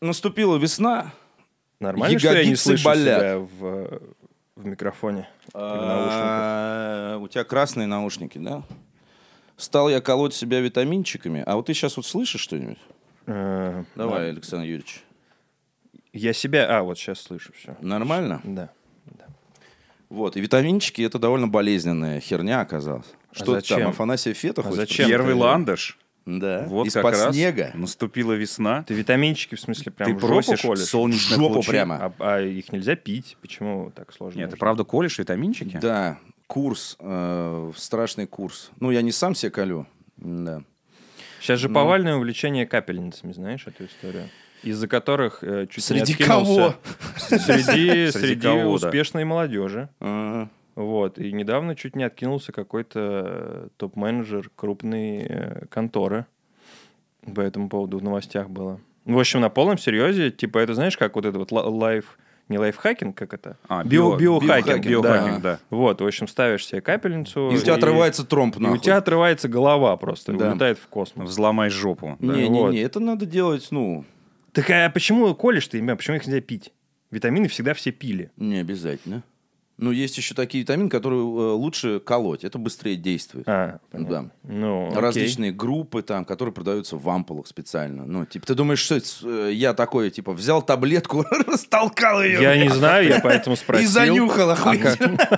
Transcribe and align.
Наступила 0.00 0.56
весна. 0.56 1.12
Нормально, 1.80 2.18
что 2.18 2.28
я 2.28 2.34
не 2.34 2.40
Ягодицы 2.40 2.62
слышу 2.64 2.84
болят. 2.84 3.20
себя 3.20 3.38
в, 3.38 4.00
в 4.56 4.66
микрофоне? 4.66 5.20
или 5.20 5.52
в? 5.54 5.54
А, 5.54 7.18
У 7.20 7.28
тебя 7.28 7.44
красные 7.44 7.86
наушники, 7.86 8.38
да? 8.38 8.62
Стал 9.56 9.88
я 9.88 10.00
колоть 10.00 10.34
себя 10.34 10.60
витаминчиками. 10.60 11.42
А 11.46 11.56
вот 11.56 11.66
ты 11.66 11.74
сейчас 11.74 11.96
вот 11.96 12.06
слышишь 12.06 12.40
что-нибудь? 12.40 12.78
Э, 13.26 13.84
Давай, 13.96 14.30
Александр 14.30 14.66
Юрьевич. 14.66 15.02
Я 16.12 16.32
себя... 16.32 16.78
А, 16.78 16.82
вот 16.82 16.96
сейчас 16.98 17.20
слышу 17.20 17.52
все. 17.56 17.76
Нормально? 17.80 18.40
Да. 18.44 18.70
Вот. 20.08 20.36
И 20.36 20.40
витаминчики 20.40 21.02
это 21.02 21.18
довольно 21.18 21.48
болезненная 21.48 22.20
херня 22.20 22.60
оказалась. 22.60 23.06
Что 23.32 23.44
ты 23.46 23.50
А 23.52 23.54
зачем? 23.56 23.80
там, 23.80 23.90
Афанасия 23.90 24.32
Фета 24.32 24.62
А 24.64 24.72
зачем? 24.72 25.08
Первый 25.08 25.34
ландыш. 25.34 25.98
Да. 26.30 26.64
Вот 26.68 26.86
Из-под 26.86 27.02
как 27.02 27.12
раз 27.24 27.34
снега. 27.34 27.70
наступила 27.74 28.34
весна. 28.34 28.82
Ты 28.82 28.92
витаминчики, 28.92 29.54
в 29.54 29.60
смысле, 29.60 29.90
прям 29.92 30.10
Ты 30.10 30.14
в 30.16 30.20
жопу 30.20 30.32
просишь 30.34 30.60
колешь? 30.60 30.84
солнечных 30.84 31.38
жопу 31.38 31.54
лучей. 31.54 31.70
прямо. 31.70 31.96
А, 32.18 32.36
а 32.36 32.40
их 32.42 32.70
нельзя 32.70 32.96
пить? 32.96 33.38
Почему 33.40 33.90
так 33.94 34.12
сложно? 34.12 34.38
Нет, 34.40 34.50
ты 34.50 34.56
правда 34.58 34.84
колешь 34.84 35.18
витаминчики? 35.18 35.78
Да, 35.80 36.18
курс, 36.46 36.96
э, 37.00 37.72
страшный 37.76 38.26
курс. 38.26 38.70
Ну, 38.78 38.90
я 38.90 39.00
не 39.00 39.10
сам 39.12 39.34
себе 39.34 39.50
колю. 39.50 39.86
Да. 40.18 40.62
Сейчас 41.40 41.60
Ну. 41.62 41.68
же 41.68 41.74
повальное 41.74 42.16
увлечение 42.16 42.66
капельницами, 42.66 43.32
знаешь 43.32 43.66
эту 43.66 43.86
историю? 43.86 44.28
Из-за 44.64 44.88
которых 44.88 45.38
э, 45.44 45.66
чуть 45.70 45.84
Среди 45.84 46.12
не 46.12 46.12
откинулся... 46.24 46.76
Среди, 47.16 47.62
Среди 47.62 48.10
среди 48.10 48.40
кого, 48.42 48.78
да. 48.78 48.88
успешной 48.88 49.24
молодежи. 49.24 49.88
Ага. 50.00 50.50
Вот. 50.78 51.18
И 51.18 51.32
недавно 51.32 51.74
чуть 51.74 51.96
не 51.96 52.04
откинулся 52.04 52.52
какой-то 52.52 53.00
э, 53.26 53.68
топ-менеджер 53.78 54.50
крупной 54.54 55.18
э, 55.28 55.66
конторы. 55.70 56.26
По 57.34 57.40
этому 57.40 57.68
поводу 57.68 57.98
в 57.98 58.02
новостях 58.02 58.48
было. 58.48 58.80
В 59.04 59.18
общем, 59.18 59.40
на 59.40 59.48
полном 59.50 59.76
серьезе, 59.78 60.30
типа, 60.30 60.58
это 60.58 60.74
знаешь, 60.74 60.96
как 60.96 61.16
вот 61.16 61.24
это 61.26 61.38
вот 61.38 61.50
ла- 61.52 61.64
лайф... 61.68 62.16
Не 62.48 62.56
лайфхакинг, 62.58 63.14
как 63.14 63.34
это? 63.34 63.58
А, 63.68 63.82
Био- 63.84 64.16
био- 64.16 64.40
биохакинг, 64.40 64.86
биохакинг, 64.86 65.42
да. 65.42 65.58
Вот, 65.68 66.00
в 66.00 66.06
общем, 66.06 66.26
ставишь 66.28 66.66
себе 66.66 66.80
капельницу. 66.80 67.50
И 67.50 67.56
у 67.56 67.58
тебя 67.58 67.74
отрывается 67.74 68.24
тромб, 68.24 68.56
и 68.56 68.58
у 68.60 68.62
нахуй. 68.62 68.78
тебя 68.78 68.96
отрывается 68.96 69.48
голова 69.48 69.94
просто, 69.98 70.32
Да. 70.32 70.52
улетает 70.52 70.78
в 70.78 70.86
космос. 70.86 71.28
Взломай 71.28 71.68
жопу. 71.68 72.16
да. 72.20 72.34
Не-не-не, 72.34 72.60
вот. 72.60 72.74
это 72.74 73.00
надо 73.00 73.26
делать, 73.26 73.66
ну, 73.70 74.04
Так 74.52 74.70
а 74.70 74.88
почему 74.88 75.34
колешь 75.34 75.68
ты, 75.68 75.84
почему 75.94 76.16
их 76.16 76.26
нельзя 76.26 76.40
пить? 76.40 76.72
Витамины 77.10 77.48
всегда 77.48 77.74
все 77.74 77.90
пили. 77.90 78.30
не 78.38 78.56
обязательно. 78.58 79.22
Ну, 79.78 79.92
есть 79.92 80.16
еще 80.18 80.34
такие 80.34 80.62
витамины, 80.62 80.88
которые 80.90 81.20
э, 81.20 81.24
лучше 81.52 82.00
колоть. 82.00 82.42
Это 82.42 82.58
быстрее 82.58 82.96
действует. 82.96 83.44
А, 83.48 83.78
понятно. 83.92 84.30
Да. 84.42 84.52
Ну, 84.52 84.88
окей. 84.88 85.00
Различные 85.00 85.52
группы 85.52 86.02
там, 86.02 86.24
которые 86.24 86.52
продаются 86.52 86.96
в 86.96 87.08
ампулах 87.08 87.46
специально. 87.46 88.04
Ну, 88.04 88.26
типа, 88.26 88.44
ты 88.44 88.54
думаешь, 88.54 88.80
что 88.80 88.98
э, 89.22 89.50
я 89.52 89.74
такой, 89.74 90.10
типа, 90.10 90.32
взял 90.32 90.62
таблетку, 90.62 91.24
растолкал 91.46 92.22
ее. 92.22 92.42
Я 92.42 92.56
не 92.56 92.70
знаю, 92.70 93.08
я 93.08 93.20
поэтому 93.20 93.54
И 93.54 93.58
спросил. 93.58 93.88
занюхал 93.88 94.50
охуительно. 94.50 95.18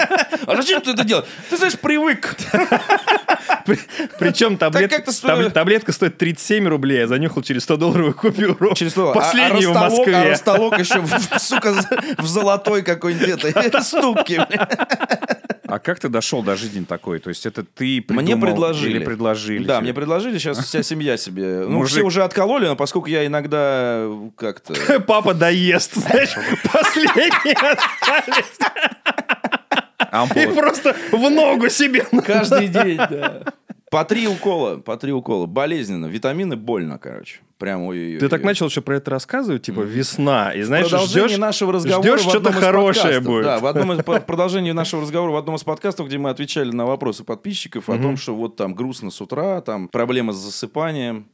А 0.46 0.56
зачем 0.56 0.80
ты 0.80 0.92
это 0.92 1.04
делаешь? 1.04 1.28
Ты 1.50 1.58
знаешь, 1.58 1.78
привык. 1.78 2.34
Причем 4.18 4.56
таблетка 4.56 5.92
стоит 5.92 6.18
37 6.18 6.66
рублей, 6.68 7.04
а 7.04 7.06
занюхал 7.06 7.42
через 7.42 7.62
100 7.64 7.76
долларовую 7.76 8.14
купюру. 8.14 8.74
Через 8.74 8.94
слово. 8.94 9.12
Последнюю 9.14 9.70
а, 9.70 9.74
в 9.74 9.76
а 9.76 9.84
растолок- 9.84 10.08
А 10.08 10.10
Москве. 10.10 10.30
растолок 10.30 10.78
еще, 10.78 11.00
в- 11.00 11.38
сука, 11.38 11.74
в 12.18 12.26
золотой 12.26 12.82
какой-нибудь 12.82 13.44
этой 13.44 13.82
ступке. 13.82 14.46
А 15.66 15.78
как 15.78 16.00
ты 16.00 16.08
дошел 16.08 16.42
до 16.42 16.56
жизни 16.56 16.82
такой? 16.84 17.20
То 17.20 17.28
есть 17.28 17.46
это 17.46 17.62
ты 17.62 18.04
Мне 18.08 18.18
придумал 18.34 18.40
предложили. 18.40 18.96
Или 18.96 19.04
предложили? 19.04 19.64
Да, 19.64 19.74
тебе? 19.76 19.82
мне 19.84 19.94
предложили, 19.94 20.36
сейчас 20.38 20.58
вся 20.58 20.82
семья 20.82 21.16
себе. 21.16 21.60
Ну, 21.60 21.78
Мужик. 21.78 21.98
все 21.98 22.02
уже 22.02 22.24
откололи, 22.24 22.66
но 22.66 22.74
поскольку 22.74 23.06
я 23.08 23.24
иногда 23.24 24.04
как-то... 24.36 24.74
Папа 25.00 25.32
доест, 25.32 25.94
знаешь, 25.94 26.34
последние 26.72 27.54
остались. 27.54 28.46
И 30.34 30.46
просто 30.46 30.96
в 31.12 31.30
ногу 31.30 31.68
себе. 31.68 32.06
Каждый 32.24 32.68
день, 32.68 32.96
да. 32.96 33.44
По 33.90 34.04
три 34.04 34.28
укола, 34.28 34.76
по 34.76 34.96
три 34.96 35.12
укола. 35.12 35.46
Болезненно. 35.46 36.06
Витамины 36.06 36.54
больно, 36.54 36.98
короче. 36.98 37.40
Прям 37.58 37.82
ой 37.82 38.18
Ты 38.18 38.28
так 38.28 38.42
начал 38.42 38.68
еще 38.68 38.80
про 38.80 38.96
это 38.96 39.10
рассказывать, 39.10 39.62
типа 39.64 39.80
весна, 39.80 40.54
и 40.54 40.62
знаешь, 40.62 40.88
продолжение 40.88 41.28
ждешь, 41.28 41.38
нашего 41.38 41.72
разговора 41.74 42.16
ждешь 42.18 42.26
что-то 42.26 42.52
хорошее 42.52 43.20
подкастов. 43.20 43.24
будет. 43.26 43.44
Да, 43.44 43.58
в, 43.58 43.66
одном 43.66 43.92
из, 43.92 43.98
в 43.98 44.20
продолжении 44.20 44.70
нашего 44.70 45.02
разговора 45.02 45.32
в 45.32 45.36
одном 45.36 45.56
из 45.56 45.64
подкастов, 45.64 46.06
где 46.06 46.16
мы 46.16 46.30
отвечали 46.30 46.70
на 46.70 46.86
вопросы 46.86 47.24
подписчиков 47.24 47.90
о 47.90 47.98
том, 47.98 48.16
что 48.16 48.34
вот 48.34 48.56
там 48.56 48.74
грустно 48.74 49.10
с 49.10 49.20
утра, 49.20 49.60
там 49.60 49.88
проблемы 49.88 50.32
с 50.32 50.36
засыпанием. 50.36 51.26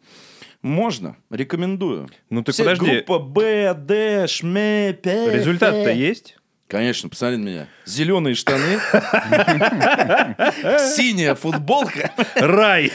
Можно, 0.63 1.17
рекомендую. 1.31 2.09
Ну 2.31 2.43
ты 2.43 2.51
Все 2.51 2.65
подожди, 2.65 3.05
Группа 3.05 3.19
Б, 3.21 3.75
Д, 3.75 4.27
Шме, 4.27 4.99
П. 5.01 5.31
результат-то 5.31 5.93
есть? 5.93 6.39
Конечно, 6.69 7.09
посмотри 7.09 7.37
на 7.37 7.49
меня. 7.49 7.67
Зеленые 7.85 8.35
штаны, 8.35 8.81
синяя 10.97 11.37
футболка, 11.37 12.11
Рай, 12.35 12.91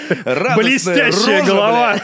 блестящая 0.58 1.42
голова. 1.46 1.96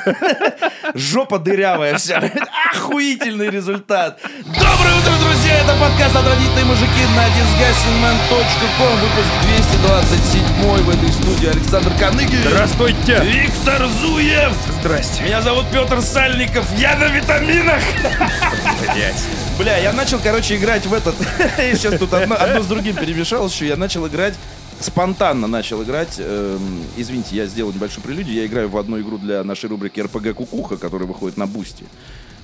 жопа 0.94 1.40
дырявая 1.40 1.98
вся. 1.98 2.24
Охуительный 2.74 3.50
результат. 3.50 4.18
Доброе 4.46 4.96
утро, 4.96 5.12
друзья! 5.22 5.56
Это 5.56 5.76
подкаст 5.78 6.16
«Отвратительные 6.16 6.64
мужики» 6.64 7.04
на 7.18 7.26
disgustingman.com. 7.36 9.00
Выпуск 9.02 9.30
227 9.82 10.84
в 10.84 10.90
этой 10.90 11.12
студии 11.12 11.50
Александр 11.50 11.92
Каныгин. 12.00 12.44
Здравствуйте. 12.44 13.22
Виктор 13.26 13.86
Зуев. 13.88 14.54
Здрасте. 14.80 15.24
Меня 15.24 15.42
зовут 15.42 15.66
Петр 15.74 16.02
Сальников. 16.02 16.66
Я 16.78 16.96
на 16.96 17.10
витаминах. 17.10 17.84
Бля, 19.58 19.78
я 19.78 19.92
начал, 19.92 20.20
короче, 20.20 20.56
играть 20.58 20.86
в 20.86 20.94
этот... 20.94 21.16
Я 21.58 21.76
сейчас 21.76 21.98
тут 22.00 22.14
одно, 22.14 22.36
одно 22.36 22.62
с 22.62 22.68
другим 22.68 22.96
перемешалось 22.96 23.54
еще. 23.54 23.68
Я 23.68 23.76
начал 23.78 24.08
играть... 24.08 24.36
Спонтанно 24.80 25.48
начал 25.48 25.82
играть. 25.82 26.18
эм, 26.20 26.84
извините, 26.98 27.36
я 27.36 27.48
сделал 27.48 27.74
небольшую 27.74 28.04
прелюдию. 28.04 28.36
Я 28.36 28.46
играю 28.46 28.70
в 28.70 28.78
одну 28.78 29.02
игру 29.02 29.18
для 29.18 29.44
нашей 29.44 29.70
рубрики 29.70 30.00
РПГ 30.00 30.36
Кукуха, 30.36 30.78
которая 30.78 31.08
выходит 31.08 31.36
на 31.36 31.48
Boosty. 31.48 31.86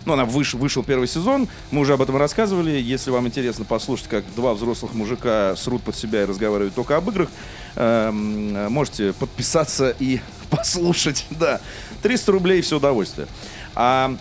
Ну, 0.06 0.13
она 0.13 0.24
выш- 0.24 0.57
вышел 0.57 0.81
первый 0.84 1.07
сезон, 1.07 1.47
мы 1.69 1.81
уже 1.81 1.94
об 1.94 2.01
этом 2.01 2.18
рассказывали. 2.18 2.72
Если 2.72 3.12
вам 3.12 3.28
интересно 3.28 3.66
послушать, 3.66 4.07
как 4.07 4.24
два 4.35 4.56
взрослых 4.56 4.95
мужика 4.95 5.56
срут 5.56 5.84
под 5.84 5.95
себя 5.95 6.24
и 6.24 6.25
разговаривают 6.25 6.74
только 6.74 6.97
об 6.97 7.07
играх, 7.12 7.30
эм, 7.75 8.72
можете 8.74 9.13
подписаться 9.13 9.95
и 10.00 10.19
послушать. 10.50 11.28
Да, 11.30 11.62
300 12.01 12.31
рублей 12.31 12.62
все 12.62 12.78
удовольствие. 12.78 13.28
А, 13.75 14.16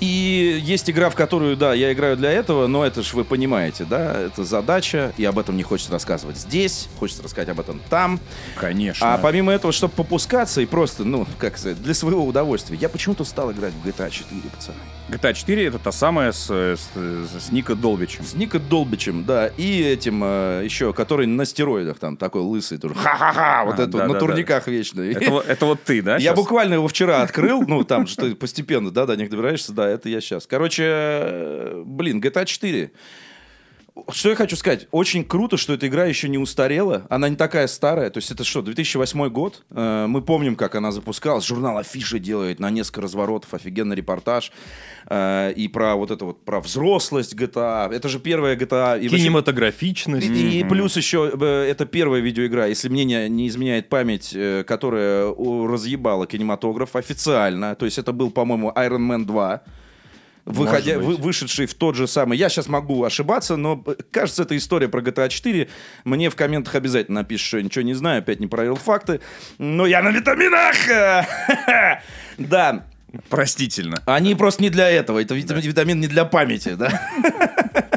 и 0.00 0.60
есть 0.62 0.90
игра, 0.90 1.10
в 1.10 1.14
которую, 1.14 1.56
да, 1.56 1.74
я 1.74 1.92
играю 1.92 2.16
для 2.16 2.30
этого, 2.30 2.66
но 2.66 2.84
это 2.84 3.02
ж 3.02 3.14
вы 3.14 3.24
понимаете, 3.24 3.84
да, 3.88 4.20
это 4.20 4.44
задача, 4.44 5.12
и 5.16 5.24
об 5.24 5.38
этом 5.38 5.56
не 5.56 5.62
хочется 5.62 5.92
рассказывать 5.92 6.36
здесь, 6.36 6.88
хочется 6.98 7.22
рассказать 7.22 7.48
об 7.48 7.60
этом 7.60 7.80
там. 7.90 8.20
Конечно. 8.56 9.14
А 9.14 9.18
помимо 9.18 9.52
этого, 9.52 9.72
чтобы 9.72 9.94
попускаться 9.94 10.60
и 10.60 10.66
просто, 10.66 11.04
ну, 11.04 11.26
как 11.38 11.56
сказать, 11.58 11.82
для 11.82 11.94
своего 11.94 12.24
удовольствия, 12.24 12.76
я 12.80 12.88
почему-то 12.88 13.24
стал 13.24 13.52
играть 13.52 13.72
в 13.72 13.86
GTA 13.86 14.10
4, 14.10 14.40
пацаны. 14.54 14.76
GTA 15.08 15.34
4 15.34 15.66
это 15.66 15.78
та 15.78 15.92
самая 15.92 16.32
с, 16.32 16.50
с, 16.50 16.80
с 16.96 17.52
Ника 17.52 17.74
Долбичем. 17.76 18.24
С 18.24 18.34
Ника 18.34 18.58
Долбичем, 18.58 19.24
да, 19.24 19.46
и 19.46 19.80
этим 19.82 20.20
э, 20.24 20.62
еще, 20.64 20.92
который 20.92 21.26
на 21.26 21.44
стероидах 21.44 21.98
там, 21.98 22.16
такой 22.16 22.42
лысый 22.42 22.78
тоже. 22.78 22.94
Ха-ха-ха, 22.96 23.64
вот 23.66 23.78
А, 23.78 23.82
это, 23.84 23.98
да, 23.98 24.06
на 24.08 24.14
да, 24.14 24.18
турниках 24.18 24.66
вечно. 24.66 25.00
Это, 25.02 25.30
вот- 25.30 25.46
это 25.46 25.64
вот 25.66 25.82
ты, 25.84 26.02
да? 26.02 26.16
Я 26.16 26.34
буквально 26.34 26.74
его 26.74 26.88
вчера 26.88 27.22
открыл, 27.22 27.62
ну, 27.62 27.84
там, 27.84 28.06
что 28.08 28.34
постепенно, 28.34 28.90
да, 28.90 29.06
до 29.06 29.16
них 29.16 29.30
добираешься, 29.30 29.72
да, 29.72 29.85
это 29.86 30.08
я 30.08 30.20
сейчас. 30.20 30.46
Короче, 30.46 30.84
э, 30.86 31.82
блин, 31.84 32.20
GTA 32.20 32.44
4. 32.44 32.90
Что 34.10 34.28
я 34.28 34.36
хочу 34.36 34.56
сказать? 34.56 34.88
Очень 34.90 35.24
круто, 35.24 35.56
что 35.56 35.72
эта 35.72 35.86
игра 35.88 36.04
еще 36.04 36.28
не 36.28 36.38
устарела. 36.38 37.06
Она 37.08 37.28
не 37.28 37.36
такая 37.36 37.66
старая. 37.66 38.10
То 38.10 38.18
есть 38.18 38.30
это 38.30 38.44
что, 38.44 38.60
2008 38.62 39.28
год? 39.30 39.64
Э, 39.70 40.06
Мы 40.06 40.20
помним, 40.22 40.54
как 40.54 40.74
она 40.74 40.92
запускалась. 40.92 41.44
Журнал 41.46 41.78
Афиша 41.78 42.18
делает 42.18 42.60
на 42.60 42.70
несколько 42.70 43.00
разворотов. 43.00 43.54
Офигенный 43.54 43.96
репортаж. 43.96 44.52
Э, 45.08 45.52
И 45.56 45.68
про 45.68 45.96
вот 45.96 46.10
это 46.10 46.24
вот, 46.26 46.44
про 46.44 46.60
взрослость 46.60 47.34
GTA. 47.34 47.90
Это 47.92 48.08
же 48.08 48.20
первая 48.20 48.54
GTA. 48.54 48.98
И 49.00 49.08
вообще- 49.08 49.24
Кинематографичность. 49.24 50.26
и, 50.28 50.60
и 50.60 50.64
плюс 50.64 50.96
еще 50.96 51.32
э, 51.40 51.44
это 51.70 51.86
первая 51.86 52.20
видеоигра, 52.20 52.68
если 52.68 52.88
мне 52.90 53.04
не, 53.04 53.28
не 53.28 53.48
изменяет 53.48 53.88
память, 53.88 54.36
которая 54.66 55.34
разъебала 55.34 56.26
кинематограф 56.26 56.96
официально. 56.96 57.74
То 57.74 57.86
есть 57.86 57.98
это 57.98 58.12
был, 58.12 58.30
по-моему, 58.30 58.72
Iron 58.76 59.08
Man 59.10 59.24
2. 59.24 59.62
Выходя, 60.46 60.98
вы- 60.98 61.16
вышедший 61.16 61.66
в 61.66 61.74
тот 61.74 61.96
же 61.96 62.06
самый. 62.06 62.38
Я 62.38 62.48
сейчас 62.48 62.68
могу 62.68 63.02
ошибаться, 63.04 63.56
но 63.56 63.82
э, 63.86 63.94
кажется, 64.12 64.44
это 64.44 64.56
история 64.56 64.88
про 64.88 65.00
GTA 65.02 65.28
4. 65.28 65.68
Мне 66.04 66.30
в 66.30 66.36
комментах 66.36 66.76
обязательно 66.76 67.20
напишешь, 67.22 67.48
что 67.48 67.56
я 67.58 67.64
ничего 67.64 67.82
не 67.84 67.94
знаю, 67.94 68.20
опять 68.20 68.38
не 68.40 68.46
проверил 68.46 68.76
факты. 68.76 69.20
Но 69.58 69.86
я 69.86 70.02
на 70.02 70.10
витаминах! 70.10 70.76
Да, 72.38 72.84
Простительно. 73.30 74.02
они 74.04 74.34
просто 74.34 74.62
не 74.62 74.68
для 74.70 74.90
этого. 74.90 75.20
Это 75.22 75.34
вит- 75.34 75.50
витамин 75.50 75.98
не 76.00 76.06
для 76.06 76.24
памяти, 76.26 76.74
да? 76.74 76.90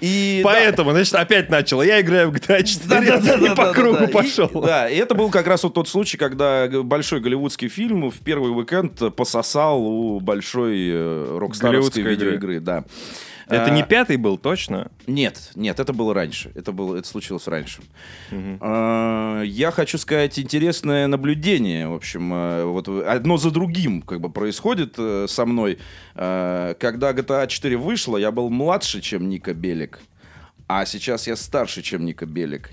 И, 0.00 0.42
да, 0.44 0.50
Поэтому, 0.50 0.92
значит, 0.92 1.14
опять 1.14 1.50
начал. 1.50 1.82
Я 1.82 2.00
играю 2.00 2.30
в 2.30 2.34
GTA 2.34 2.62
4 2.62 2.88
Да-да-да-да-да-да. 2.88 3.52
и 3.52 3.56
по 3.56 3.72
кругу 3.72 4.04
И- 4.04 4.06
пошел. 4.06 4.48
Да, 4.48 4.88
и 4.88 4.96
это 4.96 5.14
был 5.16 5.28
как 5.30 5.46
раз 5.48 5.64
вот 5.64 5.74
тот 5.74 5.88
случай, 5.88 6.16
когда 6.16 6.68
большой 6.68 7.20
голливудский 7.20 7.68
фильм 7.68 8.08
в 8.10 8.18
первый 8.20 8.52
уикенд 8.56 9.14
пососал 9.16 9.80
у 9.82 10.20
большой 10.20 10.88
э, 10.88 11.38
рокстаровской 11.38 12.02
Голливудской 12.02 12.02
игры. 12.02 12.12
видеоигры, 12.14 12.60
да. 12.60 12.84
Это 13.48 13.64
А, 13.64 13.70
не 13.70 13.82
пятый 13.82 14.16
был, 14.18 14.36
точно? 14.36 14.90
Нет, 15.06 15.52
нет, 15.54 15.80
это 15.80 15.92
было 15.92 16.12
раньше. 16.14 16.50
Это, 16.54 16.70
было, 16.72 16.96
это 16.96 17.08
случилось 17.08 17.46
раньше. 17.46 17.80
А, 18.60 19.42
Я 19.42 19.70
хочу 19.70 19.96
сказать 19.98 20.38
интересное 20.38 21.06
наблюдение. 21.06 21.88
В 21.88 21.94
общем, 21.94 22.32
э, 22.34 22.64
вот 22.64 22.88
одно 22.88 23.36
за 23.38 23.50
другим 23.50 24.02
как 24.02 24.20
бы 24.20 24.28
происходит 24.30 24.94
э, 24.98 25.26
со 25.28 25.46
мной. 25.46 25.78
Э, 26.14 26.74
Когда 26.78 27.12
GTA 27.12 27.46
4 27.46 27.76
вышла, 27.76 28.16
я 28.18 28.30
был 28.30 28.50
младше, 28.50 29.00
чем 29.00 29.28
Ника 29.28 29.54
Белик. 29.54 30.00
А 30.70 30.84
сейчас 30.84 31.26
я 31.26 31.34
старше, 31.36 31.80
чем 31.80 32.04
Ника 32.04 32.26
Белик. 32.26 32.70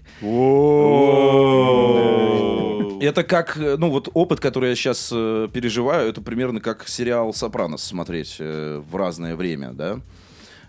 Это 3.01 3.23
как, 3.23 3.57
э, 3.57 3.75
ну 3.77 3.89
вот 3.89 4.09
опыт, 4.13 4.39
который 4.39 4.69
я 4.69 4.75
сейчас 4.75 5.09
переживаю, 5.09 6.09
это 6.09 6.21
примерно 6.21 6.59
как 6.61 6.87
сериал 6.87 7.33
«Сопранос» 7.33 7.83
смотреть 7.83 8.37
э, 8.39 8.81
в 8.89 8.95
разное 8.95 9.35
время, 9.35 9.71
да. 9.73 9.99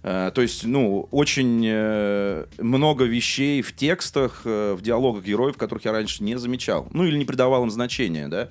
Э, 0.02 0.30
То 0.34 0.42
есть, 0.42 0.64
ну, 0.64 1.08
очень 1.10 1.62
э, 1.66 2.46
много 2.58 3.04
вещей 3.04 3.62
в 3.62 3.74
текстах, 3.74 4.42
э, 4.44 4.74
в 4.74 4.82
диалогах 4.82 5.24
героев, 5.24 5.56
которых 5.56 5.84
я 5.84 5.92
раньше 5.92 6.22
не 6.22 6.38
замечал. 6.38 6.88
Ну, 6.92 7.04
или 7.04 7.16
не 7.16 7.24
придавал 7.24 7.64
им 7.64 7.70
значения, 7.70 8.28
да. 8.28 8.48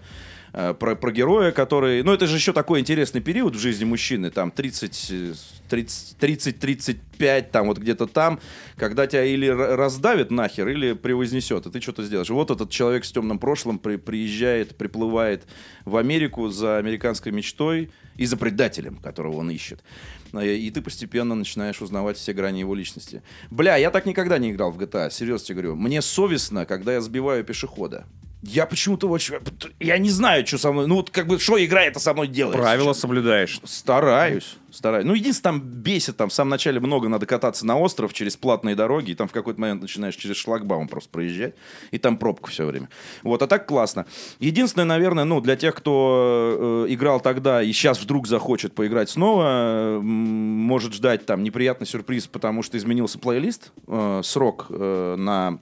Э, 0.57 0.73
Про, 0.73 0.95
про 0.95 1.11
героя, 1.11 1.51
который... 1.51 2.01
Ну, 2.01 2.13
это 2.13 2.27
же 2.27 2.37
еще 2.37 2.53
такой 2.53 2.79
интересный 2.79 3.19
период 3.19 3.55
в 3.57 3.59
жизни 3.59 3.83
мужчины, 3.83 4.31
там, 4.31 4.51
30, 4.51 5.07
э, 5.11 5.33
30, 5.69 6.17
30-35, 6.17 7.49
там, 7.51 7.67
вот 7.67 7.77
где-то 7.77 8.07
там, 8.07 8.39
когда 8.77 9.05
тебя 9.05 9.25
или 9.25 9.49
ра- 9.49 9.75
раздавит 9.75 10.31
нахер, 10.31 10.69
или 10.69 10.93
превознесет, 10.93 11.65
и 11.65 11.71
ты 11.71 11.81
что-то 11.81 12.03
сделаешь. 12.03 12.29
И 12.29 12.33
вот 12.33 12.51
этот 12.51 12.69
человек 12.69 13.03
с 13.03 13.11
темным 13.11 13.37
прошлым 13.37 13.79
при- 13.79 13.97
приезжает, 13.97 14.77
приплывает 14.77 15.43
в 15.83 15.97
Америку 15.97 16.47
за 16.47 16.77
американской 16.77 17.33
мечтой 17.33 17.91
и 18.15 18.25
за 18.25 18.37
предателем, 18.37 18.95
которого 18.95 19.37
он 19.39 19.49
ищет. 19.51 19.83
Э, 20.31 20.55
И 20.55 20.71
ты 20.71 20.81
постепенно 20.81 21.35
начинаешь 21.35 21.81
узнавать 21.81 22.15
все 22.15 22.31
грани 22.31 22.59
его 22.61 22.75
личности. 22.75 23.23
Бля, 23.51 23.75
я 23.75 23.91
так 23.91 24.05
никогда 24.05 24.37
не 24.37 24.51
играл 24.51 24.71
в 24.71 24.79
GTA, 24.79 25.11
серьезно 25.11 25.47
тебе 25.47 25.55
говорю. 25.55 25.75
Мне 25.75 26.01
совестно, 26.01 26.65
когда 26.65 26.93
я 26.93 27.01
сбиваю 27.01 27.43
пешехода. 27.43 28.05
Я 28.41 28.67
почему-то 28.67 29.09
очень... 29.09 29.35
Я 29.79 29.97
не 29.97 30.09
знаю, 30.09 30.45
что 30.45 30.57
со 30.57 30.71
мной... 30.71 30.87
Ну, 30.87 30.95
вот 30.95 31.09
как 31.09 31.27
бы, 31.27 31.39
что 31.39 31.63
игра 31.63 31.83
это 31.83 31.99
со 31.99 32.13
мной 32.13 32.27
делает? 32.27 32.57
Правила 32.57 32.93
соблюдаешь. 32.93 33.59
Стараюсь, 33.63 34.57
стараюсь. 34.71 35.05
Ну, 35.05 35.15
единственное, 35.15 35.53
там 35.53 35.61
бесит, 35.61 36.17
там 36.17 36.29
в 36.29 36.33
самом 36.33 36.51
начале 36.51 36.79
много 36.79 37.09
надо 37.09 37.25
кататься 37.25 37.65
на 37.65 37.79
остров 37.79 38.13
через 38.13 38.37
платные 38.37 38.75
дороги, 38.75 39.11
и 39.11 39.15
там 39.15 39.27
в 39.27 39.31
какой-то 39.31 39.59
момент 39.59 39.81
начинаешь 39.81 40.15
через 40.15 40.35
шлагбаум 40.35 40.87
просто 40.87 41.09
проезжать, 41.09 41.55
и 41.89 41.97
там 41.97 42.17
пробка 42.17 42.51
все 42.51 42.65
время. 42.65 42.89
Вот, 43.23 43.41
а 43.41 43.47
так 43.47 43.65
классно. 43.65 44.05
Единственное, 44.39 44.85
наверное, 44.85 45.23
ну, 45.23 45.41
для 45.41 45.55
тех, 45.55 45.73
кто 45.73 46.85
э, 46.87 46.93
играл 46.93 47.19
тогда 47.21 47.63
и 47.63 47.71
сейчас 47.73 47.99
вдруг 47.99 48.27
захочет 48.27 48.75
поиграть 48.75 49.09
снова, 49.09 49.43
э, 49.47 49.99
может 50.01 50.93
ждать 50.93 51.25
там 51.25 51.41
неприятный 51.41 51.87
сюрприз, 51.87 52.27
потому 52.27 52.61
что 52.61 52.77
изменился 52.77 53.17
плейлист, 53.17 53.71
э, 53.87 54.21
срок 54.23 54.67
э, 54.69 55.15
на 55.17 55.59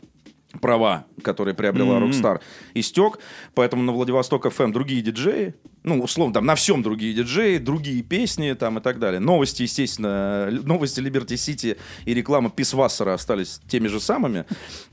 права, 0.62 1.06
которые 1.24 1.54
приобрела 1.54 2.00
Rockstar, 2.00 2.42
истек. 2.74 3.20
Поэтому 3.54 3.84
на 3.84 3.92
Владивосток 3.92 4.46
FM 4.46 4.72
другие 4.72 5.02
диджеи, 5.02 5.54
ну, 5.84 6.02
условно, 6.02 6.34
там 6.34 6.46
на 6.46 6.56
всем 6.56 6.82
другие 6.82 7.14
диджеи, 7.14 7.58
другие 7.58 8.02
песни 8.04 8.54
там 8.54 8.78
и 8.78 8.82
так 8.82 9.00
далее. 9.00 9.20
Новости, 9.20 9.64
естественно, 9.64 10.50
новости 10.50 11.02
Liberty 11.02 11.36
City 11.36 11.78
и 12.06 12.14
реклама 12.14 12.50
Писвассера 12.50 13.14
остались 13.14 13.60
теми 13.68 13.88
же 13.88 14.00
самыми. 14.00 14.46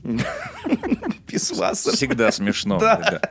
Писвассер. 1.27 1.93
Всегда 1.93 2.29
смешно. 2.31 2.77
Да. 2.77 3.21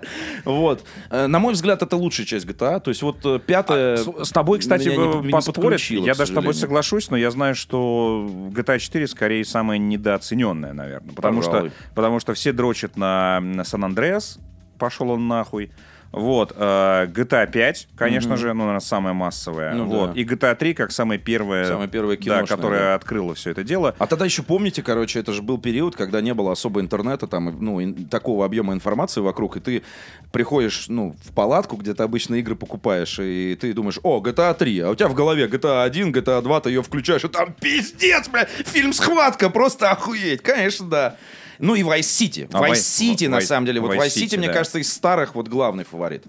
Вот. 0.47 0.85
Э, 1.11 1.27
На 1.27 1.39
мой 1.39 1.53
взгляд, 1.53 1.83
это 1.83 1.97
лучшая 1.97 2.27
часть 2.27 2.47
GTA. 2.47 2.81
То 2.81 2.89
есть 2.89 3.03
вот 3.03 3.19
э, 3.27 3.39
пятая... 3.45 3.99
С 3.99 4.31
с 4.31 4.33
тобой, 4.33 4.61
кстати, 4.61 4.91
поспорят. 5.31 5.81
Я 5.81 6.15
даже 6.15 6.33
с 6.33 6.35
тобой 6.35 6.55
соглашусь, 6.55 7.11
но 7.11 7.17
я 7.17 7.31
знаю, 7.31 7.55
что 7.55 8.27
GTA 8.53 8.79
4 8.79 9.07
скорее 9.09 9.45
самая 9.45 9.77
недооцененная, 9.79 10.73
наверное. 10.73 11.15
Потому 11.15 11.43
что, 11.43 11.71
потому 11.95 12.21
что 12.21 12.33
все 12.33 12.53
дрочат 12.53 12.97
на, 12.97 13.41
на 13.41 13.65
Сан-Андреас. 13.65 14.39
Пошел 14.79 15.11
он 15.11 15.29
нахуй. 15.29 15.73
Вот, 16.13 16.53
э, 16.57 17.07
GTA 17.07 17.51
5, 17.51 17.89
конечно 17.97 18.37
же, 18.37 18.49
ну, 18.53 18.61
наверное, 18.61 18.81
самая 18.81 19.15
массовая. 19.15 19.75
Ну 19.75 19.85
вот. 19.85 20.15
да. 20.15 20.21
И 20.21 20.25
GTA 20.25 20.57
3 20.57 20.75
как 20.75 20.91
самая 20.91 21.19
первая, 21.19 21.67
Самая 21.67 21.87
первая 21.87 22.17
да, 22.17 22.43
которая 22.45 22.81
да. 22.81 22.95
открыла 22.97 23.35
все 23.35 23.51
это 23.51 23.63
дело. 23.63 23.95
А 23.99 24.07
тогда 24.07 24.25
еще 24.25 24.43
помните, 24.43 24.83
короче, 24.83 25.21
это 25.21 25.33
же 25.33 25.43
был 25.43 25.59
период, 25.59 25.95
когда 25.95 26.21
не 26.21 26.35
было 26.35 26.53
особо 26.53 26.81
интернета, 26.81 27.29
там, 27.29 27.57
ну, 27.65 27.81
ин- 27.81 28.07
такого 28.09 28.45
объема 28.45 28.75
информации 28.75 29.21
вокруг, 29.21 29.57
и 29.57 29.61
ты 29.61 29.83
приходишь, 30.33 30.87
ну, 30.89 31.15
в 31.25 31.33
палатку, 31.33 31.77
где 31.77 31.95
ты 31.95 32.03
обычно 32.03 32.35
игры 32.37 32.57
покупаешь, 32.57 33.19
и 33.21 33.57
ты 33.61 33.73
думаешь, 33.73 34.01
о, 34.03 34.21
GTA 34.21 34.55
3, 34.55 34.81
а 34.81 34.91
у 34.91 34.95
тебя 34.97 35.09
в 35.09 35.15
голове 35.15 35.47
GTA 35.47 35.85
1, 35.85 36.13
GTA 36.13 36.43
2, 36.43 36.61
ты 36.61 36.71
ее 36.71 36.83
включаешь, 36.83 37.25
и 37.25 37.29
там 37.29 37.55
пиздец, 37.61 38.29
бля, 38.29 38.47
фильм 38.47 38.93
«Схватка», 38.93 39.49
просто 39.49 39.91
охуеть, 39.91 40.43
конечно, 40.43 40.87
да. 40.89 41.17
Ну 41.61 41.75
и 41.75 41.83
Vice 41.83 42.01
City. 42.01 42.49
А 42.53 42.69
Vice 42.69 42.75
City, 42.75 43.29
на 43.29 43.41
самом 43.41 43.67
деле. 43.67 43.81
Вот 43.81 43.95
Vice 43.95 44.09
City, 44.09 44.39
мне 44.39 44.49
кажется, 44.49 44.79
из 44.79 44.93
старых 44.93 45.35
вот 45.35 45.49
главный 45.49 45.85
фаворит. 45.85 46.25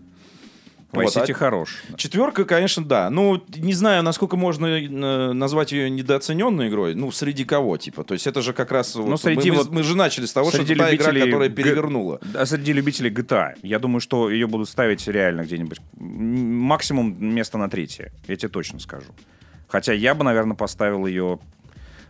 Vice 0.92 1.04
Вот, 1.06 1.18
а- 1.18 1.24
City 1.24 1.31
хорош. 1.31 1.81
Четверка, 1.95 2.44
конечно, 2.44 2.83
да. 2.83 3.10
Ну, 3.10 3.42
не 3.56 3.74
знаю, 3.74 4.04
насколько 4.04 4.36
можно 4.36 4.66
э, 4.66 5.31
назвать 5.31 5.72
ее 5.72 5.89
недооцененной 5.89 6.68
игрой. 6.68 6.95
Ну, 6.95 7.12
среди 7.13 7.45
кого, 7.45 7.78
типа. 7.78 8.04
То 8.04 8.13
есть 8.13 8.28
это 8.28 8.42
же 8.42 8.51
как 8.51 8.72
раз... 8.74 8.95
вот 8.95 9.22
среди 9.22 9.51
мы, 9.51 9.57
вот- 9.57 9.72
мы 9.72 9.83
же 9.83 9.95
начали 9.95 10.25
с 10.25 10.33
того, 10.33 10.50
что 10.50 10.62
это 10.63 10.75
та 10.75 10.94
игра, 10.94 11.13
которая 11.13 11.48
г- 11.48 11.56
перевернула. 11.56 12.19
А 12.33 12.45
среди 12.45 12.74
любителей 12.74 13.10
GTA, 13.10 13.54
я 13.63 13.80
думаю, 13.80 14.01
что 14.01 14.30
ее 14.30 14.48
будут 14.48 14.68
ставить 14.68 15.07
реально 15.07 15.44
где-нибудь 15.44 15.80
максимум 15.98 17.16
место 17.24 17.57
на 17.57 17.69
третье. 17.69 18.12
Я 18.28 18.36
тебе 18.36 18.50
точно 18.50 18.80
скажу. 18.80 19.07
Хотя 19.69 19.94
я 19.94 20.13
бы, 20.13 20.24
наверное, 20.25 20.57
поставил 20.57 21.06
ее... 21.06 21.39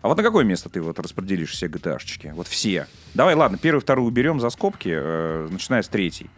А 0.01 0.07
вот 0.07 0.17
на 0.17 0.23
какое 0.23 0.43
место 0.43 0.69
ты 0.69 0.81
вот 0.81 0.99
распределишь 0.99 1.51
все 1.51 1.67
GTA-шечки? 1.67 2.33
Вот 2.33 2.47
все. 2.47 2.87
Давай, 3.13 3.35
ладно, 3.35 3.57
первую, 3.57 3.81
вторую 3.81 4.07
уберем 4.07 4.39
за 4.39 4.49
скобки, 4.49 4.89
э, 4.91 5.47
начиная 5.51 5.83
с 5.83 5.87
третьей. 5.87 6.29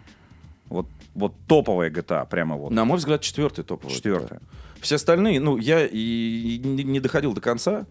Вот, 0.67 0.87
вот 1.15 1.33
топовая 1.47 1.89
GTA, 1.89 2.27
прямо 2.27 2.55
вот. 2.55 2.71
На 2.71 2.83
мой 2.83 2.97
взгляд, 2.97 3.21
четвертый 3.21 3.63
топовый. 3.63 3.95
Четвертая. 3.95 4.39
да. 4.39 4.59
Все 4.81 4.95
остальные, 4.95 5.39
ну, 5.39 5.57
я 5.57 5.87
и 5.89 6.59
не 6.63 6.99
доходил 6.99 7.33
до 7.33 7.39
конца 7.39 7.85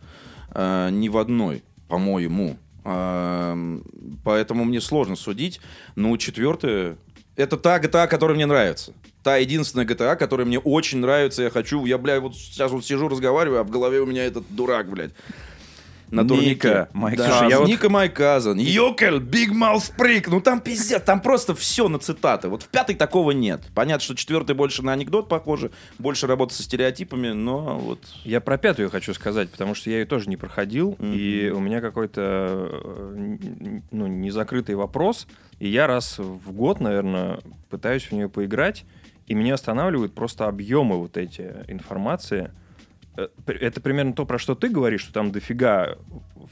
э, 0.54 0.90
ни 0.90 1.08
в 1.08 1.16
одной, 1.16 1.62
по-моему. 1.88 2.58
Эм, 2.84 3.84
поэтому 4.24 4.64
мне 4.64 4.80
сложно 4.80 5.16
судить. 5.16 5.60
Ну, 5.94 6.16
четвертая... 6.18 6.96
Это 7.36 7.56
та 7.56 7.78
GTA, 7.78 8.08
которая 8.08 8.34
мне 8.34 8.44
нравится. 8.44 8.92
Та 9.22 9.36
единственная 9.36 9.86
GTA, 9.86 10.16
которая 10.16 10.46
мне 10.46 10.58
очень 10.58 10.98
нравится. 10.98 11.42
Я 11.42 11.50
хочу... 11.50 11.84
Я, 11.86 11.96
бля, 11.96 12.20
вот 12.20 12.34
сейчас 12.36 12.72
вот 12.72 12.84
сижу, 12.84 13.08
разговариваю, 13.08 13.60
а 13.60 13.64
в 13.64 13.70
голове 13.70 14.00
у 14.00 14.06
меня 14.06 14.24
этот 14.24 14.44
дурак, 14.50 14.90
блядь. 14.90 15.12
На 16.12 16.20
Ника, 16.20 16.34
турнике. 16.34 16.88
Майк 16.92 17.16
Да. 17.16 17.46
Я 17.48 17.58
вот- 17.58 17.68
Ника 17.68 17.88
Майказан. 17.88 18.58
Йокель, 18.58 19.18
Биг 19.18 19.50
Маус 19.50 19.88
Прик. 19.88 20.28
Ну 20.28 20.42
там 20.42 20.60
пиздец, 20.60 21.02
там 21.02 21.22
просто 21.22 21.54
все 21.54 21.88
на 21.88 21.98
цитаты. 21.98 22.50
Вот 22.50 22.62
в 22.62 22.68
пятой 22.68 22.94
такого 22.94 23.30
нет. 23.30 23.62
Понятно, 23.74 24.04
что 24.04 24.14
четвертый 24.14 24.54
больше 24.54 24.82
на 24.82 24.92
анекдот 24.92 25.30
похоже, 25.30 25.70
больше 25.98 26.26
работа 26.26 26.54
со 26.54 26.62
стереотипами, 26.62 27.28
но 27.28 27.78
вот... 27.78 27.98
Я 28.24 28.42
про 28.42 28.58
пятую 28.58 28.90
хочу 28.90 29.14
сказать, 29.14 29.48
потому 29.48 29.74
что 29.74 29.88
я 29.88 30.00
ее 30.00 30.04
тоже 30.04 30.28
не 30.28 30.36
проходил, 30.36 30.98
и 31.00 31.50
у 31.54 31.60
меня 31.60 31.80
какой-то 31.80 32.68
э, 32.70 33.36
ну, 33.90 34.06
незакрытый 34.06 34.74
вопрос, 34.74 35.26
и 35.60 35.68
я 35.68 35.86
раз 35.86 36.18
в 36.18 36.52
год, 36.52 36.80
наверное, 36.80 37.38
пытаюсь 37.70 38.04
в 38.04 38.12
нее 38.12 38.28
поиграть, 38.28 38.84
и 39.26 39.34
меня 39.34 39.54
останавливают 39.54 40.14
просто 40.14 40.46
объемы 40.46 40.98
вот 40.98 41.16
эти 41.16 41.54
информации. 41.68 42.50
Э, 43.16 43.28
Это 43.46 43.80
примерно 43.80 44.12
то, 44.12 44.24
про 44.26 44.38
что 44.38 44.54
ты 44.54 44.68
говоришь, 44.68 45.02
что 45.02 45.12
там 45.12 45.32
дофига 45.32 45.96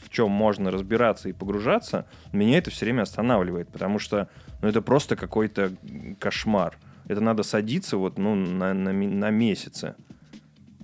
в 0.03 0.09
чем 0.09 0.31
можно 0.31 0.71
разбираться 0.71 1.29
и 1.29 1.33
погружаться. 1.33 2.07
Меня 2.33 2.59
это 2.59 2.71
все 2.71 2.87
время 2.87 3.03
останавливает, 3.03 3.69
потому 3.69 3.99
что 3.99 4.29
ну, 4.63 4.69
это 4.69 4.83
просто 4.83 5.17
какой-то 5.17 5.73
кошмар. 6.19 6.79
Это 7.09 7.21
надо 7.21 7.43
садиться 7.43 7.97
вот, 7.97 8.19
ну, 8.19 8.35
на, 8.35 8.73
на 8.73 8.93
на 8.93 9.31
месяцы 9.31 9.95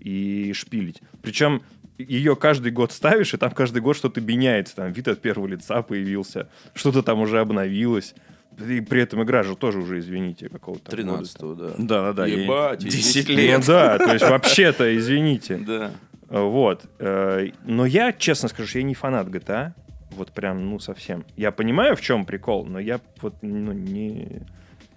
и 0.01 0.53
шпилить. 0.53 1.03
Причем 1.23 1.63
ее 1.99 2.37
каждый 2.37 2.73
год 2.73 2.93
ставишь, 2.93 3.33
и 3.35 3.37
там 3.37 3.53
каждый 3.53 3.81
год 3.81 3.97
что-то 3.97 4.21
меняется. 4.21 4.77
Там 4.77 4.93
вид 4.93 5.09
от 5.09 5.23
первого 5.23 5.47
лица 5.47 5.83
появился, 5.83 6.49
что-то 6.75 7.03
там 7.03 7.21
уже 7.21 7.41
обновилось. 7.41 8.15
И 8.59 8.81
при 8.81 9.03
этом 9.03 9.23
игра 9.23 9.43
же 9.43 9.55
тоже 9.55 9.79
уже, 9.79 9.99
извините, 9.99 10.49
какого-то... 10.49 10.91
13 10.91 11.41
года. 11.41 11.69
да. 11.69 11.75
Да-да-да. 11.79 12.27
и 12.27 12.43
Ебать, 12.45 12.83
и 12.85 12.89
10 12.89 13.27
10 13.27 13.29
лет. 13.29 13.59
Ну 13.61 13.65
да, 13.67 13.99
то 13.99 14.13
есть 14.13 14.29
вообще-то, 14.29 14.97
извините. 14.97 15.57
Да. 15.67 15.91
Вот. 16.29 16.85
Э, 16.99 17.49
Но 17.65 17.87
я, 17.87 18.13
честно 18.13 18.49
скажу, 18.49 18.69
что 18.69 18.79
я 18.79 18.85
не 18.85 18.95
фанат 18.95 19.29
GTA. 19.29 19.73
Вот 20.11 20.33
прям, 20.33 20.71
ну, 20.71 20.79
совсем. 20.79 21.25
Я 21.37 21.53
понимаю, 21.53 21.95
в 21.97 22.01
чем 22.01 22.25
прикол, 22.25 22.65
но 22.65 22.81
я 22.81 23.01
вот, 23.21 23.35
ну, 23.43 23.73
не... 23.73 24.43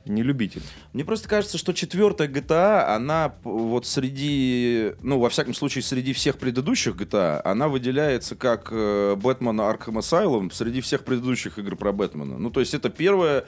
не 0.06 0.24
любитель. 0.24 0.62
Мне 0.94 1.06
просто 1.06 1.28
кажется, 1.30 1.58
что 1.58 1.74
четвертая 1.74 2.28
GTA, 2.28 2.96
она 2.96 3.30
п- 3.30 3.50
вот 3.50 3.86
среди, 3.86 4.94
ну, 5.02 5.20
во 5.20 5.30
всяком 5.30 5.54
случае, 5.54 5.84
среди 5.84 6.14
всех 6.14 6.38
предыдущих 6.38 6.96
GTA, 6.96 7.42
она 7.44 7.68
выделяется 7.68 8.36
как 8.36 8.70
э, 8.72 9.16
Бэтмен 9.16 9.60
Arkham 9.60 10.00
Asylum 10.00 10.52
среди 10.52 10.82
всех 10.82 11.04
предыдущих 11.04 11.60
игр 11.60 11.76
про 11.76 11.92
Бэтмена. 11.92 12.38
Ну, 12.38 12.50
то 12.50 12.60
есть 12.60 12.74
это 12.74 12.90
первая 12.90 13.46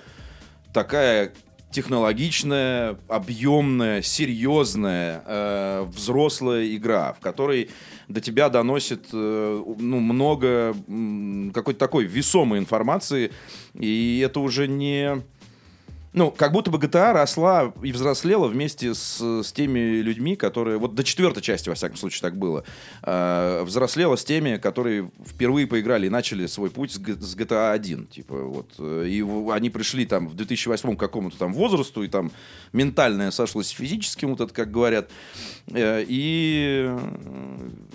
такая 0.73 1.33
технологичная, 1.71 2.97
объемная, 3.07 4.01
серьезная, 4.01 5.23
э, 5.25 5.85
взрослая 5.87 6.75
игра, 6.75 7.13
в 7.13 7.19
которой 7.19 7.69
до 8.07 8.19
тебя 8.21 8.49
доносит 8.49 9.05
э, 9.13 9.63
ну, 9.79 9.99
много 9.99 10.75
какой-то 11.53 11.79
такой 11.79 12.05
весомой 12.05 12.59
информации, 12.59 13.31
и 13.73 14.21
это 14.23 14.39
уже 14.41 14.67
не... 14.67 15.23
Ну, 16.13 16.29
как 16.29 16.51
будто 16.51 16.69
бы 16.69 16.77
GTA 16.77 17.13
росла 17.13 17.73
и 17.81 17.93
взрослела 17.93 18.47
вместе 18.49 18.93
с, 18.93 19.21
с 19.43 19.51
теми 19.53 20.01
людьми, 20.01 20.35
которые... 20.35 20.77
Вот 20.77 20.93
до 20.93 21.05
четвертой 21.05 21.41
части, 21.41 21.69
во 21.69 21.75
всяком 21.75 21.95
случае, 21.95 22.19
так 22.21 22.37
было. 22.37 22.65
э, 23.03 23.63
взрослела 23.63 24.17
с 24.17 24.25
теми, 24.25 24.57
которые 24.57 25.09
впервые 25.25 25.67
поиграли 25.67 26.07
и 26.07 26.09
начали 26.09 26.47
свой 26.47 26.69
путь 26.69 26.91
с, 26.91 26.95
с 26.97 27.35
GTA 27.37 27.71
1. 27.71 28.07
Типа, 28.07 28.35
вот. 28.43 28.67
И 28.79 29.25
они 29.51 29.69
пришли 29.69 30.05
там 30.05 30.27
в 30.27 30.33
2008 30.35 30.97
к 30.97 30.99
какому-то 30.99 31.37
там 31.37 31.53
возрасту, 31.53 32.03
и 32.03 32.09
там 32.09 32.31
ментальное 32.73 33.31
сошлось 33.31 33.67
с 33.67 33.71
физическим, 33.71 34.31
вот 34.31 34.41
это 34.41 34.53
как 34.53 34.69
говорят. 34.69 35.09
Э, 35.73 36.03
И 36.05 36.91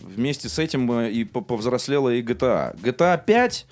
вместе 0.02 0.48
с 0.48 0.58
этим 0.58 0.90
э, 0.90 1.10
и 1.10 1.24
по- 1.24 1.42
повзрослела 1.42 2.08
и 2.14 2.22
GTA. 2.22 2.80
GTA 2.80 3.22
5... 3.22 3.66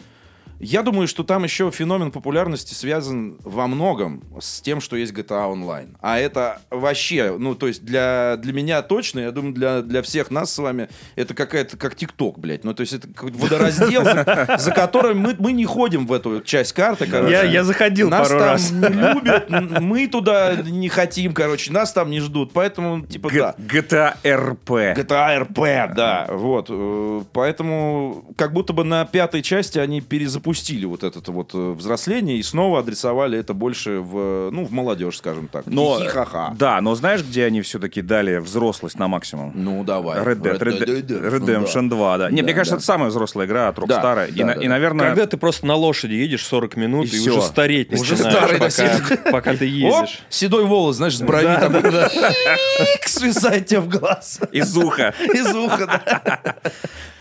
Я 0.65 0.83
думаю, 0.83 1.07
что 1.09 1.25
там 1.25 1.45
еще 1.45 1.71
феномен 1.71 2.11
популярности 2.11 2.73
связан 2.75 3.37
во 3.45 3.67
многом 3.67 4.23
с 4.41 4.61
тем, 4.63 4.81
что 4.81 4.97
есть 4.97 5.13
GTA 5.13 5.53
Online. 5.53 5.95
А 6.01 6.19
это 6.19 6.61
вообще, 6.71 7.37
ну, 7.39 7.55
то 7.55 7.67
есть 7.67 7.85
для, 7.85 8.37
для 8.39 8.53
меня 8.55 8.81
точно, 8.81 9.21
я 9.21 9.31
думаю, 9.31 9.53
для, 9.53 9.83
для 9.83 10.01
всех 10.03 10.31
нас 10.31 10.53
с 10.53 10.59
вами, 10.59 10.89
это 11.17 11.35
какая-то 11.35 11.77
как 11.77 11.95
ТикТок, 11.95 12.39
блядь. 12.39 12.65
Ну, 12.65 12.73
то 12.73 12.81
есть 12.81 12.95
это 12.95 13.09
какой-то 13.09 13.37
водораздел, 13.39 14.05
за, 14.05 14.73
которым 14.75 15.19
мы, 15.19 15.37
мы 15.39 15.53
не 15.53 15.67
ходим 15.67 16.07
в 16.07 16.13
эту 16.15 16.41
часть 16.41 16.73
карты, 16.73 17.07
короче. 17.07 17.33
Я, 17.33 17.43
я 17.43 17.63
заходил 17.63 18.09
Нас 18.09 18.27
пару 18.29 18.41
там 18.41 18.49
раз. 18.49 18.71
не 18.71 18.89
любят, 18.89 19.51
мы 19.83 20.07
туда 20.09 20.55
не 20.57 20.89
хотим, 20.89 21.35
короче, 21.35 21.73
нас 21.73 21.93
там 21.93 22.11
не 22.11 22.21
ждут, 22.21 22.53
поэтому, 22.55 23.05
типа, 23.07 23.31
да. 23.31 23.55
Г- 23.59 23.81
GTA 23.81 24.15
RP. 24.25 24.97
GTA 24.97 25.47
RP, 25.47 25.95
да, 25.95 26.27
вот. 26.31 26.67
э, 26.71 27.23
Поэтому 27.33 28.25
как 28.37 28.53
будто 28.55 28.73
бы 28.73 28.85
на 28.85 29.05
пятой 29.05 29.43
части 29.43 29.79
они 29.79 30.01
перезапустили 30.01 30.54
вот 30.87 31.03
это 31.05 31.33
вот 31.33 31.51
э, 31.55 31.73
взросление 31.73 32.39
и 32.39 32.43
снова 32.43 32.81
адресовали 32.81 33.39
это 33.39 33.55
больше 33.55 34.01
в, 34.01 34.51
ну, 34.51 34.65
в 34.65 34.73
молодежь, 34.73 35.19
скажем 35.19 35.49
так. 35.49 35.67
Но, 35.67 35.99
Хи-хи-ха-ха. 35.99 36.55
да, 36.59 36.81
но 36.81 36.95
знаешь, 36.95 37.23
где 37.23 37.45
они 37.47 37.61
все-таки 37.63 38.03
дали 38.03 38.39
взрослость 38.39 38.99
на 38.99 39.09
максимум? 39.09 39.53
Ну, 39.55 39.85
давай. 39.85 40.21
Red 40.21 40.41
Dead, 40.41 40.59
Red 40.59 41.07
Dead 41.07 41.31
Redemption 41.31 41.89
2, 41.89 42.19
да. 42.19 42.31
Не, 42.31 42.39
Да, 42.39 42.43
мне 42.45 42.55
кажется, 42.55 42.75
да. 42.75 42.77
это 42.79 42.85
самая 42.87 43.09
взрослая 43.11 43.47
игра 43.47 43.69
от 43.69 43.77
Да, 43.77 43.83
Rockstar. 43.83 44.29
и, 44.31 44.33
да, 44.39 44.47
на- 44.47 44.55
да, 44.55 44.61
и, 44.61 44.65
да. 44.65 44.71
наверное... 44.71 45.07
Когда 45.09 45.27
ты 45.27 45.37
просто 45.37 45.67
на 45.67 45.75
лошади 45.75 46.15
едешь 46.15 46.45
40 46.47 46.77
минут 46.77 47.07
И 47.07 47.17
и, 47.17 47.29
уже 47.31 47.43
стареть 47.43 47.93
Уже 47.93 48.13
начинаешь, 48.13 48.35
старый, 48.37 48.59
да, 48.61 49.17
пока, 49.17 49.31
пока 49.31 49.51
ты 49.55 49.67
Оп, 49.67 49.71
ездишь. 50.03 50.21
седой 50.29 50.65
волос, 50.65 50.97
знаешь, 50.97 51.17
с 51.17 51.23
брови 51.23 51.45
там 51.61 51.73
свисает 53.07 53.67
тебе 53.67 53.81
в 53.81 53.89
глаз. 53.89 54.41
Из 54.53 54.77
уха. 54.77 55.15
Из 55.33 55.55
уха, 55.55 55.87
да. 55.87 56.55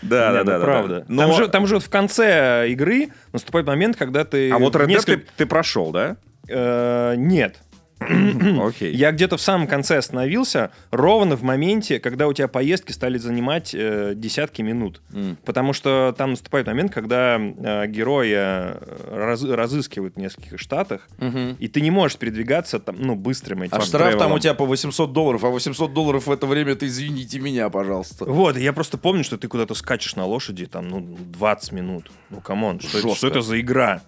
Да, 0.02 0.32
да, 0.32 0.38
ну 0.40 0.44
да. 0.44 0.58
да, 0.58 0.64
правда. 0.64 1.04
да. 1.08 1.16
Там, 1.26 1.32
же, 1.34 1.48
там 1.48 1.66
же 1.66 1.74
вот 1.76 1.84
в 1.84 1.88
конце 1.90 2.68
игры 2.70 3.08
наступает 3.32 3.66
момент, 3.66 3.96
когда 3.96 4.24
ты... 4.24 4.50
А 4.50 4.58
вот 4.58 4.74
Red 4.76 4.86
Dead 4.86 5.04
ты, 5.04 5.24
ты 5.36 5.46
прошел, 5.46 5.90
да? 5.90 6.16
Э, 6.48 7.14
нет. 7.16 7.56
Окей. 8.08 8.94
Я 8.94 9.12
где-то 9.12 9.36
в 9.36 9.40
самом 9.40 9.66
конце 9.66 9.98
остановился, 9.98 10.70
ровно 10.90 11.36
в 11.36 11.42
моменте, 11.42 11.98
когда 12.00 12.26
у 12.28 12.32
тебя 12.32 12.48
поездки 12.48 12.92
стали 12.92 13.18
занимать 13.18 13.74
э, 13.74 14.12
десятки 14.14 14.62
минут. 14.62 15.00
Потому 15.44 15.72
что 15.72 16.14
там 16.16 16.30
наступает 16.30 16.66
момент, 16.66 16.92
когда 16.92 17.36
э, 17.38 17.86
героя 17.88 18.78
э, 18.80 19.08
раз- 19.10 19.42
разыскивают 19.44 20.14
в 20.16 20.18
нескольких 20.18 20.58
штатах, 20.58 21.08
и 21.58 21.68
ты 21.68 21.80
не 21.80 21.90
можешь 21.90 22.18
передвигаться 22.18 22.78
там, 22.78 22.96
ну, 22.98 23.14
быстрым 23.14 23.62
этим 23.62 23.76
А 23.76 23.80
штраф 23.80 24.02
там 24.10 24.18
travel 24.18 24.27
ом. 24.27 24.32
у 24.32 24.38
тебя 24.38 24.54
по 24.54 24.66
800 24.66 25.12
долларов, 25.12 25.44
а 25.44 25.48
800 25.48 25.92
долларов 25.92 26.26
в 26.26 26.32
это 26.32 26.46
время 26.46 26.72
это 26.72 26.86
извините 26.86 27.38
меня, 27.40 27.68
пожалуйста. 27.70 28.24
Вот, 28.24 28.56
я 28.56 28.72
просто 28.72 28.98
помню, 28.98 29.24
что 29.24 29.36
ты 29.38 29.48
куда-то 29.48 29.74
скачешь 29.74 30.16
на 30.16 30.24
лошади, 30.26 30.66
там, 30.66 30.88
ну, 30.88 31.00
20 31.00 31.72
минут. 31.72 32.10
Ну, 32.30 32.40
come 32.40 32.63
on, 32.63 32.80
что, 32.80 32.98
это- 32.98 33.14
что 33.14 33.28
это 33.28 33.40
за 33.40 33.60
игра? 33.60 34.02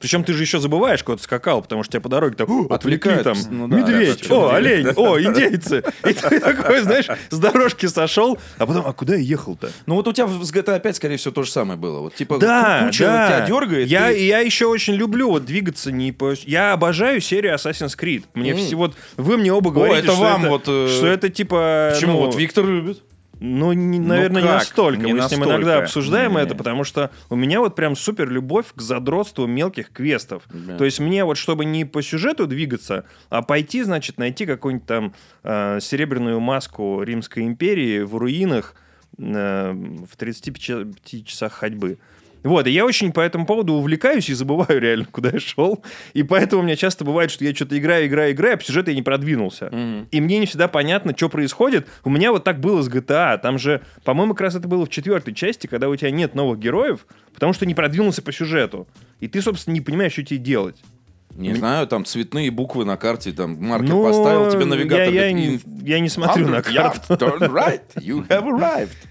Причем 0.00 0.24
ты 0.24 0.32
же 0.32 0.42
еще 0.42 0.58
забываешь, 0.58 1.04
куда 1.04 1.18
ты 1.18 1.22
скакал, 1.22 1.62
потому 1.62 1.82
что 1.82 1.92
тебя 1.92 2.00
по 2.00 2.08
дороге 2.08 2.34
там 2.34 2.50
«О, 2.50 2.74
отвлекли 2.74 3.22
там 3.22 3.36
Ну 3.50 3.68
да, 3.68 3.76
медведь, 3.76 4.26
да, 4.28 4.34
о, 4.34 4.48
да. 4.48 4.56
олень, 4.56 4.88
о, 4.96 5.20
индейцы. 5.20 5.84
И 6.08 6.12
ты 6.14 6.40
такой, 6.40 6.80
знаешь, 6.80 7.06
с 7.28 7.38
дорожки 7.38 7.86
сошел, 7.86 8.38
а 8.58 8.66
потом, 8.66 8.86
а 8.86 8.92
куда 8.92 9.14
я 9.14 9.20
ехал-то? 9.20 9.70
Ну 9.86 9.96
вот 9.96 10.08
у 10.08 10.12
тебя 10.12 10.26
с 10.26 10.52
GTA 10.52 10.80
5, 10.80 10.96
скорее 10.96 11.16
всего, 11.18 11.32
то 11.32 11.42
же 11.42 11.50
самое 11.50 11.78
было. 11.78 12.00
Вот 12.00 12.14
типа 12.14 12.38
Да, 12.38 12.84
куча 12.86 13.04
да. 13.04 13.26
тебя 13.28 13.46
дергает. 13.46 13.88
Я, 13.88 14.10
и 14.10 14.24
я 14.26 14.40
еще 14.40 14.66
очень 14.66 14.94
люблю 14.94 15.30
вот 15.30 15.44
двигаться 15.44 15.92
не 15.92 16.12
по... 16.12 16.34
Я 16.44 16.72
обожаю 16.72 17.20
серию 17.20 17.54
Assassin's 17.54 17.98
Creed. 17.98 18.24
Мне 18.34 18.54
все 18.54 18.76
вот... 18.76 18.94
Вы 19.16 19.36
мне 19.36 19.52
оба 19.52 19.70
говорите, 19.70 19.98
это 20.00 20.12
что, 20.12 20.20
вам 20.20 20.40
это, 20.42 20.50
вот, 20.50 20.62
э, 20.66 20.88
что 20.88 21.06
это 21.06 21.28
типа... 21.28 21.90
Почему? 21.94 22.12
ну, 22.12 22.18
Вот 22.20 22.36
Виктор 22.36 22.64
любит. 22.64 23.02
Ну, 23.40 23.72
не- 23.72 23.98
наверное, 23.98 24.42
не 24.42 24.48
как? 24.48 24.58
настолько. 24.58 25.00
Не 25.02 25.14
Мы 25.14 25.22
с 25.22 25.30
ним 25.30 25.40
настолько. 25.40 25.48
иногда 25.62 25.78
обсуждаем 25.78 26.32
Не-не-не. 26.32 26.46
это, 26.46 26.54
потому 26.56 26.84
что 26.84 27.10
у 27.30 27.36
меня 27.36 27.60
вот 27.60 27.74
прям 27.74 27.96
супер 27.96 28.28
любовь 28.28 28.66
к 28.74 28.80
задротству 28.82 29.46
мелких 29.46 29.90
квестов. 29.90 30.42
То 30.78 30.84
есть 30.84 31.00
мне 31.00 31.24
вот, 31.24 31.38
чтобы 31.38 31.64
не 31.64 31.84
по 31.86 32.02
сюжету 32.02 32.46
двигаться, 32.46 33.04
а 33.30 33.40
пойти, 33.42 33.82
значит, 33.82 34.18
найти 34.18 34.44
какую-нибудь 34.44 34.86
там 34.86 35.14
э, 35.42 35.78
серебряную 35.80 36.38
маску 36.40 37.02
Римской 37.02 37.44
империи 37.44 38.00
в 38.02 38.14
руинах 38.16 38.74
э, 39.18 39.72
в 39.72 40.16
35 40.16 41.24
часах 41.24 41.52
ходьбы. 41.54 41.98
Вот, 42.42 42.66
и 42.66 42.70
я 42.70 42.86
очень 42.86 43.12
по 43.12 43.20
этому 43.20 43.44
поводу 43.46 43.74
увлекаюсь 43.74 44.28
и 44.30 44.34
забываю 44.34 44.80
реально, 44.80 45.04
куда 45.10 45.30
я 45.30 45.40
шел. 45.40 45.82
И 46.14 46.22
поэтому 46.22 46.62
у 46.62 46.64
меня 46.64 46.76
часто 46.76 47.04
бывает, 47.04 47.30
что 47.30 47.44
я 47.44 47.54
что-то 47.54 47.76
играю, 47.78 48.06
играю, 48.06 48.32
играю, 48.32 48.54
а 48.54 48.56
по 48.56 48.64
сюжету 48.64 48.90
я 48.90 48.96
не 48.96 49.02
продвинулся. 49.02 49.70
И 50.10 50.20
мне 50.20 50.38
не 50.38 50.46
всегда 50.46 50.68
понятно, 50.68 51.12
что 51.16 51.28
происходит. 51.28 51.86
У 52.04 52.10
меня 52.10 52.32
вот 52.32 52.44
так 52.44 52.60
было 52.60 52.82
с 52.82 52.88
GTA. 52.88 53.38
Там 53.38 53.58
же, 53.58 53.82
по-моему, 54.04 54.32
как 54.34 54.42
раз 54.42 54.54
это 54.54 54.68
было 54.68 54.86
в 54.86 54.88
четвертой 54.88 55.34
части, 55.34 55.66
когда 55.66 55.88
у 55.88 55.96
тебя 55.96 56.10
нет 56.10 56.34
новых 56.34 56.58
героев, 56.58 57.06
потому 57.34 57.52
что 57.52 57.66
не 57.66 57.74
продвинулся 57.74 58.22
по 58.22 58.32
сюжету. 58.32 58.88
И 59.20 59.28
ты, 59.28 59.42
собственно, 59.42 59.74
не 59.74 59.80
понимаешь, 59.80 60.12
что 60.12 60.22
тебе 60.24 60.38
делать. 60.38 60.76
Не 61.36 61.54
знаю, 61.54 61.86
там 61.86 62.04
цветные 62.04 62.50
буквы 62.50 62.84
на 62.84 62.96
карте, 62.96 63.32
там 63.32 63.56
маркер 63.62 63.90
Ну, 63.90 64.02
поставил, 64.02 64.50
тебе 64.50 64.64
навигатор. 64.64 65.12
Я, 65.14 65.26
я, 65.26 65.32
говорит, 65.32 65.64
не- 65.64 65.88
я 65.88 66.00
не 66.00 66.08
смотрю 66.08 66.48
на 66.48 66.60
100 66.60 66.72
карту. 66.74 67.14
right, 67.46 67.82
you 67.96 68.26
have 68.28 68.46
arrived. 68.46 68.96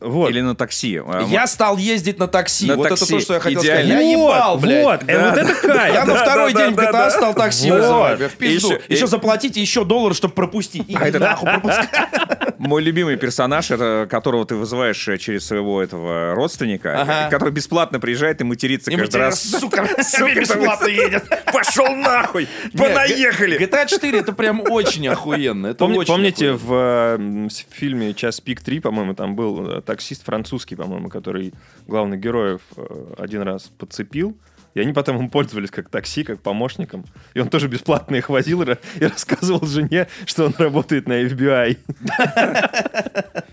Вот. 0.00 0.30
Или 0.30 0.40
на 0.40 0.54
такси. 0.54 1.00
А, 1.04 1.22
Я 1.28 1.46
стал 1.46 1.76
ездить 1.76 2.18
на 2.18 2.28
такси. 2.28 2.66
На 2.66 2.76
вот 2.76 2.88
такси. 2.88 3.04
это 3.04 3.12
то, 3.14 3.20
что 3.20 3.34
я 3.34 3.40
хотел 3.40 3.62
Идеально. 3.62 3.84
сказать. 3.94 4.04
Я 4.04 4.10
ебал, 4.12 4.52
вот, 4.54 4.62
блядь. 4.62 4.84
вот, 4.84 5.00
э, 5.08 5.30
вот 5.30 5.38
это 5.38 5.54
кайф. 5.54 5.94
Я 5.94 6.04
на 6.04 6.14
Да, 6.14 6.22
второй 6.22 6.52
да, 6.52 6.64
день 6.66 6.72
в 6.74 6.76
да, 6.76 6.84
GTA 6.88 6.92
да. 6.92 7.10
стал 7.10 7.34
такси 7.34 7.70
Вот. 7.70 7.80
вызывать. 7.80 8.20
В 8.32 8.36
пизду. 8.36 8.72
Еще- 8.72 8.80
Еще 8.88 9.06
заплатите 9.06 9.60
еще 9.60 9.84
доллар, 9.84 10.14
чтобы 10.14 10.34
пропустить. 10.34 10.84
Иди 10.88 11.18
нахуй, 11.18 11.50
пропускай. 11.50 11.88
Мой 12.58 12.82
любимый 12.82 13.16
персонаж, 13.16 13.70
это 13.70 14.06
которого 14.10 14.44
ты 14.44 14.54
вызываешь 14.56 15.06
э, 15.08 15.18
через 15.18 15.46
своего 15.46 15.80
этого 15.82 16.34
родственника, 16.34 17.00
Ага. 17.02 17.28
который 17.30 17.50
бесплатно 17.50 18.00
приезжает 18.00 18.40
и 18.40 18.44
матерится 18.44 18.90
И 18.90 18.96
каждый 18.96 19.16
раз. 19.18 19.40
сука, 19.60 19.86
Сука, 20.02 20.34
бесплатно 20.40 20.86
едет. 20.88 21.24
Пошел 21.52 21.94
нахуй! 21.94 22.48
Понаехали! 22.76 23.58
GTA 23.60 23.86
4 23.86 24.18
это 24.18 24.32
прям 24.32 24.60
очень 24.68 25.06
охуенно. 25.08 25.68
Это 25.68 25.84
Помни- 25.84 25.98
очень 25.98 26.12
помните, 26.12 26.50
охуенно. 26.52 26.58
в 26.66 27.46
э, 27.46 27.48
с- 27.50 27.66
фильме 27.70 28.14
«Час 28.14 28.40
пик 28.40 28.60
3», 28.62 28.80
по-моему, 28.80 29.14
там 29.14 29.34
был 29.36 29.82
таксист 29.88 30.24
французский, 30.24 30.76
по-моему, 30.76 31.08
который 31.08 31.54
главных 31.86 32.20
героев 32.20 32.60
э, 32.76 33.14
один 33.16 33.42
раз 33.42 33.70
подцепил, 33.78 34.36
и 34.74 34.80
они 34.80 34.92
потом 34.92 35.18
им 35.18 35.30
пользовались 35.30 35.70
как 35.70 35.88
такси, 35.88 36.24
как 36.24 36.42
помощником. 36.42 37.04
И 37.32 37.40
он 37.40 37.48
тоже 37.48 37.68
бесплатно 37.68 38.16
их 38.16 38.28
возил 38.28 38.62
и 38.62 38.66
ра- 38.66 38.78
и 39.00 39.06
рассказывал 39.06 39.66
жене, 39.66 40.08
что 40.26 40.44
он 40.46 40.54
работает 40.58 41.08
на 41.08 41.24
FBI. 41.24 41.78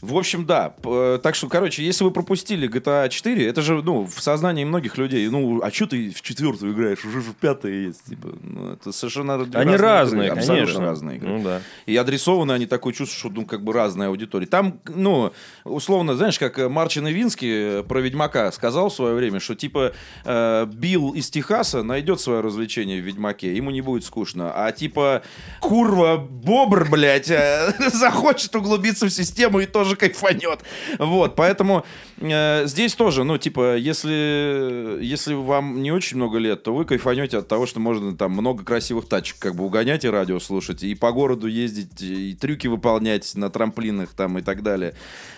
В 0.00 0.16
общем, 0.16 0.46
да. 0.46 0.74
Э, 0.84 1.18
Так 1.22 1.34
что, 1.34 1.48
короче, 1.48 1.84
если 1.84 2.04
вы 2.04 2.10
пропустили 2.10 2.68
GTA 2.68 3.08
4, 3.08 3.46
это 3.46 3.62
же, 3.62 3.82
ну, 3.82 4.04
в 4.06 4.20
сознании 4.20 4.64
многих 4.64 4.96
людей, 4.98 5.28
ну, 5.28 5.60
а 5.62 5.70
что 5.70 5.86
ты 5.86 6.10
в 6.10 6.22
четвертую 6.22 6.72
играешь? 6.72 7.04
Уже 7.04 7.20
же 7.20 7.30
в 7.32 7.36
пятая 7.36 7.72
есть. 7.72 8.04
Типа, 8.04 8.28
ну, 8.42 8.72
это 8.72 8.92
совершенно 8.92 9.34
Они 9.34 9.76
разные 9.76 9.76
разные, 9.76 10.26
игры, 10.28 10.38
абсолютно 10.38 10.64
конечно. 10.66 10.86
разные 10.86 11.16
игры. 11.18 11.28
Ну 11.28 11.42
да. 11.42 11.60
И 11.86 11.96
адресованы 11.96 12.52
они 12.52 12.66
такое 12.66 12.92
чувство, 12.92 13.18
что, 13.18 13.28
ну, 13.28 13.44
как 13.44 13.62
бы 13.62 13.72
разная 13.72 14.08
аудитория. 14.08 14.46
Там, 14.46 14.80
ну, 14.88 15.32
условно, 15.64 16.16
знаешь, 16.16 16.38
как 16.38 16.58
э, 16.58 16.68
Марчин 16.68 17.06
Ивинский 17.08 17.80
э, 17.80 17.82
про 17.82 18.00
Ведьмака 18.00 18.50
сказал 18.52 18.88
в 18.88 18.94
свое 18.94 19.14
время, 19.14 19.40
что, 19.40 19.54
типа, 19.54 19.92
э, 20.24 20.66
Билл 20.66 21.10
из 21.12 21.30
Техаса 21.30 21.82
найдет 21.82 22.20
свое 22.20 22.40
развлечение 22.40 23.00
в 23.00 23.04
Ведьмаке, 23.04 23.54
ему 23.54 23.70
не 23.70 23.80
будет 23.80 24.04
скучно. 24.04 24.52
А, 24.54 24.72
типа, 24.72 25.22
курва 25.60 26.16
Бобр, 26.16 26.88
блядь, 26.90 27.30
захочет 27.92 28.54
углубиться 28.56 29.06
в 29.06 29.10
систему 29.10 29.60
и 29.60 29.66
тоже 29.66 29.89
кайфанет. 29.96 30.60
Вот, 30.98 31.34
поэтому 31.36 31.84
э, 32.20 32.66
здесь 32.66 32.94
тоже, 32.94 33.24
ну, 33.24 33.38
типа, 33.38 33.76
если, 33.76 34.98
если 35.02 35.34
вам 35.34 35.82
не 35.82 35.92
очень 35.92 36.16
много 36.16 36.38
лет, 36.38 36.62
то 36.62 36.74
вы 36.74 36.84
кайфанете 36.84 37.38
от 37.38 37.48
того, 37.48 37.66
что 37.66 37.80
можно 37.80 38.16
там 38.16 38.32
много 38.32 38.64
красивых 38.64 39.08
тачек 39.08 39.36
как 39.38 39.54
бы 39.54 39.64
угонять 39.64 40.04
и 40.04 40.08
радио 40.08 40.38
слушать, 40.38 40.82
и 40.82 40.94
по 40.94 41.12
городу 41.12 41.46
ездить, 41.46 42.00
и 42.02 42.34
трюки 42.34 42.66
выполнять 42.66 43.34
на 43.34 43.50
трамплинах 43.50 44.10
там 44.14 44.38
и 44.38 44.42
так 44.42 44.62
далее. 44.62 44.94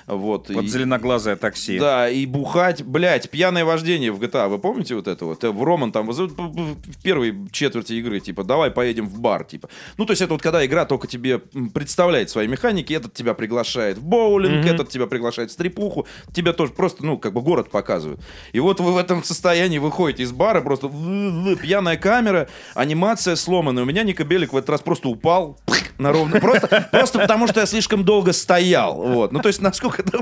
Вот. 0.06 0.48
Вот 0.50 0.64
и- 0.64 0.68
зеленоглазое 0.68 1.36
такси. 1.36 1.78
да, 1.78 2.08
и 2.10 2.26
бухать, 2.26 2.82
блядь, 2.82 3.30
пьяное 3.30 3.64
вождение 3.64 4.10
в 4.12 4.20
GTA, 4.20 4.48
вы 4.48 4.58
помните 4.58 4.94
вот 4.94 5.06
это 5.08 5.24
вот? 5.24 5.44
Э, 5.44 5.50
В 5.50 5.62
Роман 5.62 5.92
там, 5.92 6.10
в 6.10 7.02
первой 7.02 7.34
четверти 7.52 7.94
игры, 7.94 8.20
типа, 8.20 8.44
давай 8.44 8.70
поедем 8.70 9.08
в 9.08 9.20
бар, 9.20 9.44
типа. 9.44 9.68
Ну, 9.96 10.04
то 10.06 10.12
есть 10.12 10.22
это 10.22 10.32
вот 10.32 10.42
когда 10.42 10.64
игра 10.66 10.84
только 10.84 11.06
тебе 11.06 11.38
представляет 11.38 12.30
свои 12.30 12.48
механики, 12.48 12.92
этот 12.92 13.14
тебя 13.14 13.34
приглашает 13.34 13.98
в 13.98 14.04
боулинг, 14.04 14.66
этот 14.66 14.88
тебя 14.88 15.06
приглашает 15.06 15.50
в 15.50 15.52
стрипуху, 15.52 16.06
тебе 16.32 16.52
тоже 16.52 16.71
просто, 16.74 17.04
ну, 17.04 17.18
как 17.18 17.32
бы 17.32 17.40
город 17.40 17.70
показывают. 17.70 18.20
И 18.52 18.60
вот 18.60 18.80
вы 18.80 18.92
в 18.92 18.96
этом 18.96 19.22
состоянии 19.24 19.78
выходите 19.78 20.22
из 20.22 20.32
бара, 20.32 20.60
просто 20.60 20.88
пьяная 20.88 21.96
камера, 21.96 22.48
анимация 22.74 23.36
сломанная. 23.36 23.84
У 23.84 23.86
меня 23.86 24.02
Ника 24.02 24.24
Белик 24.24 24.52
в 24.52 24.56
этот 24.56 24.70
раз 24.70 24.80
просто 24.80 25.08
упал 25.08 25.58
на 25.98 26.12
ровно. 26.12 26.40
Просто, 26.40 26.88
просто 26.90 27.18
потому, 27.18 27.46
что 27.48 27.60
я 27.60 27.66
слишком 27.66 28.04
долго 28.04 28.32
стоял. 28.32 28.94
Вот. 28.94 29.32
Ну, 29.32 29.40
то 29.40 29.48
есть, 29.48 29.60
насколько 29.60 30.02
это, 30.02 30.20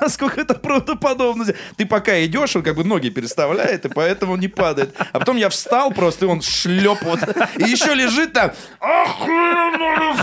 насколько 0.00 0.40
это 0.40 0.54
правдоподобно. 0.54 1.46
Ты 1.76 1.86
пока 1.86 2.24
идешь, 2.24 2.56
он 2.56 2.62
как 2.62 2.76
бы 2.76 2.84
ноги 2.84 3.10
переставляет, 3.10 3.84
и 3.84 3.88
поэтому 3.88 4.36
не 4.36 4.48
падает. 4.48 4.94
А 5.12 5.18
потом 5.18 5.36
я 5.36 5.48
встал 5.48 5.92
просто, 5.92 6.26
и 6.26 6.28
он 6.28 6.40
шлеп 6.40 7.02
вот. 7.02 7.20
И 7.58 7.64
еще 7.64 7.94
лежит 7.94 8.32
там. 8.32 8.52
«Охуенно, 8.80 10.14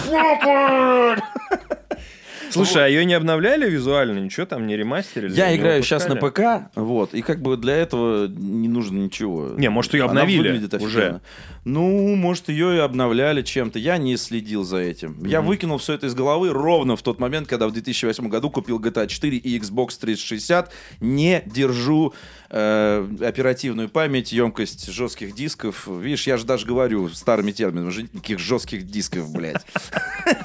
Слушай, 2.56 2.86
а 2.86 2.88
ее 2.88 3.06
не 3.06 3.14
обновляли 3.14 3.70
визуально? 3.70 4.20
Ничего 4.20 4.46
там 4.46 4.66
не 4.68 4.76
ремастерили? 4.76 5.34
Я 5.34 5.56
играю 5.56 5.84
сейчас 5.84 6.08
на? 6.08 6.16
ПК, 6.16 6.72
вот, 6.76 7.14
и 7.14 7.22
как 7.22 7.42
бы 7.42 7.58
для 7.58 7.76
этого 7.76 8.28
не 8.28 8.68
нужно 8.68 8.98
ничего. 8.98 9.54
Не, 9.58 9.70
может, 9.70 9.94
Она 9.96 10.06
обновили 10.06 10.70
уже. 10.80 11.22
Ну, 11.66 12.16
может, 12.16 12.50
ее 12.50 12.76
и 12.76 12.80
обновляли 12.80 13.42
чем-то. 13.42 13.80
Я 13.80 13.98
не 13.98 14.18
следил 14.18 14.64
за 14.64 14.78
этим. 14.78 15.24
Я 15.26 15.42
выкинул 15.42 15.80
все 15.80 15.94
это 15.94 16.08
из 16.08 16.14
головы 16.14 16.52
ровно 16.52 16.96
в 16.96 17.02
тот 17.02 17.20
момент, 17.20 17.48
когда 17.48 17.68
в 17.68 17.72
2008 17.72 18.30
году 18.30 18.50
купил 18.50 18.80
GTA 18.80 19.08
4 19.08 19.38
и 19.38 19.60
Xbox 19.60 19.98
360. 20.00 20.72
Не 21.00 21.42
держу 21.46 22.14
э, 22.52 23.08
оперативную 23.22 23.90
память, 23.90 24.32
емкость 24.32 24.92
жестких 24.92 25.34
дисков. 25.34 25.88
Видишь, 25.88 26.28
я 26.28 26.38
же 26.38 26.46
даже 26.46 26.68
говорю 26.68 27.10
старыми 27.10 27.52
терминами, 27.52 28.10
никаких 28.14 28.40
жестких 28.40 28.86
дисков, 28.86 29.32
блядь. 29.32 29.66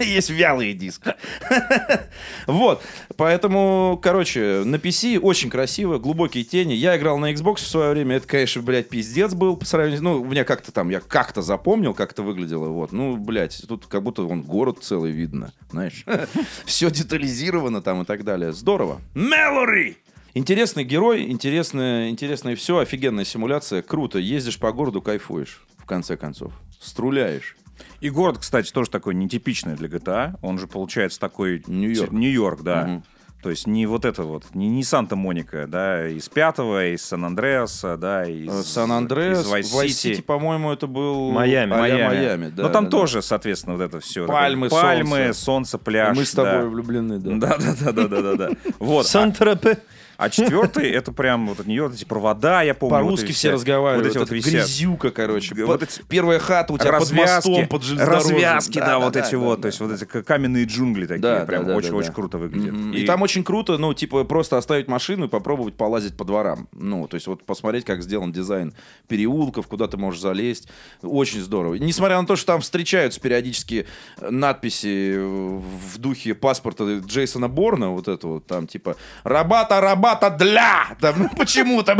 Есть 0.04 0.30
вялые 0.30 0.74
диски. 0.74 1.14
Вот, 2.46 2.82
поэтому, 3.16 3.98
короче, 4.02 4.62
на 4.64 4.76
PC 4.76 5.18
очень 5.18 5.50
красиво, 5.50 5.98
глубокие 5.98 6.42
тени. 6.42 6.72
Я 6.72 6.96
играл 6.96 7.18
на 7.18 7.32
Xbox 7.32 7.56
в 7.56 7.66
свое 7.66 7.90
время, 7.92 8.16
это, 8.16 8.26
конечно, 8.26 8.62
блядь, 8.62 8.88
пиздец 8.88 9.34
был 9.34 9.56
по 9.56 9.64
сравнению. 9.64 10.02
Ну, 10.02 10.20
у 10.20 10.24
меня 10.24 10.44
как-то 10.44 10.72
там, 10.72 10.88
я 10.90 11.00
как-то 11.00 11.42
запомнил, 11.42 11.94
как 11.94 12.12
это 12.12 12.22
выглядело, 12.22 12.68
вот. 12.68 12.92
Ну, 12.92 13.16
блядь, 13.16 13.62
тут 13.68 13.86
как 13.86 14.02
будто 14.02 14.22
вон 14.22 14.42
город 14.42 14.78
целый 14.80 15.12
видно, 15.12 15.52
знаешь. 15.70 16.04
Все 16.64 16.90
детализировано 16.90 17.82
там 17.82 18.02
и 18.02 18.04
так 18.04 18.24
далее. 18.24 18.52
Здорово. 18.52 19.00
Мэлори! 19.14 19.96
Интересный 20.34 20.84
герой, 20.84 21.30
интересное, 21.30 22.08
интересное 22.08 22.56
все, 22.56 22.78
офигенная 22.78 23.24
симуляция, 23.24 23.82
круто. 23.82 24.18
Ездишь 24.18 24.58
по 24.58 24.72
городу, 24.72 25.02
кайфуешь, 25.02 25.62
в 25.78 25.84
конце 25.86 26.16
концов. 26.16 26.52
Струляешь. 26.80 27.56
И 28.00 28.10
город, 28.10 28.38
кстати, 28.38 28.72
тоже 28.72 28.90
такой 28.90 29.14
нетипичный 29.14 29.74
для 29.74 29.88
GTA. 29.88 30.38
Он 30.42 30.58
же 30.58 30.66
получается 30.66 31.20
такой... 31.20 31.62
Нью-Йорк. 31.66 32.12
Нью-Йорк, 32.12 32.62
да. 32.62 32.84
Мгм. 32.84 33.04
То 33.42 33.48
есть 33.48 33.66
не 33.66 33.86
вот 33.86 34.04
это 34.04 34.24
вот, 34.24 34.44
не, 34.54 34.68
не 34.68 34.84
Санта-Моника, 34.84 35.66
да, 35.66 36.06
из 36.06 36.28
пятого, 36.28 36.88
из 36.88 37.02
Сан-Андреаса, 37.04 37.96
да, 37.96 38.26
из... 38.26 38.50
Э, 38.50 38.62
Сан-Андреас, 38.62 39.46
из 39.46 40.04
City, 40.04 40.22
по-моему, 40.22 40.72
это 40.72 40.86
был 40.86 41.30
Майами. 41.30 41.72
а-ля 41.72 42.08
Майами. 42.08 42.48
да, 42.54 42.64
Но 42.64 42.68
там 42.68 42.84
да, 42.84 42.90
да. 42.90 42.98
тоже, 42.98 43.22
соответственно, 43.22 43.76
вот 43.76 43.82
это 43.82 44.00
все. 44.00 44.26
Пальмы, 44.26 44.68
Пальмы, 44.68 45.16
солнце. 45.16 45.40
солнце, 45.40 45.78
пляж. 45.78 46.16
Мы 46.18 46.26
с 46.26 46.32
тобой 46.32 46.52
да. 46.52 46.66
влюблены, 46.66 47.18
да. 47.18 47.48
Да, 47.48 47.56
да, 47.56 47.74
да, 47.80 47.92
да, 47.92 48.08
да, 48.08 48.22
да, 48.22 48.36
да. 48.36 48.50
Вот. 48.78 49.06
А, 49.06 49.08
Сан-Тропе. 49.08 49.78
А 50.20 50.28
четвертый 50.28 50.90
это 50.90 51.12
прям 51.12 51.48
вот 51.48 51.66
Нью-Йорк, 51.66 51.94
эти 51.94 52.04
провода, 52.04 52.62
я 52.62 52.74
помню. 52.74 52.96
вот 52.96 53.02
По-русски 53.04 53.24
эти 53.26 53.32
все 53.32 53.50
разговаривают. 53.52 54.06
Вот 54.06 54.10
эти 54.10 54.18
вот 54.18 54.30
висят. 54.30 54.52
грязюка, 54.52 55.10
короче. 55.10 55.54
Вот 55.64 55.82
эти- 55.82 56.02
Первая 56.08 56.38
хата 56.38 56.72
у 56.72 56.78
тебя 56.78 56.98
под 56.98 57.12
мостом, 57.12 57.66
под 57.68 57.82
развязки, 57.98 58.78
да, 58.78 58.98
вот 58.98 59.16
эти 59.16 59.32
да, 59.32 59.38
вот, 59.38 59.56
да, 59.56 59.62
то 59.62 59.66
есть 59.66 59.78
да. 59.78 59.84
вот 59.86 59.94
эти 59.94 60.04
каменные 60.22 60.64
джунгли 60.66 61.06
такие, 61.06 61.22
Да, 61.22 61.46
прям 61.46 61.64
да, 61.64 61.70
да, 61.70 61.76
очень-очень 61.76 62.08
да, 62.08 62.12
да. 62.12 62.14
круто 62.14 62.38
выглядят. 62.38 62.72
Мгм. 62.72 62.92
И 62.92 63.04
там 63.06 63.22
очень 63.22 63.42
круто, 63.44 63.78
ну, 63.78 63.94
типа, 63.94 64.24
просто 64.24 64.58
оставить 64.58 64.88
машину 64.88 65.26
и 65.26 65.28
попробовать 65.28 65.74
полазить 65.74 66.16
по 66.16 66.24
дворам. 66.24 66.68
Ну, 66.72 67.08
то 67.08 67.14
есть 67.14 67.26
вот 67.26 67.44
посмотреть, 67.44 67.84
как 67.84 68.02
сделан 68.02 68.30
дизайн 68.32 68.74
переулков, 69.08 69.66
куда 69.68 69.88
ты 69.88 69.96
можешь 69.96 70.20
залезть. 70.20 70.68
Очень 71.02 71.40
здорово. 71.40 71.76
Несмотря 71.76 72.20
на 72.20 72.26
то, 72.26 72.36
что 72.36 72.46
там 72.46 72.60
встречаются 72.60 73.20
периодически 73.20 73.86
надписи 74.20 75.16
в 75.18 75.98
духе 75.98 76.34
паспорта 76.34 76.98
Джейсона 76.98 77.48
Борна, 77.48 77.90
вот 77.90 78.08
это 78.08 78.26
вот, 78.26 78.46
там, 78.46 78.66
типа, 78.66 78.96
«Рабата, 79.24 79.80
рабата 80.10 80.30
для!» 80.30 80.96
Там, 81.00 81.14
ну, 81.18 81.28
почему-то. 81.36 81.96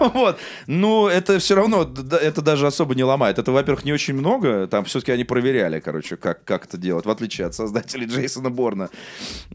Вот. 0.00 0.38
Ну, 0.66 1.08
это 1.08 1.38
все 1.38 1.54
равно, 1.54 1.82
это 1.82 2.42
даже 2.42 2.66
особо 2.66 2.94
не 2.94 3.04
ломает. 3.04 3.38
Это, 3.38 3.52
во-первых, 3.52 3.84
не 3.84 3.92
очень 3.92 4.14
много. 4.14 4.66
Там 4.68 4.84
все-таки 4.84 5.12
они 5.12 5.24
проверяли, 5.24 5.80
короче, 5.80 6.16
как, 6.16 6.44
как 6.44 6.66
это 6.66 6.76
делать, 6.76 7.04
в 7.04 7.10
отличие 7.10 7.46
от 7.46 7.54
создателей 7.54 8.06
Джейсона 8.06 8.50
Борна. 8.50 8.90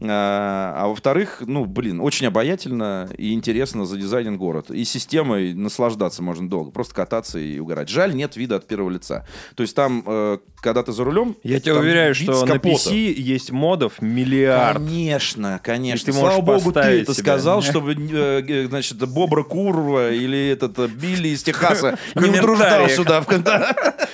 А, 0.00 0.74
а 0.76 0.88
во-вторых, 0.88 1.42
ну, 1.46 1.64
блин, 1.64 2.00
очень 2.00 2.26
обаятельно 2.26 3.08
и 3.16 3.32
интересно 3.32 3.86
задизайнен 3.86 4.36
город. 4.36 4.70
И 4.70 4.84
системой 4.84 5.54
наслаждаться 5.54 6.22
можно 6.22 6.48
долго. 6.48 6.70
Просто 6.70 6.94
кататься 6.94 7.38
и 7.38 7.58
угорать. 7.58 7.88
Жаль, 7.88 8.14
нет 8.14 8.36
вида 8.36 8.56
от 8.56 8.66
первого 8.66 8.90
лица. 8.90 9.26
То 9.54 9.62
есть 9.62 9.74
там, 9.74 10.04
э, 10.06 10.38
когда 10.62 10.82
ты 10.82 10.92
за 10.92 11.04
рулем... 11.04 11.36
Я 11.42 11.60
тебе 11.60 11.74
уверяю, 11.74 12.14
что 12.14 12.46
на. 12.46 12.54
PC 12.62 13.12
есть 13.12 13.50
модов 13.50 14.00
миллиард. 14.00 14.78
Конечно, 14.78 15.60
конечно. 15.62 16.10
И 16.10 16.12
ты 16.12 16.18
Слава 16.18 16.40
богу, 16.40 16.72
ты 16.72 16.80
это 16.80 17.12
себе. 17.12 17.22
сказал, 17.22 17.62
чтобы, 17.62 17.94
э, 17.94 18.42
э, 18.46 18.66
значит, 18.68 18.96
Бобра 19.08 19.42
Курва 19.42 20.12
или 20.12 20.50
этот 20.50 20.78
э, 20.78 20.86
Билли 20.86 21.28
из 21.28 21.42
Техаса 21.42 21.98
не 22.14 22.30
утруждал 22.30 22.88
сюда. 22.88 23.20
в 23.22 23.26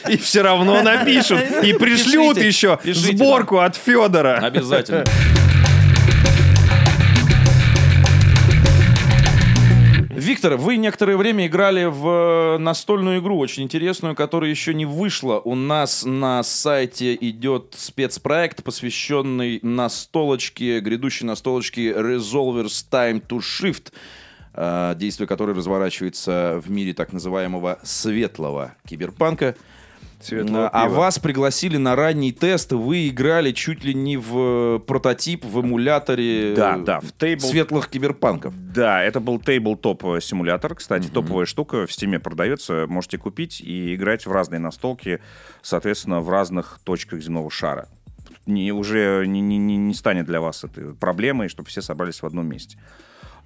И 0.08 0.16
все 0.16 0.42
равно 0.42 0.82
напишут. 0.82 1.40
И 1.62 1.74
пришлют 1.74 2.38
еще 2.38 2.78
сборку 2.84 3.58
от 3.58 3.76
Федора. 3.76 4.38
Обязательно. 4.38 5.04
Виктор, 10.38 10.56
вы 10.56 10.76
некоторое 10.76 11.16
время 11.16 11.48
играли 11.48 11.86
в 11.86 12.06
э, 12.54 12.58
настольную 12.58 13.18
игру, 13.18 13.38
очень 13.38 13.64
интересную, 13.64 14.14
которая 14.14 14.48
еще 14.48 14.72
не 14.72 14.86
вышла. 14.86 15.40
У 15.40 15.56
нас 15.56 16.04
на 16.04 16.44
сайте 16.44 17.16
идет 17.16 17.74
спецпроект, 17.76 18.62
посвященный 18.62 19.58
настолочке, 19.62 20.78
грядущей 20.78 21.26
настолочке 21.26 21.90
Resolvers 21.90 22.86
Time 22.88 23.20
to 23.26 23.40
Shift, 23.40 23.90
э, 24.54 24.94
действие 24.96 25.26
которой 25.26 25.56
разворачивается 25.56 26.62
в 26.64 26.70
мире 26.70 26.94
так 26.94 27.12
называемого 27.12 27.80
светлого 27.82 28.76
киберпанка. 28.88 29.56
Светлого 30.20 30.68
а 30.68 30.84
пива. 30.86 30.94
вас 30.96 31.18
пригласили 31.18 31.76
на 31.76 31.94
ранний 31.94 32.32
тест, 32.32 32.72
вы 32.72 33.08
играли 33.08 33.52
чуть 33.52 33.84
ли 33.84 33.94
не 33.94 34.16
в 34.16 34.76
э, 34.76 34.78
прототип, 34.80 35.44
в 35.44 35.60
эмуляторе 35.60 36.54
Да, 36.56 36.76
э, 36.76 36.82
да, 36.82 37.00
в 37.00 37.12
тейбл- 37.18 37.40
светлых 37.40 37.88
киберпанков. 37.88 38.52
Да, 38.72 39.02
это 39.02 39.20
был 39.20 39.38
тейбл-топ 39.38 40.20
симулятор. 40.20 40.74
Кстати, 40.74 41.08
топовая 41.08 41.46
штука 41.46 41.86
в 41.86 41.90
Steam 41.90 42.18
продается. 42.18 42.86
Можете 42.88 43.18
купить 43.18 43.60
и 43.60 43.94
играть 43.94 44.26
в 44.26 44.32
разные 44.32 44.58
настолки, 44.58 45.20
соответственно, 45.62 46.20
в 46.20 46.28
разных 46.30 46.80
точках 46.84 47.20
земного 47.20 47.50
шара. 47.50 47.88
Не, 48.46 48.72
уже 48.72 49.24
не, 49.26 49.40
не- 49.40 49.58
не- 49.58 49.76
не 49.76 49.94
станет 49.94 50.26
для 50.26 50.40
вас 50.40 50.64
этой 50.64 50.94
проблемой, 50.94 51.48
чтобы 51.48 51.68
все 51.68 51.82
собрались 51.82 52.22
в 52.22 52.26
одном 52.26 52.46
месте. 52.48 52.78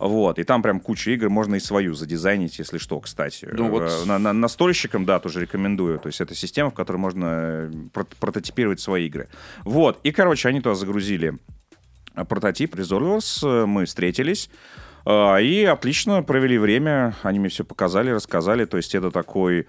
Вот, 0.02 0.38
и 0.40 0.44
там 0.44 0.62
прям 0.62 0.80
куча 0.80 1.12
игр, 1.12 1.30
можно 1.30 1.54
и 1.54 1.60
свою 1.60 1.94
задизайнить, 1.94 2.58
если 2.58 2.78
что, 2.78 2.98
кстати. 3.00 3.48
Ну 3.52 3.68
вот- 3.70 3.82
Э, 3.84 4.04
на, 4.04 4.18
на- 4.18 4.32
настольщикам, 4.32 5.04
да, 5.04 5.20
тоже 5.20 5.40
рекомендую. 5.40 5.98
То 6.00 6.08
есть 6.08 6.20
это 6.20 6.34
система, 6.34 6.70
в 6.70 6.74
которой 6.74 6.96
можно 6.96 7.26
э, 7.30 7.70
прот- 7.92 8.16
прототипировать 8.18 8.80
свои 8.80 9.06
игры. 9.06 9.28
Вот, 9.64 10.00
и, 10.02 10.10
короче, 10.10 10.48
они 10.48 10.60
туда 10.60 10.74
загрузили 10.74 11.34
э, 12.16 12.24
прототип 12.24 12.74
Resolvers, 12.74 13.66
мы 13.66 13.84
встретились, 13.84 14.50
и 15.08 15.68
отлично 15.70 16.22
провели 16.22 16.58
время, 16.58 17.14
они 17.22 17.38
мне 17.40 17.48
все 17.48 17.64
показали, 17.64 18.10
рассказали, 18.10 18.64
то 18.66 18.76
есть 18.76 18.94
это 18.94 19.10
такой 19.10 19.66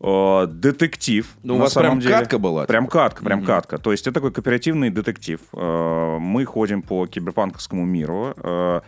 э, 0.00 0.46
детектив. 0.48 1.26
Ну, 1.42 1.54
у 1.56 1.58
вас 1.58 1.74
прям 1.74 2.00
деле. 2.00 2.14
катка 2.14 2.38
была? 2.38 2.66
Прям 2.66 2.86
катка, 2.86 3.24
прям 3.24 3.44
катка. 3.44 3.78
То 3.78 3.92
есть 3.92 4.06
это 4.06 4.14
такой 4.14 4.32
кооперативный 4.32 4.90
детектив. 4.90 5.40
Э, 5.52 6.18
Мы 6.20 6.44
ходим 6.44 6.82
по 6.82 7.06
киберпанковскому 7.06 7.84
миру. 7.84 8.34
Э, 8.36 8.80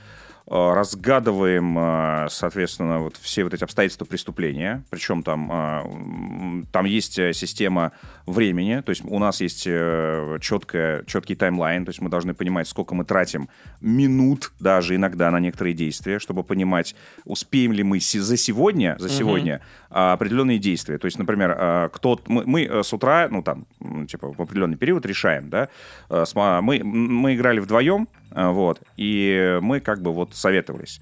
разгадываем, 0.51 1.79
э, 1.79 2.27
соответственно, 2.31 3.01
вот 3.01 3.17
все 3.17 3.45
вот 3.45 3.53
эти 3.53 3.65
обстоятельства 3.65 4.07
преступления. 4.07 4.83
Причем 4.89 5.23
там, 5.23 5.51
э, 5.53 6.65
там 6.73 6.87
есть 6.87 7.19
э, 7.19 7.33
система 7.35 7.93
времени, 8.27 8.81
то 8.81 8.91
есть 8.91 9.05
у 9.05 9.19
нас 9.19 9.41
есть 9.41 9.65
э, 9.67 10.39
четкая, 10.41 11.05
четкий 11.05 11.35
таймлайн, 11.35 11.85
то 11.85 11.91
есть 11.91 12.01
мы 12.01 12.09
должны 12.09 12.33
понимать, 12.33 12.67
сколько 12.67 12.95
мы 12.95 13.05
тратим 13.05 13.49
минут 13.81 14.53
даже 14.59 14.95
иногда 14.95 15.31
на 15.31 15.41
некоторые 15.41 15.75
действия, 15.75 16.19
чтобы 16.19 16.45
понимать, 16.45 16.95
успеем 17.25 17.73
ли 17.73 17.83
мы 17.83 18.01
за 18.01 18.37
сегодня, 18.37 18.97
за 18.99 19.09
сегодня 19.09 19.61
а, 19.91 20.13
определенные 20.13 20.59
действия. 20.59 20.99
То 20.99 21.07
есть, 21.07 21.19
например, 21.19 21.57
а, 21.57 21.89
кто 21.89 22.21
мы, 22.27 22.45
мы, 22.45 22.65
э, 22.65 22.83
с 22.83 22.93
утра, 22.93 23.29
ну 23.31 23.43
там, 23.43 23.67
типа 24.07 24.33
в 24.33 24.41
определенный 24.41 24.77
период 24.77 25.07
решаем, 25.07 25.49
да, 25.49 25.69
э, 26.11 26.25
сма- 26.25 26.61
мы, 26.61 26.83
мы 26.85 27.35
играли 27.35 27.59
вдвоем, 27.61 28.09
а, 28.31 28.51
вот, 28.51 28.83
и 28.97 29.59
мы 29.63 29.81
как 29.81 30.03
бы 30.03 30.13
вот 30.13 30.35
советовались. 30.38 31.01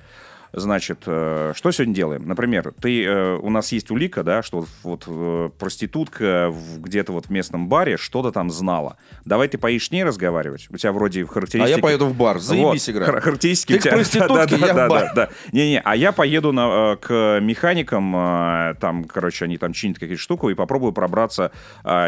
Значит, 0.52 1.02
э, 1.06 1.52
что 1.54 1.70
сегодня 1.70 1.94
делаем? 1.94 2.26
Например, 2.26 2.72
ты, 2.80 3.04
э, 3.04 3.36
у 3.36 3.50
нас 3.50 3.72
есть 3.72 3.90
улика, 3.90 4.22
да, 4.22 4.42
что 4.42 4.66
вот 4.82 5.04
э, 5.06 5.50
проститутка 5.58 6.48
в- 6.50 6.80
где-то 6.80 7.12
вот 7.12 7.26
в 7.26 7.30
местном 7.30 7.68
баре 7.68 7.96
что-то 7.96 8.32
там 8.32 8.50
знала. 8.50 8.96
Давай 9.24 9.48
ты 9.48 9.58
поешь 9.58 9.86
с 9.86 9.90
ней 9.90 10.04
разговаривать. 10.04 10.68
У 10.70 10.76
тебя 10.76 10.92
вроде 10.92 11.24
А 11.24 11.26
характеристики... 11.26 11.76
я 11.76 11.82
поеду 11.82 12.06
в 12.06 12.14
бар, 12.16 12.38
заебись 12.38 12.88
Вот, 12.88 12.96
хар- 12.96 13.20
Характеристики 13.20 13.72
Ты 13.72 13.78
у 13.78 13.82
тебя... 13.82 13.92
проститутке, 13.96 14.56
да, 14.56 14.66
я 14.66 14.72
в 14.72 14.76
да, 14.76 14.88
бар. 14.88 15.02
да, 15.02 15.12
да. 15.14 15.28
Не-не, 15.52 15.80
а 15.80 15.96
я 15.96 16.12
поеду 16.12 16.52
на, 16.52 16.96
к 16.96 17.38
механикам, 17.42 18.76
там, 18.80 19.04
короче, 19.04 19.44
они 19.44 19.58
там 19.58 19.72
чинят 19.72 19.98
какие-то 19.98 20.20
штуку, 20.22 20.50
и 20.50 20.54
попробую 20.54 20.92
пробраться 20.92 21.52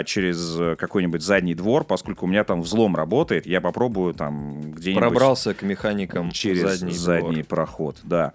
через 0.05 0.77
какой-нибудь 0.79 1.23
задний 1.23 1.55
двор, 1.55 1.85
поскольку 1.85 2.27
у 2.27 2.29
меня 2.29 2.45
там 2.45 2.63
взлом 2.63 2.97
работает, 2.97 3.47
я 3.47 3.61
попробую 3.61 4.15
там 4.15 4.61
где-нибудь... 4.73 5.03
Пробрался 5.03 5.55
к 5.55 5.63
механикам 5.63 6.31
через 6.31 6.79
задний, 6.79 6.95
задний, 6.95 7.33
двор. 7.37 7.45
проход, 7.45 7.97
да. 8.03 8.28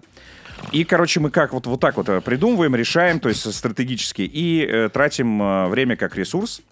И, 0.72 0.84
короче, 0.84 1.20
мы 1.20 1.30
как 1.30 1.52
вот, 1.52 1.66
вот 1.66 1.80
так 1.80 1.96
вот 1.96 2.08
э, 2.08 2.20
придумываем, 2.20 2.74
решаем, 2.74 3.20
то 3.20 3.28
есть 3.28 3.52
стратегически, 3.52 4.22
и 4.22 4.64
э, 4.64 4.88
тратим 4.88 5.42
э, 5.42 5.68
время 5.68 5.96
как 5.96 6.16
ресурс, 6.16 6.62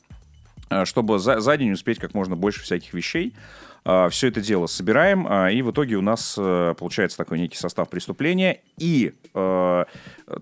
э, 0.71 0.85
чтобы 0.85 1.19
за, 1.19 1.41
за 1.41 1.57
день 1.57 1.73
успеть 1.73 1.99
как 1.99 2.15
можно 2.15 2.37
больше 2.37 2.63
всяких 2.63 2.95
вещей. 2.95 3.35
Все 3.85 4.29
это 4.29 4.41
дело 4.41 4.67
собираем, 4.67 5.27
а, 5.29 5.51
и 5.51 5.63
в 5.63 5.71
итоге 5.73 5.97
у 5.97 6.03
нас 6.03 6.37
э, 6.39 6.75
получается 6.79 7.17
такой 7.19 7.39
некий 7.39 7.57
состав 7.57 7.89
преступления, 7.89 8.61
и 8.79 9.13
э, 9.35 9.85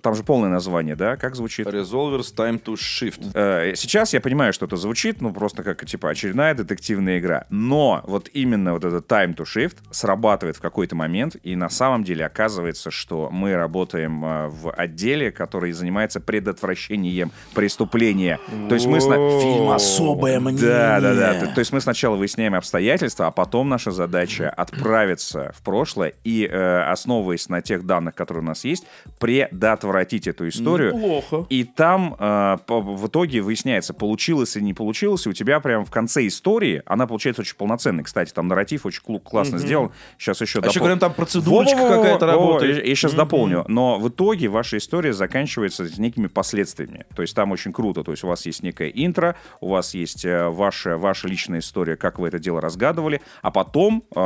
там 0.03 0.15
же 0.15 0.23
полное 0.23 0.51
название, 0.51 0.95
да, 0.95 1.17
как 1.17 1.35
звучит? 1.37 1.67
Resolvers 1.67 2.35
Time 2.37 2.63
to 2.63 2.75
Shift. 2.75 3.31
Э, 3.35 3.75
Сейчас 3.75 4.13
я 4.13 4.21
понимаю, 4.21 4.53
что 4.53 4.67
это 4.67 4.77
звучит, 4.77 5.23
ну, 5.23 5.33
просто 5.33 5.63
как, 5.63 5.85
типа, 5.87 6.11
очередная 6.11 6.55
детективная 6.55 7.19
игра. 7.19 7.47
Но 7.49 8.03
вот 8.07 8.29
именно 8.35 8.75
вот 8.75 8.85
этот 8.85 9.11
time 9.11 9.35
to 9.35 9.45
shift 9.45 9.77
срабатывает 9.91 10.57
в 10.57 10.61
какой-то 10.61 10.95
момент, 10.95 11.37
и 11.43 11.57
на 11.57 11.71
самом 11.71 12.05
деле 12.05 12.27
оказывается, 12.27 12.91
что 12.91 13.31
мы 13.31 13.55
работаем 13.55 14.21
в 14.51 14.71
отделе, 14.71 15.31
который 15.31 15.73
занимается 15.73 16.21
предотвращением 16.21 17.33
преступления. 17.55 18.39
То 18.69 18.75
есть 18.75 18.87
мы... 18.87 19.01
Фильм 19.01 19.71
«Особое 19.71 20.41
Да, 20.41 21.01
да, 21.01 21.15
да. 21.15 21.41
То, 21.41 21.55
то 21.55 21.59
есть 21.59 21.73
мы 21.73 21.81
сначала 21.81 22.17
выясняем 22.17 22.55
обстоятельства, 22.55 23.30
а 23.31 23.33
потом 23.33 23.69
наша 23.69 23.93
задача 23.93 24.51
отправиться 24.51 25.53
в 25.57 25.63
прошлое 25.63 26.15
и, 26.25 26.49
э, 26.51 26.81
основываясь 26.91 27.49
на 27.49 27.63
тех 27.63 27.87
данных, 27.87 28.17
которые 28.17 28.43
у 28.43 28.47
нас 28.47 28.65
есть, 28.65 28.85
предотвратить 29.21 30.27
эту 30.27 30.49
историю. 30.49 30.95
Неплохо. 30.95 31.47
И 31.49 31.63
там 31.63 32.17
э, 32.19 32.57
в 32.67 33.07
итоге 33.07 33.41
выясняется, 33.41 33.95
получилось 33.95 34.57
или 34.57 34.65
не 34.65 34.75
получилось, 34.75 35.27
и 35.27 35.29
у 35.29 35.33
тебя 35.33 35.61
прям 35.61 35.85
в 35.85 35.93
конце 35.93 36.27
истории, 36.27 36.83
она 36.87 37.07
получается 37.07 37.43
очень 37.43 37.55
полноценной. 37.55 38.03
Кстати, 38.03 38.33
там 38.33 38.49
нарратив 38.49 38.85
очень 38.85 39.03
классно 39.21 39.59
сделан. 39.59 39.93
Сейчас 40.19 40.41
еще 40.41 40.59
А 40.61 40.67
еще, 40.67 40.81
говорят, 40.81 40.99
там 40.99 41.15
процедурочка 41.15 41.79
какая-то 41.79 42.27
работает. 42.27 42.85
Я, 42.85 42.95
сейчас 42.97 43.15
дополню. 43.15 43.65
Но 43.69 43.97
в 44.01 44.09
итоге 44.09 44.49
ваша 44.49 44.79
история 44.79 45.13
заканчивается 45.13 45.85
с 45.85 45.99
некими 45.99 46.27
последствиями. 46.27 47.07
То 47.15 47.23
есть 47.23 47.37
там 47.37 47.53
очень 47.53 47.73
круто. 47.73 48.03
То 48.03 48.11
есть 48.11 48.25
у 48.25 48.27
вас 48.27 48.45
есть 48.45 48.65
некое 48.65 48.89
интро, 48.89 49.37
у 49.61 49.69
вас 49.69 49.95
есть 49.95 50.25
э, 50.25 50.49
ваша, 50.49 50.97
ваша 50.97 51.29
личная 51.29 51.61
история, 51.61 51.97
как 51.97 52.19
вы 52.19 52.27
это 52.27 52.41
дело 52.41 52.61
разгадывали, 52.61 53.20
а 53.43 53.51
потом 53.51 54.05
э, 54.15 54.21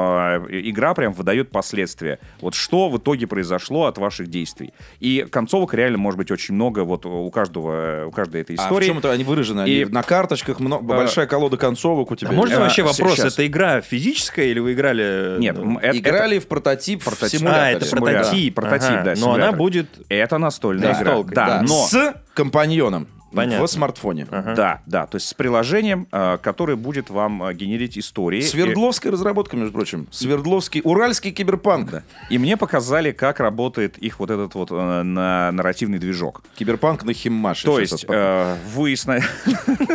игра 0.51 0.95
прям 0.95 1.13
выдает 1.13 1.51
последствия. 1.51 2.19
Вот 2.41 2.55
что 2.55 2.89
в 2.89 2.99
итоге 2.99 3.27
произошло 3.27 3.87
от 3.87 3.99
ваших 3.99 4.29
действий. 4.29 4.73
И 5.01 5.27
концовок 5.31 5.75
реально 5.75 5.99
может 5.99 6.19
быть 6.19 6.31
очень 6.31 6.55
много 6.55 6.81
вот 6.85 7.07
у 7.07 7.31
каждого, 7.31 8.07
у 8.07 8.11
каждой 8.11 8.43
этой 8.43 8.57
А 8.57 8.63
в 8.63 8.65
истории. 8.67 8.87
чем 8.87 8.99
это 8.99 9.11
они 9.13 9.25
выражены? 9.25 9.61
Они 9.63 9.73
И- 9.73 9.85
на 9.85 10.03
карточках, 10.03 10.61
много, 10.61 10.85
большая 10.85 11.27
колода 11.27 11.57
концовок 11.57 12.11
у 12.11 12.17
тебя. 12.17 12.31
А 12.31 12.33
можно 12.33 12.55
Э, 12.55 12.59
вообще 12.61 12.83
вопрос, 12.83 13.17
сейчас. 13.17 13.35
это 13.35 13.47
игра 13.47 13.81
физическая 13.81 14.47
или 14.47 14.59
вы 14.61 14.73
играли... 14.73 15.37
Нет, 15.39 15.57
ну, 15.57 15.79
это- 15.79 15.97
Играли 15.99 16.39
в 16.39 16.47
прототип, 16.49 17.01
в 17.03 17.05
Прототип. 17.05 17.41
симуляторе. 17.41 17.67
А, 17.67 17.77
это 17.77 17.85
симулятор. 17.87 18.23
прототип. 18.25 18.55
Прототип, 18.55 18.91
ага. 18.91 19.03
да, 19.05 19.11
Но 19.11 19.17
симулятор. 19.17 19.49
она 19.49 19.53
будет... 19.57 19.87
Это 20.09 20.39
настольная 20.39 20.93
игра. 20.93 20.99
Настолкой, 21.05 21.35
Да, 21.35 21.47
да. 21.47 21.63
но... 21.63 21.87
С 21.87 22.15
компаньоном 22.35 23.07
Понятно. 23.37 23.67
в 23.67 23.71
смартфоне. 23.71 24.27
Да, 24.27 24.81
да, 24.87 25.07
то 25.07 25.17
есть 25.17 25.29
с 25.29 25.35
приложением, 25.35 26.07
э, 26.13 26.39
которое 26.43 26.77
будет 26.77 27.11
вам 27.11 27.43
э, 27.43 27.55
генерить 27.55 27.99
истории. 27.99 28.41
Свердловская 28.41 29.13
разработка, 29.13 29.57
между 29.57 29.73
прочим. 29.73 30.07
Свердловский, 30.11 30.81
уральский 30.85 31.33
киберпанк. 31.33 32.03
И, 32.31 32.35
и 32.35 32.39
мне 32.39 32.57
показали, 32.57 33.13
как 33.13 33.41
работает 33.41 33.99
их 33.99 34.19
вот 34.21 34.31
этот 34.31 34.55
вот 34.55 34.71
э, 34.71 35.03
на, 35.03 35.51
нарративный 35.53 35.99
движок. 35.99 36.43
Киберпанк 36.57 37.05
на 37.05 37.13
химмаше. 37.13 37.65
То 37.67 37.81
есть 37.81 38.05
э, 38.09 38.57
вы 38.75 38.97
сна- 38.97 39.21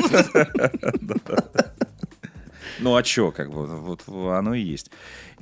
Ну 2.81 2.95
а 2.95 3.03
чё, 3.03 3.31
как 3.31 3.51
бы, 3.51 3.65
вот 3.65 4.03
оно 4.07 4.53
и 4.53 4.61
есть. 4.61 4.89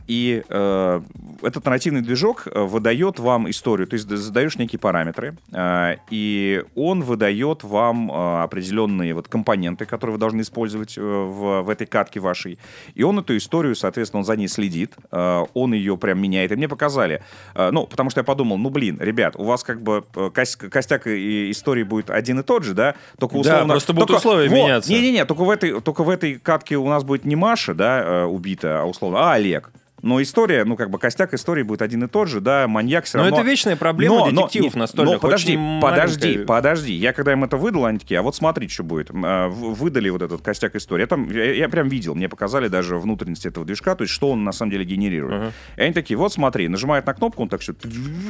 И 0.08 0.44
э, 0.48 1.02
этот 1.42 1.66
нарративный 1.66 2.02
движок 2.02 2.48
э, 2.48 2.62
выдает 2.62 3.20
вам 3.20 3.50
историю, 3.50 3.88
то 3.88 3.96
есть 3.96 4.08
задаешь 4.08 4.58
некие 4.58 4.80
параметры, 4.80 5.36
э, 5.52 5.96
и 6.10 6.64
он 6.76 7.04
выдает 7.04 7.64
вам 7.64 8.10
э, 8.10 8.44
определенные 8.44 9.14
вот 9.14 9.28
компоненты, 9.28 9.86
которые 9.86 10.14
вы 10.14 10.20
должны 10.20 10.42
использовать 10.42 10.98
э, 10.98 11.02
в, 11.02 11.62
в 11.64 11.70
этой 11.70 11.86
катке 11.88 12.22
вашей. 12.22 12.58
И 12.96 13.04
он 13.04 13.20
эту 13.20 13.36
историю, 13.36 13.76
соответственно, 13.76 14.20
он 14.20 14.26
за 14.26 14.38
ней 14.38 14.48
следит, 14.48 14.96
э, 15.12 15.44
он 15.54 15.74
ее 15.74 15.98
прям 15.98 16.22
меняет. 16.22 16.52
И 16.54 16.56
мне 16.56 16.70
показали, 16.70 17.22
э, 17.54 17.70
ну, 17.72 17.86
потому 17.86 18.10
что 18.10 18.22
я 18.22 18.24
подумал, 18.24 18.58
ну, 18.58 18.70
блин, 18.70 18.98
ребят, 19.02 19.36
у 19.36 19.44
вас 19.44 19.64
как 19.64 19.82
бы 19.82 20.06
э, 20.16 20.30
кос- 20.34 20.56
костяк 20.56 21.06
и 21.08 21.52
истории 21.52 21.84
будет 21.84 22.10
один 22.10 22.40
и 22.40 22.44
тот 22.44 22.64
же, 22.64 22.74
да? 22.74 22.96
Только 23.20 23.36
Да, 23.36 23.40
условно... 23.42 23.74
просто 23.74 23.94
будут 23.94 24.08
только- 24.08 24.20
условия 24.20 24.48
вот, 24.50 24.56
меняться. 24.56 24.90
Не-не-не, 24.92 25.26
только 25.26 25.44
в 25.44 25.50
этой, 25.50 25.82
только 25.82 26.04
в 26.04 26.10
этой 26.10 26.36
катке 26.36 26.78
у 26.78 26.88
нас 26.88 27.04
будет 27.04 27.26
не 27.26 27.36
Маша, 27.36 27.74
да, 27.74 28.02
э, 28.04 28.24
убита, 28.24 28.82
а 28.82 28.86
условно, 28.86 29.20
а 29.32 29.34
Олег. 29.34 29.70
Но 30.02 30.22
история, 30.22 30.64
ну, 30.64 30.76
как 30.76 30.92
бы 30.92 31.00
костяк 31.00 31.34
истории 31.34 31.64
будет 31.64 31.82
один 31.82 32.04
и 32.04 32.08
тот 32.08 32.28
же, 32.28 32.40
да, 32.40 32.68
маньяк 32.68 33.06
все 33.06 33.18
Но 33.18 33.24
равно... 33.24 33.38
это 33.40 33.48
вечная 33.48 33.76
проблема 33.76 34.30
детективов 34.30 34.76
не, 34.76 34.80
настольных, 34.80 35.16
Но 35.16 35.20
подожди, 35.20 35.58
подожди, 35.82 36.28
маленькая. 36.28 36.46
подожди. 36.46 36.94
Я 36.94 37.14
когда 37.14 37.32
им 37.32 37.44
это 37.44 37.58
выдал, 37.58 37.86
они 37.86 37.98
такие, 37.98 38.20
а 38.20 38.22
вот 38.22 38.36
смотри, 38.36 38.68
что 38.68 38.84
будет. 38.84 39.10
А, 39.12 39.48
Выдали 39.50 40.10
вот 40.10 40.22
этот 40.22 40.42
костяк 40.42 40.76
истории. 40.76 41.02
Я, 41.02 41.08
там, 41.08 41.30
я, 41.32 41.54
я 41.54 41.70
прям 41.70 41.88
видел, 41.88 42.14
мне 42.14 42.30
показали 42.30 42.68
даже 42.68 42.98
внутренности 42.98 43.48
этого 43.48 43.66
движка, 43.66 43.96
то 43.96 44.04
есть 44.04 44.14
что 44.14 44.32
он 44.32 44.44
на 44.44 44.52
самом 44.52 44.72
деле 44.72 44.86
генерирует. 44.86 45.54
И 45.76 45.82
они 45.82 45.94
такие, 45.94 46.18
вот 46.18 46.32
смотри, 46.32 46.68
нажимает 46.68 47.06
на 47.06 47.14
кнопку, 47.14 47.42
он 47.42 47.50
так 47.50 47.62
все, 47.62 47.74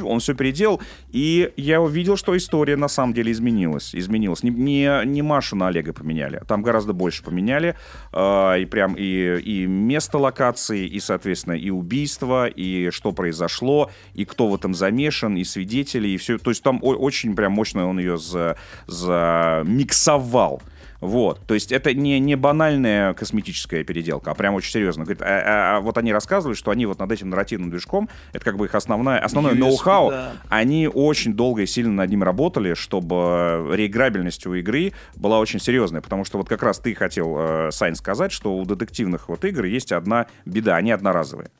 он 0.02 0.20
все 0.20 0.34
переделал, 0.34 0.80
и 1.10 1.52
я 1.56 1.80
увидел, 1.82 2.16
что 2.16 2.36
история 2.36 2.76
на 2.76 2.88
самом 2.88 3.12
деле 3.12 3.32
изменилась. 3.32 3.94
Изменилась. 3.94 4.42
Не, 4.42 4.50
не, 4.50 5.02
не 5.04 5.22
Машу 5.22 5.56
на 5.56 5.68
Олега 5.68 5.92
поменяли, 5.92 6.42
там 6.48 6.62
гораздо 6.62 6.92
больше 6.92 7.22
поменяли. 7.22 7.76
А, 8.12 8.54
и 8.56 8.64
прям 8.64 8.94
и, 8.94 9.38
и 9.38 9.66
место 9.66 10.18
локации, 10.18 10.86
и, 10.86 10.98
соответственно, 11.00 11.57
и 11.58 11.70
убийство, 11.70 12.46
и 12.46 12.90
что 12.90 13.12
произошло, 13.12 13.90
и 14.14 14.24
кто 14.24 14.48
в 14.48 14.54
этом 14.54 14.74
замешан, 14.74 15.36
и 15.36 15.44
свидетели, 15.44 16.08
и 16.08 16.16
все. 16.16 16.38
То 16.38 16.50
есть 16.50 16.62
там 16.62 16.80
очень 16.82 17.34
прям 17.34 17.52
мощно 17.52 17.88
он 17.88 17.98
ее 17.98 18.18
за, 18.18 18.56
замиксовал. 18.86 20.62
Вот, 21.00 21.40
то 21.46 21.54
есть 21.54 21.70
это 21.70 21.94
не, 21.94 22.18
не 22.18 22.34
банальная 22.34 23.14
косметическая 23.14 23.84
переделка, 23.84 24.32
а 24.32 24.34
прям 24.34 24.54
очень 24.54 24.72
серьезно. 24.72 25.04
Говорит, 25.04 25.22
а- 25.22 25.26
а- 25.26 25.76
а 25.76 25.80
вот 25.80 25.96
они 25.96 26.12
рассказывают, 26.12 26.58
что 26.58 26.72
они 26.72 26.86
вот 26.86 26.98
над 26.98 27.12
этим 27.12 27.30
нарративным 27.30 27.70
движком, 27.70 28.08
это 28.32 28.44
как 28.44 28.56
бы 28.56 28.64
их 28.64 28.74
основная, 28.74 29.20
основное 29.20 29.52
USP, 29.54 29.58
ноу-хау, 29.58 30.10
да. 30.10 30.32
они 30.48 30.88
очень 30.88 31.34
долго 31.34 31.62
и 31.62 31.66
сильно 31.66 31.92
над 31.92 32.10
ним 32.10 32.24
работали, 32.24 32.74
чтобы 32.74 33.70
реиграбельность 33.74 34.44
у 34.46 34.54
игры 34.54 34.92
была 35.14 35.38
очень 35.38 35.60
серьезная, 35.60 36.00
потому 36.00 36.24
что 36.24 36.38
вот 36.38 36.48
как 36.48 36.64
раз 36.64 36.80
ты 36.80 36.92
хотел, 36.94 37.36
э, 37.38 37.70
Сань, 37.70 37.94
сказать, 37.94 38.32
что 38.32 38.56
у 38.56 38.64
детективных 38.64 39.28
вот 39.28 39.44
игр 39.44 39.64
есть 39.66 39.92
одна 39.92 40.26
беда, 40.46 40.74
они 40.76 40.90
одноразовые. 40.90 41.50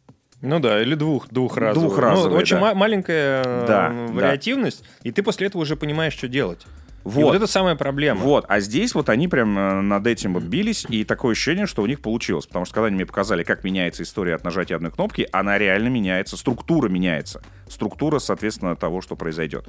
Ну 0.41 0.59
да, 0.61 0.81
или 0.83 0.95
двух, 0.95 1.29
двухразовые. 1.29 1.89
Двухразовые, 1.89 2.31
Ну, 2.33 2.37
очень 2.39 2.57
да. 2.57 2.61
ма- 2.63 2.75
маленькая 2.75 3.43
э, 3.45 3.65
Да, 3.69 3.93
вариативность, 4.13 4.85
и 5.05 5.11
ты 5.13 5.23
после 5.23 5.47
этого 5.47 5.63
уже 5.63 5.77
понимаешь, 5.77 6.13
что 6.15 6.27
делать. 6.29 6.67
И 7.09 7.11
Вот. 7.11 7.25
вот 7.25 7.35
это 7.37 7.47
самая 7.47 7.75
проблема. 7.75 8.21
Вот, 8.21 8.45
а 8.49 8.61
здесь 8.61 8.95
вот 8.95 9.09
они 9.09 9.29
прям 9.29 9.59
э, 9.59 9.81
над 9.81 10.07
этим 10.07 10.35
вот 10.35 10.45
бились, 10.45 10.87
и 10.89 11.05
такое 11.05 11.33
ощущение, 11.33 11.67
что 11.67 11.83
у 11.83 11.87
них 11.87 12.01
получилось. 12.01 12.47
Потому 12.47 12.65
что 12.65 12.75
когда 12.75 12.87
они 12.89 12.97
мне 12.97 13.07
показали, 13.07 13.43
как 13.43 13.65
меняется 13.65 14.03
история 14.03 14.35
от 14.35 14.45
нажатия 14.45 14.77
одной 14.77 14.91
кнопки, 14.91 15.29
она 15.33 15.59
реально 15.59 15.89
меняется, 15.89 16.37
структура 16.37 16.89
меняется. 16.89 17.43
Структура, 17.69 18.19
соответственно, 18.19 18.77
того, 18.77 19.01
что 19.01 19.17
произойдет. 19.17 19.67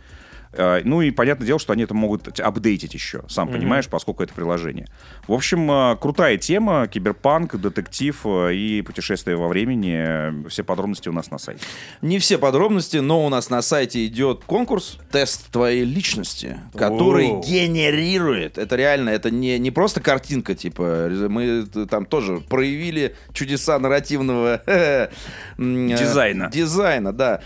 Э, 0.53 0.81
Ну 0.83 1.01
и 1.01 1.11
понятное 1.11 1.45
дело, 1.45 1.59
что 1.59 1.73
они 1.73 1.83
это 1.83 1.93
могут 1.93 2.39
апдейтить 2.39 2.93
еще, 2.93 3.23
сам 3.27 3.49
понимаешь, 3.49 3.87
поскольку 3.87 4.23
это 4.23 4.33
приложение. 4.33 4.87
В 5.27 5.33
общем, 5.33 5.69
э, 5.71 5.95
крутая 5.97 6.37
тема, 6.37 6.87
киберпанк, 6.87 7.55
детектив 7.55 8.19
э, 8.25 8.53
и 8.55 8.81
путешествие 8.81 9.37
во 9.37 9.47
времени. 9.47 10.47
Все 10.49 10.63
подробности 10.63 11.09
у 11.09 11.13
нас 11.13 11.29
на 11.29 11.37
сайте. 11.37 11.61
Не 12.01 12.17
все 12.19 12.37
подробности, 12.37 12.97
но 12.97 13.25
у 13.25 13.29
нас 13.29 13.49
на 13.49 13.61
сайте 13.61 14.05
идет 14.07 14.43
конкурс 14.45 14.97
«Тест 15.11 15.51
твоей 15.51 15.85
личности», 15.85 16.59
который 16.75 17.27
Оу. 17.27 17.43
генерирует. 17.43 18.57
Это 18.57 18.75
реально, 18.75 19.09
это 19.09 19.29
не, 19.29 19.59
не 19.59 19.71
просто 19.71 20.01
картинка, 20.01 20.55
типа, 20.55 21.09
мы 21.29 21.65
там 21.89 22.05
тоже 22.05 22.39
проявили 22.39 23.15
чудеса 23.33 23.77
нарративного 23.77 24.61
Дизайна. 25.57 26.49
Дизайна, 26.51 27.13
да. 27.13 27.41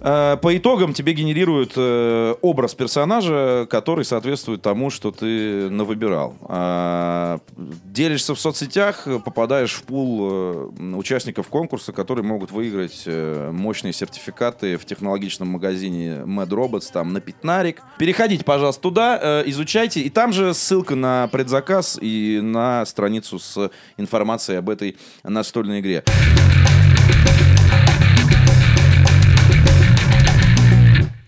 Э, 0.00 0.36
По 0.40 0.56
итогам 0.56 0.92
тебе 0.92 1.12
генерируют 1.12 1.72
э, 1.76 2.34
образ 2.42 2.74
персонажа, 2.74 3.66
который 3.70 4.04
соответствует 4.04 4.62
тому, 4.62 4.90
что 4.90 5.10
ты 5.10 5.70
навыбирал. 5.70 6.34
А, 6.42 7.38
Делишься 7.84 8.34
в 8.34 8.40
соцсетях, 8.40 9.06
попадаешь 9.24 9.72
в 9.72 9.82
пул 9.84 10.28
э, 10.30 10.68
участников 10.96 11.48
конкурса, 11.48 11.92
которые 11.92 12.24
могут 12.24 12.50
выиграть 12.50 13.04
э, 13.06 13.50
мощные 13.52 13.92
сертификаты 13.92 14.76
в 14.76 14.84
технологичном 14.84 15.48
магазине 15.48 16.22
Mad 16.26 16.48
Robots, 16.48 16.90
там 16.92 17.12
на 17.12 17.20
пятнарик. 17.20 17.82
Переходите, 17.98 18.44
пожалуйста, 18.44 18.82
туда, 18.82 19.18
э, 19.22 19.42
изучайте, 19.46 20.00
и 20.00 20.10
там 20.10 20.32
же 20.32 20.52
ссылка 20.54 20.94
на 20.94 21.28
предзаказ 21.28 21.98
и 22.00 22.40
на 22.42 22.84
страницу 22.86 23.38
с 23.38 23.70
информацией 23.96 24.58
об 24.58 24.68
этой 24.70 24.96
настольной 25.24 25.80
игре. 25.80 26.04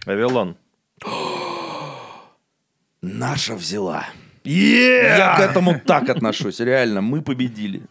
Вавилон. 0.08 0.56
Наша 3.02 3.54
взяла. 3.54 4.06
Я 4.44 5.36
к 5.36 5.40
этому 5.40 5.78
так 5.78 6.08
отношусь, 6.08 6.60
реально, 6.60 7.02
мы 7.02 7.20
победили. 7.20 7.82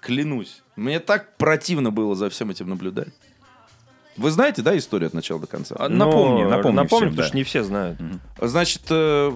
Клянусь. 0.00 0.62
Мне 0.74 0.98
так 0.98 1.36
противно 1.36 1.92
было 1.92 2.16
за 2.16 2.28
всем 2.28 2.50
этим 2.50 2.68
наблюдать. 2.68 3.08
Вы 4.16 4.30
знаете, 4.32 4.62
да, 4.62 4.76
историю 4.76 5.06
от 5.06 5.14
начала 5.14 5.38
до 5.40 5.46
конца? 5.46 5.76
А, 5.78 5.88
Напомни, 5.88 6.42
Ну, 6.42 6.50
напомни 6.50 6.76
Напомни, 6.76 6.86
всем, 6.86 7.10
потому 7.10 7.16
да. 7.16 7.26
что 7.28 7.36
не 7.36 7.44
все 7.44 7.62
знают. 7.62 8.00
Значит, 8.40 8.82
э, 8.90 9.30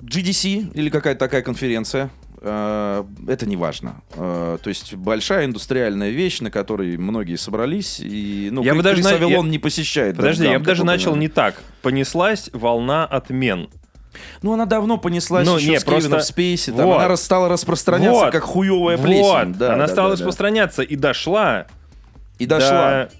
GDC 0.00 0.72
или 0.74 0.90
какая-то 0.90 1.18
такая 1.18 1.42
конференция, 1.42 2.10
это 2.42 3.46
не 3.46 3.56
важно. 3.56 4.02
Э, 4.14 4.58
То 4.62 4.68
есть 4.68 4.94
большая 4.94 5.46
индустриальная 5.46 6.10
вещь, 6.10 6.40
на 6.40 6.50
которой 6.50 6.96
многие 6.96 7.36
собрались, 7.36 8.00
и 8.00 8.48
ну, 8.52 8.62
Я 8.62 8.74
бы 8.74 8.82
даже 8.82 9.02
на- 9.02 9.10
Авилон 9.10 9.46
я- 9.46 9.50
не 9.52 9.58
посещает. 9.58 10.16
Подожди, 10.16 10.44
Дам, 10.44 10.52
я 10.52 10.58
бы 10.58 10.64
даже 10.64 10.84
начал 10.84 11.16
не 11.16 11.28
так. 11.28 11.62
Понеслась 11.82 12.50
волна 12.52 13.04
отмен. 13.06 13.68
Ну, 14.42 14.52
она 14.52 14.64
давно 14.66 14.98
понеслась 14.98 15.46
Ну, 15.46 15.56
еще 15.58 15.70
не, 15.70 15.78
с 15.80 15.84
просто- 15.84 16.18
в 16.18 16.22
Спейсе. 16.24 16.72
Там, 16.72 16.86
Вот. 16.86 17.00
она 17.02 17.16
стала 17.16 17.48
распространяться, 17.48 18.24
Вот. 18.24 18.32
как 18.32 18.42
хуевая 18.42 18.96
Вот. 18.96 19.06
плесень. 19.06 19.54
Да, 19.54 19.74
Она 19.74 19.86
да, 19.86 19.92
стала 19.92 20.10
да, 20.10 20.16
да. 20.16 20.20
распространяться 20.20 20.82
и 20.82 20.96
дошла. 20.96 21.66
И 22.38 22.46
дошла. 22.46 22.90
до- 23.04 23.10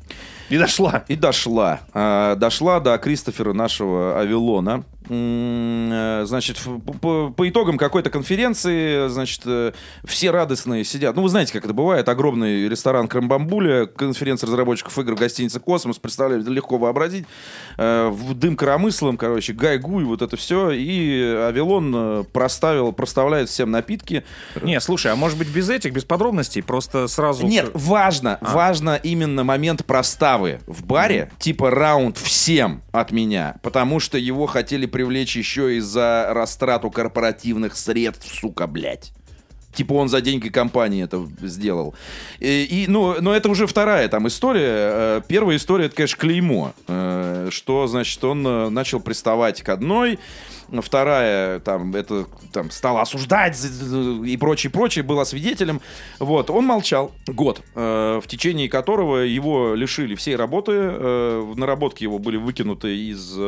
И 0.51 0.57
дошла. 0.59 1.05
И 1.09 1.15
дошла. 1.17 1.81
А, 1.93 2.35
Дошла 2.37 2.81
до 2.81 2.97
Кристофера 2.99 3.53
нашего 3.53 4.19
Авилона. 4.21 4.85
Э, 5.09 6.25
Значит, 6.27 6.61
по, 7.01 7.33
итогам 7.49 7.79
какой-то 7.79 8.11
конференции, 8.11 9.09
значит, 9.09 9.43
э, 9.47 9.73
все 10.05 10.31
радостные 10.31 10.85
сидят. 10.85 11.17
Ну, 11.17 11.23
вы 11.23 11.29
знаете, 11.29 11.53
как 11.53 11.65
это 11.65 11.73
бывает. 11.73 12.09
Огромный 12.09 12.69
ресторан 12.69 13.09
Крамбамбуля, 13.09 13.87
конференция 13.87 14.49
разработчиков 14.49 14.99
игр 14.99 15.15
гостиница 15.15 15.61
«Космос». 15.61 15.99
Представляете, 15.99 16.51
легко 16.51 16.79
вообразить. 16.79 17.27
Э, 17.77 18.15
Дым 18.35 18.57
коромыслом, 18.57 19.17
короче, 19.17 19.53
гай-гуй, 19.53 20.05
вот 20.05 20.23
это 20.23 20.37
все. 20.37 20.71
И 20.71 21.21
Авилон 21.23 22.25
проставил, 22.33 22.93
проставляет 22.93 23.49
всем 23.49 23.71
напитки. 23.71 24.25
Не, 24.63 24.81
слушай, 24.81 25.13
а 25.13 25.17
может 25.17 25.39
быть 25.39 25.49
без 25.49 25.71
этих, 25.71 25.93
без 25.93 26.05
подробностей, 26.05 26.63
просто 26.63 27.09
сразу... 27.09 27.47
Нет, 27.47 27.71
важно, 27.75 28.39
А. 28.41 28.55
важно 28.55 28.97
именно 28.97 29.45
момент 29.45 29.85
проставы 29.85 30.61
в 30.67 30.85
баре, 30.85 31.31
типа 31.39 31.71
раунд 31.71 32.17
всем 32.19 32.83
от 32.93 33.13
меня, 33.13 33.57
потому 33.63 34.01
что 34.01 34.19
его 34.19 34.47
хотели 34.47 34.87
привлечь 34.99 35.37
еще 35.37 35.77
и 35.77 35.79
за 35.79 36.27
растрату 36.31 36.91
корпоративных 36.91 37.77
средств, 37.77 38.35
сука, 38.35 38.67
блядь. 38.67 39.13
Типа 39.73 39.93
он 39.93 40.09
за 40.09 40.21
деньги 40.21 40.49
компании 40.49 41.05
это 41.05 41.25
сделал. 41.41 41.95
И, 42.41 42.65
и, 42.65 42.87
ну, 42.89 43.15
но 43.21 43.33
это 43.33 43.49
уже 43.49 43.69
вторая 43.69 44.09
там 44.09 44.27
история. 44.27 44.65
Э, 44.67 45.21
Первая 45.29 45.57
история, 45.57 45.85
это, 45.87 45.95
конечно, 45.95 46.19
клеймо. 46.19 46.73
Э, 46.89 47.49
Что, 47.53 47.87
значит, 47.87 48.25
он 48.25 48.45
э, 48.45 48.71
начал 48.71 48.99
приставать 48.99 49.63
к 49.63 49.69
одной. 49.69 50.19
Вторая, 50.83 51.61
там, 51.61 51.95
это, 51.95 52.27
там, 52.53 52.73
стала 52.73 53.03
осуждать 53.03 53.57
и 54.27 54.37
прочее, 54.37 54.73
прочее, 54.73 55.05
была 55.05 55.25
свидетелем. 55.25 55.81
Вот, 56.19 56.51
он 56.51 56.65
молчал 56.65 57.13
год, 57.29 57.63
э, 57.77 58.21
в 58.21 58.27
течение 58.27 58.69
которого 58.69 59.19
его 59.19 59.77
лишили 59.77 60.17
всей 60.17 60.35
работы. 60.35 60.73
э, 60.75 61.55
наработки 61.55 62.03
его 62.03 62.19
были 62.19 62.37
выкинуты 62.37 62.97
из... 62.97 63.39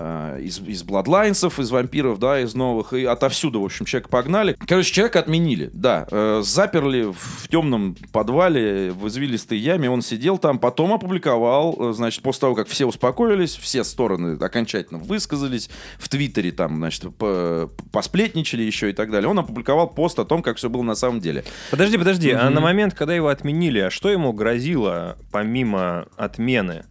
э, 0.00 0.40
из, 0.42 0.58
из 0.60 0.82
Bloodlines'ов, 0.82 1.60
из 1.60 1.70
вампиров, 1.70 2.18
да, 2.18 2.40
из 2.40 2.54
новых, 2.54 2.92
и 2.92 3.04
отовсюду, 3.04 3.60
в 3.60 3.64
общем, 3.64 3.84
человека 3.84 4.08
погнали. 4.08 4.56
Короче, 4.66 4.92
человека 4.92 5.20
отменили, 5.20 5.70
да. 5.72 6.06
Э, 6.10 6.40
заперли 6.44 7.12
в 7.12 7.48
темном 7.48 7.96
подвале, 8.12 8.92
в 8.92 9.06
извилистой 9.08 9.58
яме, 9.58 9.90
он 9.90 10.02
сидел 10.02 10.38
там, 10.38 10.58
потом 10.58 10.92
опубликовал, 10.92 11.76
э, 11.78 11.92
значит, 11.92 12.22
после 12.22 12.40
того, 12.40 12.54
как 12.54 12.68
все 12.68 12.86
успокоились, 12.86 13.56
все 13.56 13.84
стороны 13.84 14.36
окончательно 14.40 14.98
высказались, 14.98 15.70
в 15.98 16.08
Твиттере 16.08 16.52
там, 16.52 16.76
значит, 16.76 17.14
по- 17.16 17.70
посплетничали 17.92 18.62
еще 18.62 18.90
и 18.90 18.92
так 18.92 19.10
далее. 19.10 19.28
Он 19.28 19.38
опубликовал 19.38 19.88
пост 19.88 20.18
о 20.18 20.24
том, 20.24 20.42
как 20.42 20.56
все 20.56 20.70
было 20.70 20.82
на 20.82 20.94
самом 20.94 21.20
деле. 21.20 21.44
Подожди, 21.70 21.98
подожди. 21.98 22.30
А 22.30 22.48
на 22.50 22.60
момент, 22.60 22.94
когда 22.94 23.14
его 23.14 23.28
отменили, 23.28 23.78
а 23.80 23.90
что 23.90 24.08
ему 24.08 24.32
грозило 24.32 25.16
помимо 25.30 26.06
отмены? 26.16 26.84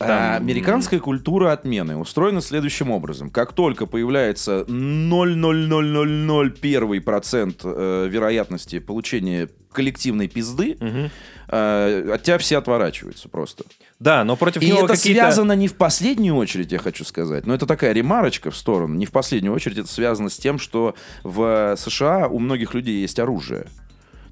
А, 0.00 0.06
Там- 0.06 0.42
Американская 0.42 0.98
культура 0.98 1.52
отмены 1.52 1.96
устроена 1.96 2.40
следующим 2.40 2.90
образом. 2.90 3.30
Как 3.30 3.52
только 3.52 3.86
появляется 3.86 4.64
0,0001% 4.68 7.56
э, 7.64 8.08
вероятности 8.10 8.80
получения 8.80 9.48
коллективной 9.72 10.28
пизды, 10.28 10.76
Мгм. 10.80 11.10
э, 11.48 12.10
от 12.14 12.22
тебя 12.22 12.38
все 12.38 12.58
отворачиваются 12.58 13.28
просто. 13.28 13.64
Да, 14.00 14.24
но 14.24 14.36
против 14.36 14.62
И 14.62 14.66
него 14.68 14.84
это 14.84 14.96
связано 14.96 15.52
не 15.52 15.68
в 15.68 15.74
последнюю 15.74 16.36
очередь, 16.36 16.72
я 16.72 16.78
хочу 16.78 17.04
сказать, 17.04 17.46
но 17.46 17.54
это 17.54 17.66
такая 17.66 17.92
ремарочка 17.92 18.50
в 18.50 18.56
сторону. 18.56 18.94
Не 18.94 19.06
в 19.06 19.10
последнюю 19.12 19.54
очередь 19.54 19.78
это 19.78 19.88
связано 19.88 20.28
с 20.28 20.36
тем, 20.36 20.58
что 20.58 20.94
в 21.22 21.74
США 21.76 22.28
у 22.28 22.38
многих 22.38 22.74
людей 22.74 23.00
есть 23.00 23.18
оружие. 23.18 23.66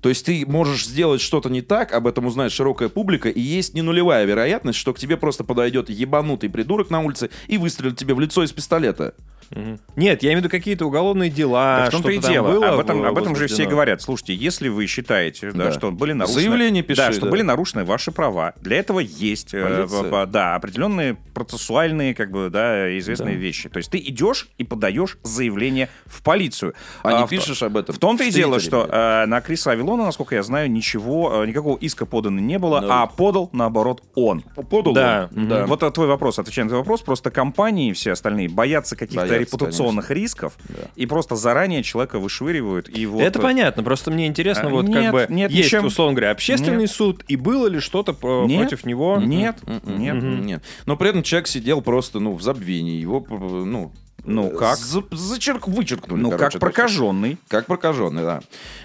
То 0.02 0.08
есть 0.08 0.26
ты 0.26 0.44
можешь 0.46 0.84
сделать 0.84 1.20
что-то 1.20 1.48
не 1.48 1.62
так, 1.62 1.92
об 1.92 2.08
этом 2.08 2.26
узнает 2.26 2.50
широкая 2.50 2.88
публика, 2.88 3.28
и 3.28 3.40
есть 3.40 3.74
не 3.74 3.82
нулевая 3.82 4.24
вероятность, 4.24 4.78
что 4.78 4.92
к 4.92 4.98
тебе 4.98 5.16
просто 5.16 5.44
подойдет 5.44 5.88
ебанутый 5.88 6.50
придурок 6.50 6.90
на 6.90 7.00
улице 7.00 7.30
и 7.46 7.56
выстрелит 7.56 7.96
тебе 7.96 8.12
в 8.14 8.20
лицо 8.20 8.42
из 8.42 8.50
пистолета. 8.50 9.14
Мгм. 9.54 9.78
Нет, 9.96 10.22
я 10.22 10.30
имею 10.30 10.40
в 10.40 10.44
виду 10.44 10.50
какие-то 10.50 10.86
уголовные 10.86 11.30
дела, 11.30 11.78
Так 11.80 11.88
в 11.88 11.92
том-то 11.92 12.10
и 12.10 12.18
дело. 12.18 12.48
было 12.52 12.68
об, 12.70 12.80
этом, 12.80 13.04
об 13.04 13.18
этом 13.18 13.36
же 13.36 13.46
все 13.46 13.54
возбуждено. 13.64 13.70
говорят. 13.70 14.02
Слушайте, 14.02 14.34
если 14.34 14.68
вы 14.68 14.86
считаете, 14.86 15.52
да, 15.52 15.64
Да. 15.66 15.72
что 15.72 15.90
были 15.90 16.12
нарушены... 16.12 16.40
Заявление 16.40 16.82
пиши, 16.82 17.00
Да, 17.02 17.12
что 17.12 17.22
да. 17.26 17.30
были 17.30 17.42
нарушены 17.42 17.84
ваши 17.84 18.12
права. 18.12 18.54
Для 18.60 18.78
этого 18.78 19.00
есть 19.00 19.52
э, 19.54 19.86
Полиция. 19.88 20.26
да, 20.26 20.54
определенные 20.54 21.16
процессуальные 21.34 22.14
как 22.14 22.30
бы, 22.30 22.48
да, 22.50 22.96
известные 22.98 23.34
Да. 23.34 23.40
вещи. 23.40 23.68
То 23.68 23.78
есть 23.78 23.90
ты 23.90 23.98
идешь 23.98 24.48
и 24.58 24.64
подаешь 24.64 25.18
заявление 25.22 25.88
в 26.06 26.22
полицию. 26.22 26.74
А 27.02 27.20
не 27.20 27.26
в- 27.26 27.30
пишешь 27.30 27.62
об 27.62 27.76
этом 27.76 27.94
В 27.94 27.98
том-то 27.98 28.24
и 28.24 28.30
дело, 28.30 28.60
что 28.60 28.86
э, 28.90 29.26
на 29.26 29.40
Криса 29.40 29.72
Авилона, 29.72 30.04
насколько 30.06 30.34
я 30.34 30.42
знаю, 30.42 30.70
ничего, 30.70 31.42
э, 31.42 31.46
никакого 31.46 31.76
иска 31.78 32.06
подано 32.06 32.40
не 32.40 32.58
было, 32.58 32.80
Да. 32.80 33.02
а 33.02 33.06
подал, 33.06 33.50
наоборот, 33.52 34.02
он. 34.14 34.40
Подал 34.70 34.94
Да. 34.94 35.28
он, 35.36 35.48
да. 35.48 35.66
Вот 35.66 35.82
твой 35.92 36.06
вопрос, 36.06 36.38
отвечая 36.38 36.64
на 36.64 36.70
твой 36.70 36.80
вопрос, 36.80 37.02
просто 37.02 37.30
компании 37.30 37.90
и 37.90 37.92
все 37.92 38.12
остальные 38.12 38.48
боятся 38.48 38.96
каких-то 38.96 39.26
Репутационных 39.44 40.10
рисков 40.10 40.56
и 40.96 41.06
просто 41.06 41.36
заранее 41.36 41.82
человека 41.82 42.18
вышвыривают. 42.18 42.88
И 42.94 43.06
вот, 43.06 43.22
Это 43.22 43.38
понятно, 43.38 43.82
просто 43.82 44.10
мне 44.10 44.26
интересно, 44.26 44.68
А, 44.68 44.70
вот 44.70 44.86
нет, 44.88 45.02
как 45.04 45.12
бы 45.12 45.26
нет, 45.34 45.50
есть, 45.50 45.66
ничем- 45.68 45.84
условно 45.86 46.14
говоря, 46.14 46.30
общественный 46.30 46.82
Нет. 46.82 46.90
суд, 46.90 47.24
и 47.28 47.36
было 47.36 47.66
ли 47.66 47.80
что-то 47.80 48.12
Нет. 48.46 48.60
против 48.68 48.84
него? 48.86 49.18
Нет, 49.18 49.58
М-м, 49.66 49.98
нет. 49.98 50.22
Нет. 50.22 50.62
Но 50.86 50.96
при 50.96 51.10
этом 51.10 51.22
человек 51.22 51.46
сидел 51.48 51.82
просто, 51.82 52.20
ну, 52.20 52.34
в 52.34 52.42
забвении. 52.42 53.00
Его, 53.00 53.24
ну, 53.28 53.92
Ну, 54.24 54.50
как? 54.50 54.78
За- 54.78 55.02
зачерк, 55.10 55.66
вычеркнули, 55.66 56.20
Ну, 56.20 56.30
короче, 56.30 56.58
как 56.58 56.60
прокаженный. 56.60 57.30
всё. 57.30 57.38
Как 57.48 57.66
прокаженный, 57.66 58.22
да. 58.22 58.40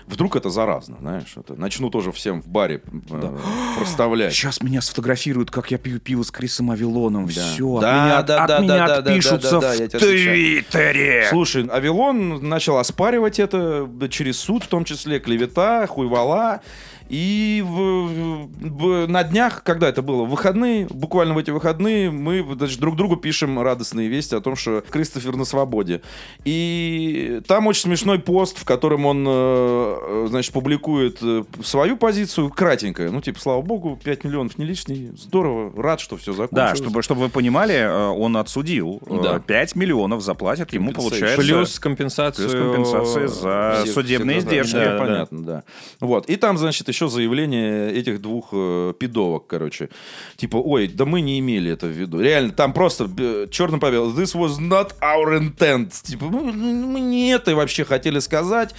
Вдруг 0.07 0.35
это 0.35 0.49
заразно, 0.49 0.97
знаешь. 0.99 1.33
Это, 1.35 1.53
начну 1.53 1.89
тоже 1.91 2.11
всем 2.11 2.41
в 2.41 2.47
баре 2.47 2.81
э, 3.11 3.37
проставлять. 3.77 4.33
Сейчас 4.33 4.61
меня 4.63 4.81
сфотографируют, 4.81 5.51
как 5.51 5.69
я 5.69 5.77
пью 5.77 5.99
пиво 5.99 6.23
с 6.23 6.31
Крисом 6.31 6.71
Авилоном. 6.71 7.27
Все, 7.27 7.79
Да, 7.79 7.87
от 7.89 8.05
меня, 8.07 8.21
да, 8.23 8.41
от 8.43 8.47
да, 8.47 8.59
меня 8.59 8.77
да, 8.77 8.87
да, 8.87 9.01
да, 9.01 9.11
отпишутся 9.11 9.51
да, 9.51 9.59
да, 9.59 9.73
я 9.75 9.87
в. 9.87 9.99
Твиттере. 9.99 11.27
Слушай, 11.29 11.67
Авилон 11.67 12.47
начал 12.47 12.77
оспаривать 12.77 13.39
это 13.39 13.85
да, 13.85 14.07
через 14.09 14.39
суд, 14.39 14.63
в 14.63 14.67
том 14.67 14.85
числе 14.85 15.19
клевета, 15.19 15.85
хуйвала. 15.87 16.61
И 17.09 17.63
в- 17.65 18.47
в- 18.59 19.07
на 19.07 19.23
днях, 19.23 19.63
когда 19.63 19.87
это 19.89 20.01
было, 20.01 20.23
в 20.23 20.29
выходные, 20.29 20.87
буквально 20.89 21.33
в 21.33 21.37
эти 21.37 21.51
выходные, 21.51 22.11
мы 22.11 22.45
значит, 22.57 22.79
друг 22.79 22.95
другу 22.95 23.15
пишем 23.17 23.59
радостные 23.61 24.07
вести 24.07 24.35
о 24.35 24.41
том, 24.41 24.55
что 24.55 24.83
Кристофер 24.89 25.35
на 25.35 25.45
свободе. 25.45 26.01
И 26.45 27.41
там 27.47 27.67
очень 27.67 27.81
смешной 27.83 28.19
пост, 28.19 28.57
в 28.59 28.65
котором 28.65 29.05
он, 29.05 29.25
э, 29.27 30.25
значит, 30.29 30.51
публикует 30.53 31.19
э, 31.21 31.43
свою 31.63 31.97
позицию, 31.97 32.49
кратенькая. 32.49 33.09
Ну, 33.09 33.21
типа, 33.21 33.39
слава 33.39 33.61
богу, 33.61 33.99
5 34.03 34.23
миллионов 34.23 34.57
не 34.57 34.65
лишний, 34.65 35.11
здорово, 35.17 35.71
рад, 35.81 35.99
что 35.99 36.17
все 36.17 36.33
закончилось. 36.33 36.71
Да, 36.71 36.75
чтобы, 36.75 37.01
чтобы 37.03 37.21
вы 37.21 37.29
понимали, 37.29 37.75
э, 37.75 38.07
он 38.09 38.37
отсудил. 38.37 39.01
Да. 39.09 39.39
5 39.39 39.75
миллионов 39.75 40.21
заплатят, 40.21 40.73
ему 40.73 40.91
получается... 40.91 41.37
Плюс 41.37 41.79
компенсацию... 41.79 42.49
плюс 42.49 42.61
компенсация 42.61 43.27
за 43.27 43.81
Все- 43.83 43.93
судебные 43.93 44.39
все 44.39 44.47
издержки. 44.47 44.73
да, 44.73 44.93
Да, 44.93 44.99
понятно, 44.99 45.43
да. 45.43 45.63
Вот. 45.99 46.29
И 46.29 46.35
там, 46.35 46.57
значит, 46.57 46.87
еще 46.87 46.96
заявление 47.05 47.93
этих 47.93 48.19
двух 48.21 48.49
э, 48.51 48.93
пидовок, 48.99 49.45
короче. 49.45 49.89
Типа, 50.35 50.57
ой, 50.57 50.87
да 50.87 51.05
мы 51.05 51.21
не 51.21 51.37
имели 51.37 51.71
это 51.71 51.85
в 51.85 51.91
виду. 51.91 52.19
Реально, 52.19 52.51
там 52.51 52.73
просто 52.73 53.07
черным 53.51 53.79
по 53.79 53.91
белому. 53.91 54.19
This 54.19 54.35
was 54.35 54.59
not 54.59 54.95
our 55.01 55.39
intent. 55.39 55.93
Типа, 56.01 56.25
мы, 56.25 56.51
мы 56.51 56.99
не 56.99 57.29
это 57.29 57.55
вообще 57.55 57.83
хотели 57.83 58.17
сказать. 58.19 58.73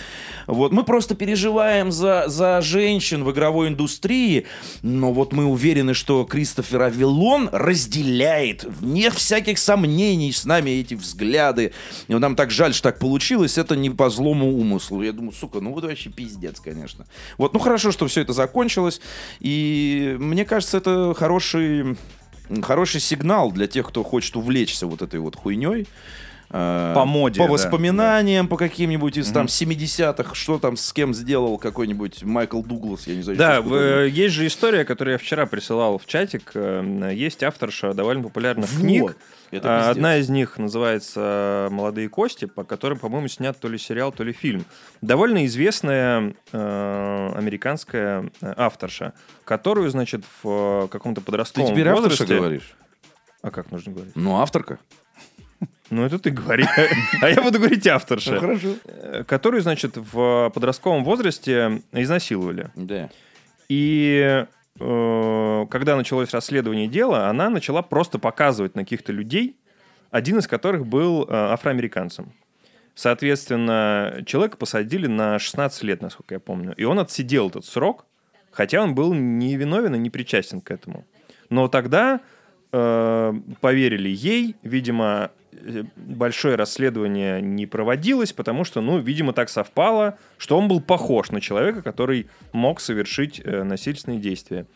Вот. 0.48 0.72
Мы 0.72 0.82
просто 0.82 1.14
переживаем 1.14 1.92
за, 1.92 2.24
за 2.26 2.60
женщин 2.60 3.22
в 3.22 3.30
игровой 3.30 3.68
индустрии, 3.68 4.46
но 4.82 5.12
вот 5.12 5.32
мы 5.32 5.44
уверены, 5.44 5.94
что 5.94 6.24
Кристофер 6.24 6.82
Авилон 6.82 7.48
разделяет, 7.52 8.64
вне 8.64 9.10
всяких 9.10 9.58
сомнений, 9.58 10.32
с 10.32 10.44
нами 10.44 10.70
эти 10.70 10.94
взгляды. 10.94 11.72
И 12.08 12.14
нам 12.14 12.34
так 12.34 12.50
жаль, 12.50 12.74
что 12.74 12.90
так 12.90 12.98
получилось. 12.98 13.58
Это 13.58 13.76
не 13.76 13.90
по 13.90 14.10
злому 14.10 14.58
умыслу. 14.58 15.02
Я 15.02 15.12
думаю, 15.12 15.32
сука, 15.32 15.60
ну 15.60 15.72
вот 15.72 15.84
вообще 15.84 16.10
пиздец, 16.10 16.60
конечно. 16.60 17.06
Вот, 17.36 17.52
ну 17.52 17.60
хорошо, 17.60 17.92
что 17.92 18.07
все 18.08 18.22
это 18.22 18.32
закончилось. 18.32 19.00
И 19.40 20.16
мне 20.18 20.44
кажется, 20.44 20.78
это 20.78 21.14
хороший, 21.16 21.96
хороший 22.62 23.00
сигнал 23.00 23.52
для 23.52 23.66
тех, 23.66 23.88
кто 23.88 24.02
хочет 24.02 24.36
увлечься 24.36 24.86
вот 24.86 25.02
этой 25.02 25.20
вот 25.20 25.36
хуйней. 25.36 25.86
Э, 26.50 26.92
По 26.94 27.04
моде, 27.04 27.40
По 27.40 27.46
да, 27.46 27.52
воспоминаниям, 27.52 28.48
по 28.48 28.56
каким-нибудь 28.56 29.18
из 29.18 29.30
там 29.30 29.46
70-х, 29.46 30.34
что 30.34 30.58
там 30.58 30.76
с 30.78 30.92
кем 30.94 31.12
сделал 31.12 31.58
какой-нибудь 31.58 32.22
Майкл 32.24 32.62
Дуглас, 32.62 33.06
я 33.06 33.16
не 33.16 33.22
знаю. 33.22 33.38
Да, 33.38 33.60
в- 33.60 33.74
э, 33.74 34.08
есть 34.08 34.34
же 34.34 34.46
история, 34.46 34.84
которую 34.86 35.12
я 35.12 35.18
вчера 35.18 35.44
присылал 35.46 35.98
в 35.98 36.06
чатик. 36.06 36.52
э, 36.54 37.10
Есть 37.14 37.42
авторша 37.42 37.92
довольно 37.92 38.22
популярных 38.22 38.70
Вот. 38.72 38.80
книг. 38.80 39.16
Это 39.50 39.76
А, 39.76 39.78
пиздец. 39.80 39.96
Одна 39.96 40.16
из 40.18 40.28
них 40.28 40.58
называется 40.58 41.68
«Молодые 41.70 42.08
кости», 42.10 42.44
по 42.44 42.64
которой, 42.64 42.98
по-моему, 42.98 43.28
снят 43.28 43.58
то 43.58 43.68
ли 43.68 43.78
сериал, 43.78 44.12
то 44.12 44.22
ли 44.24 44.32
фильм. 44.32 44.64
Довольно 45.00 45.44
известная 45.46 46.34
э, 46.52 47.32
американская 47.34 48.30
авторша, 48.42 49.12
которую, 49.44 49.90
значит, 49.90 50.24
в 50.42 50.88
каком-то 50.88 51.20
Ты 51.20 51.26
подростковом 51.26 51.70
теперь 51.72 51.88
авторша 51.88 52.08
возрасте... 52.24 52.36
говоришь? 52.36 52.74
А 53.42 53.50
как 53.50 53.70
нужно 53.70 53.92
говорить? 53.92 54.16
Ну, 54.16 54.36
авторка. 54.38 54.78
Ну, 55.90 56.04
это 56.04 56.18
ты 56.18 56.30
говори. 56.30 56.64
А 57.22 57.28
я 57.28 57.42
буду 57.42 57.58
говорить 57.58 57.86
авторша. 57.86 58.38
хорошо. 58.38 58.74
Э, 58.84 59.24
Которую, 59.24 59.62
значит, 59.62 59.96
в 59.96 60.50
подростковом 60.54 61.04
возрасте 61.04 61.82
изнасиловали. 61.92 62.70
Да. 62.76 63.08
И 63.68 64.44
э, 64.80 65.66
когда 65.70 65.96
началось 65.96 66.32
расследование 66.32 66.88
дела, 66.88 67.28
она 67.28 67.50
начала 67.50 67.82
просто 67.82 68.18
показывать 68.18 68.74
на 68.74 68.82
каких-то 68.82 69.12
людей, 69.12 69.56
один 70.10 70.38
из 70.38 70.46
которых 70.46 70.86
был 70.86 71.24
э, 71.24 71.34
афроамериканцем. 71.34 72.32
Соответственно, 72.94 74.22
человека 74.26 74.56
посадили 74.56 75.06
на 75.06 75.38
16 75.38 75.82
лет, 75.84 76.02
насколько 76.02 76.34
я 76.34 76.40
помню. 76.40 76.74
И 76.76 76.84
он 76.84 76.98
отсидел 76.98 77.48
этот 77.48 77.64
срок, 77.64 78.06
хотя 78.50 78.82
он 78.82 78.94
был 78.94 79.14
не 79.14 79.56
виновен 79.56 79.94
и 79.94 79.98
не 79.98 80.10
причастен 80.10 80.60
к 80.60 80.70
этому. 80.70 81.06
Но 81.48 81.68
тогда 81.68 82.20
э, 82.72 83.34
поверили 83.60 84.08
ей, 84.08 84.56
видимо, 84.62 85.30
большое 85.96 86.56
расследование 86.56 87.40
не 87.40 87.66
проводилось, 87.66 88.32
потому 88.32 88.64
что, 88.64 88.80
ну, 88.80 88.98
видимо, 88.98 89.32
так 89.32 89.48
совпало, 89.48 90.18
что 90.36 90.58
он 90.58 90.68
был 90.68 90.80
похож 90.80 91.30
на 91.30 91.40
человека, 91.40 91.82
который 91.82 92.28
мог 92.52 92.80
совершить 92.80 93.40
э, 93.44 93.62
насильственные 93.62 94.20
действия. 94.20 94.66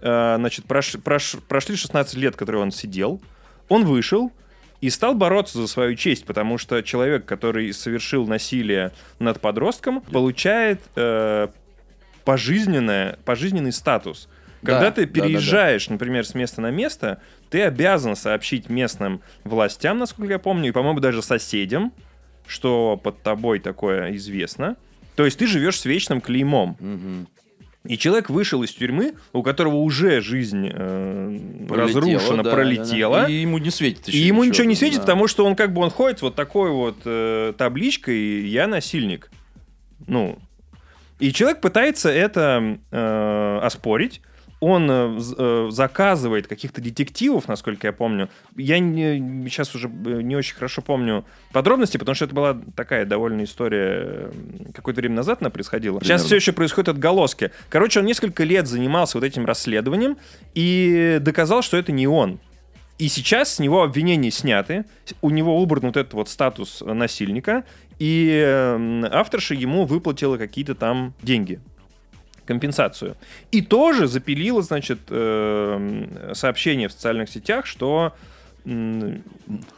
Э, 0.00 0.36
значит, 0.38 0.64
прош- 0.66 1.00
прош- 1.02 1.40
прошли 1.48 1.76
16 1.76 2.14
лет, 2.16 2.36
которые 2.36 2.62
он 2.62 2.70
сидел, 2.70 3.20
он 3.68 3.84
вышел 3.84 4.32
и 4.80 4.88
стал 4.90 5.14
бороться 5.14 5.58
за 5.58 5.66
свою 5.66 5.94
честь, 5.94 6.24
потому 6.24 6.58
что 6.58 6.82
человек, 6.82 7.26
который 7.26 7.72
совершил 7.72 8.26
насилие 8.26 8.92
над 9.18 9.40
подростком, 9.40 10.00
получает 10.00 10.80
э, 10.96 11.48
пожизненное, 12.24 13.18
пожизненный 13.24 13.72
статус. 13.72 14.28
Когда 14.62 14.80
Да, 14.80 14.90
ты 14.90 15.06
да, 15.06 15.12
да, 15.12 15.20
да. 15.20 15.26
переезжаешь, 15.26 15.88
например, 15.88 16.26
с 16.26 16.34
места 16.34 16.60
на 16.60 16.70
место, 16.70 17.20
ты 17.48 17.62
обязан 17.62 18.16
сообщить 18.16 18.68
местным 18.68 19.22
властям, 19.44 19.98
насколько 19.98 20.32
я 20.32 20.38
помню, 20.38 20.68
и, 20.68 20.72
по-моему, 20.72 21.00
даже 21.00 21.22
соседям, 21.22 21.92
что 22.46 23.00
под 23.02 23.22
тобой 23.22 23.60
такое 23.60 24.14
известно. 24.16 24.76
То 25.16 25.24
есть 25.24 25.38
ты 25.38 25.46
живешь 25.46 25.78
с 25.78 25.84
вечным 25.84 26.20
клеймом. 26.20 27.26
И 27.86 27.96
человек 27.96 28.28
вышел 28.28 28.62
из 28.62 28.72
тюрьмы, 28.72 29.14
у 29.32 29.42
которого 29.42 29.76
уже 29.76 30.20
жизнь 30.20 30.68
э, 30.70 31.38
разрушена, 31.70 32.42
да, 32.42 32.50
пролетела. 32.50 33.20
да, 33.20 33.26
да. 33.26 33.30
И 33.30 33.36
ему 33.36 33.56
не 33.56 33.70
светит 33.70 34.06
еще 34.06 34.18
И 34.18 34.20
ему 34.20 34.44
ничего 34.44 34.66
не 34.66 34.74
светит, 34.74 34.96
да. 34.96 35.02
потому 35.02 35.26
что 35.28 35.46
он 35.46 35.56
как 35.56 35.72
бы 35.72 35.80
он 35.80 35.88
ходит 35.88 36.20
вот 36.20 36.34
такой 36.34 36.70
вот 36.72 36.98
э, 37.06 37.54
табличкой 37.56 38.46
«Я 38.46 38.66
насильник». 38.66 39.30
Ну, 40.06 40.38
и 41.20 41.32
человек 41.32 41.60
пытается 41.60 42.10
это 42.10 42.78
э, 42.90 43.60
оспорить. 43.62 44.20
Он 44.60 44.90
э, 44.90 45.18
э, 45.38 45.68
заказывает 45.70 46.46
каких-то 46.46 46.82
детективов, 46.82 47.48
насколько 47.48 47.86
я 47.86 47.92
помню. 47.94 48.28
Я 48.56 48.78
не, 48.78 49.48
сейчас 49.48 49.74
уже 49.74 49.88
э, 49.88 50.20
не 50.20 50.36
очень 50.36 50.54
хорошо 50.54 50.82
помню 50.82 51.24
подробности, 51.52 51.96
потому 51.96 52.14
что 52.14 52.26
это 52.26 52.34
была 52.34 52.60
такая 52.76 53.06
довольно 53.06 53.44
история 53.44 54.30
какое-то 54.74 55.00
время 55.00 55.16
назад 55.16 55.38
она 55.40 55.48
происходила. 55.48 55.98
Сейчас 56.00 56.06
Примерно. 56.08 56.26
все 56.26 56.36
еще 56.36 56.52
происходят 56.52 56.90
отголоски. 56.90 57.52
Короче, 57.70 58.00
он 58.00 58.06
несколько 58.06 58.44
лет 58.44 58.66
занимался 58.66 59.16
вот 59.16 59.24
этим 59.24 59.46
расследованием 59.46 60.18
и 60.54 61.18
доказал, 61.22 61.62
что 61.62 61.78
это 61.78 61.90
не 61.90 62.06
он. 62.06 62.38
И 62.98 63.08
сейчас 63.08 63.54
с 63.54 63.58
него 63.60 63.82
обвинения 63.82 64.30
сняты, 64.30 64.84
у 65.22 65.30
него 65.30 65.58
убран 65.62 65.84
вот 65.84 65.96
этот 65.96 66.12
вот 66.12 66.28
статус 66.28 66.82
насильника, 66.82 67.64
и 67.98 69.00
авторша 69.10 69.54
ему 69.54 69.86
выплатила 69.86 70.36
какие-то 70.36 70.74
там 70.74 71.14
деньги, 71.22 71.60
компенсацию. 72.50 73.16
И 73.52 73.62
тоже 73.62 74.08
запилила, 74.08 74.60
значит, 74.60 74.98
э, 75.08 76.32
сообщение 76.34 76.88
в 76.88 76.92
социальных 76.92 77.30
сетях, 77.30 77.64
что 77.64 78.12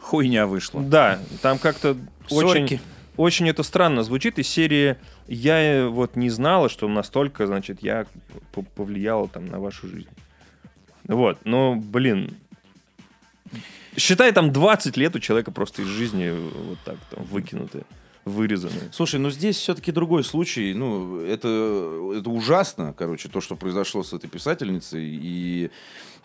Хуйня 0.01 0.47
вышла. 0.47 0.81
да, 0.81 1.19
там 1.43 1.59
как-то 1.59 1.95
очень, 2.31 2.79
очень 3.15 3.47
это 3.47 3.61
странно 3.61 4.01
звучит 4.01 4.39
из 4.39 4.47
серии 4.47 4.97
«Я 5.27 5.61
э, 5.61 5.87
вот 5.87 6.15
не 6.15 6.31
знала, 6.31 6.67
что 6.67 6.87
настолько, 6.87 7.45
значит, 7.45 7.83
я 7.83 8.07
повлияла 8.75 9.27
там 9.29 9.45
на 9.45 9.59
вашу 9.59 9.87
жизнь». 9.87 10.09
Вот, 11.07 11.37
ну, 11.45 11.75
блин, 11.75 12.35
считай, 13.95 14.31
там 14.31 14.51
20 14.51 14.97
лет 14.97 15.15
у 15.15 15.19
человека 15.19 15.51
просто 15.51 15.83
из 15.83 15.87
жизни 15.87 16.31
вот 16.31 16.79
так 16.83 16.97
там 17.11 17.23
выкинуты, 17.25 17.83
вырезаны. 18.25 18.89
Слушай, 18.91 19.19
ну 19.19 19.29
здесь 19.29 19.57
все-таки 19.57 19.91
другой 19.91 20.23
случай. 20.23 20.73
Ну, 20.73 21.19
это, 21.21 21.47
это 22.17 22.29
ужасно, 22.29 22.93
короче, 22.97 23.29
то, 23.29 23.41
что 23.41 23.55
произошло 23.55 24.03
с 24.03 24.13
этой 24.13 24.29
писательницей. 24.29 25.03
И, 25.03 25.71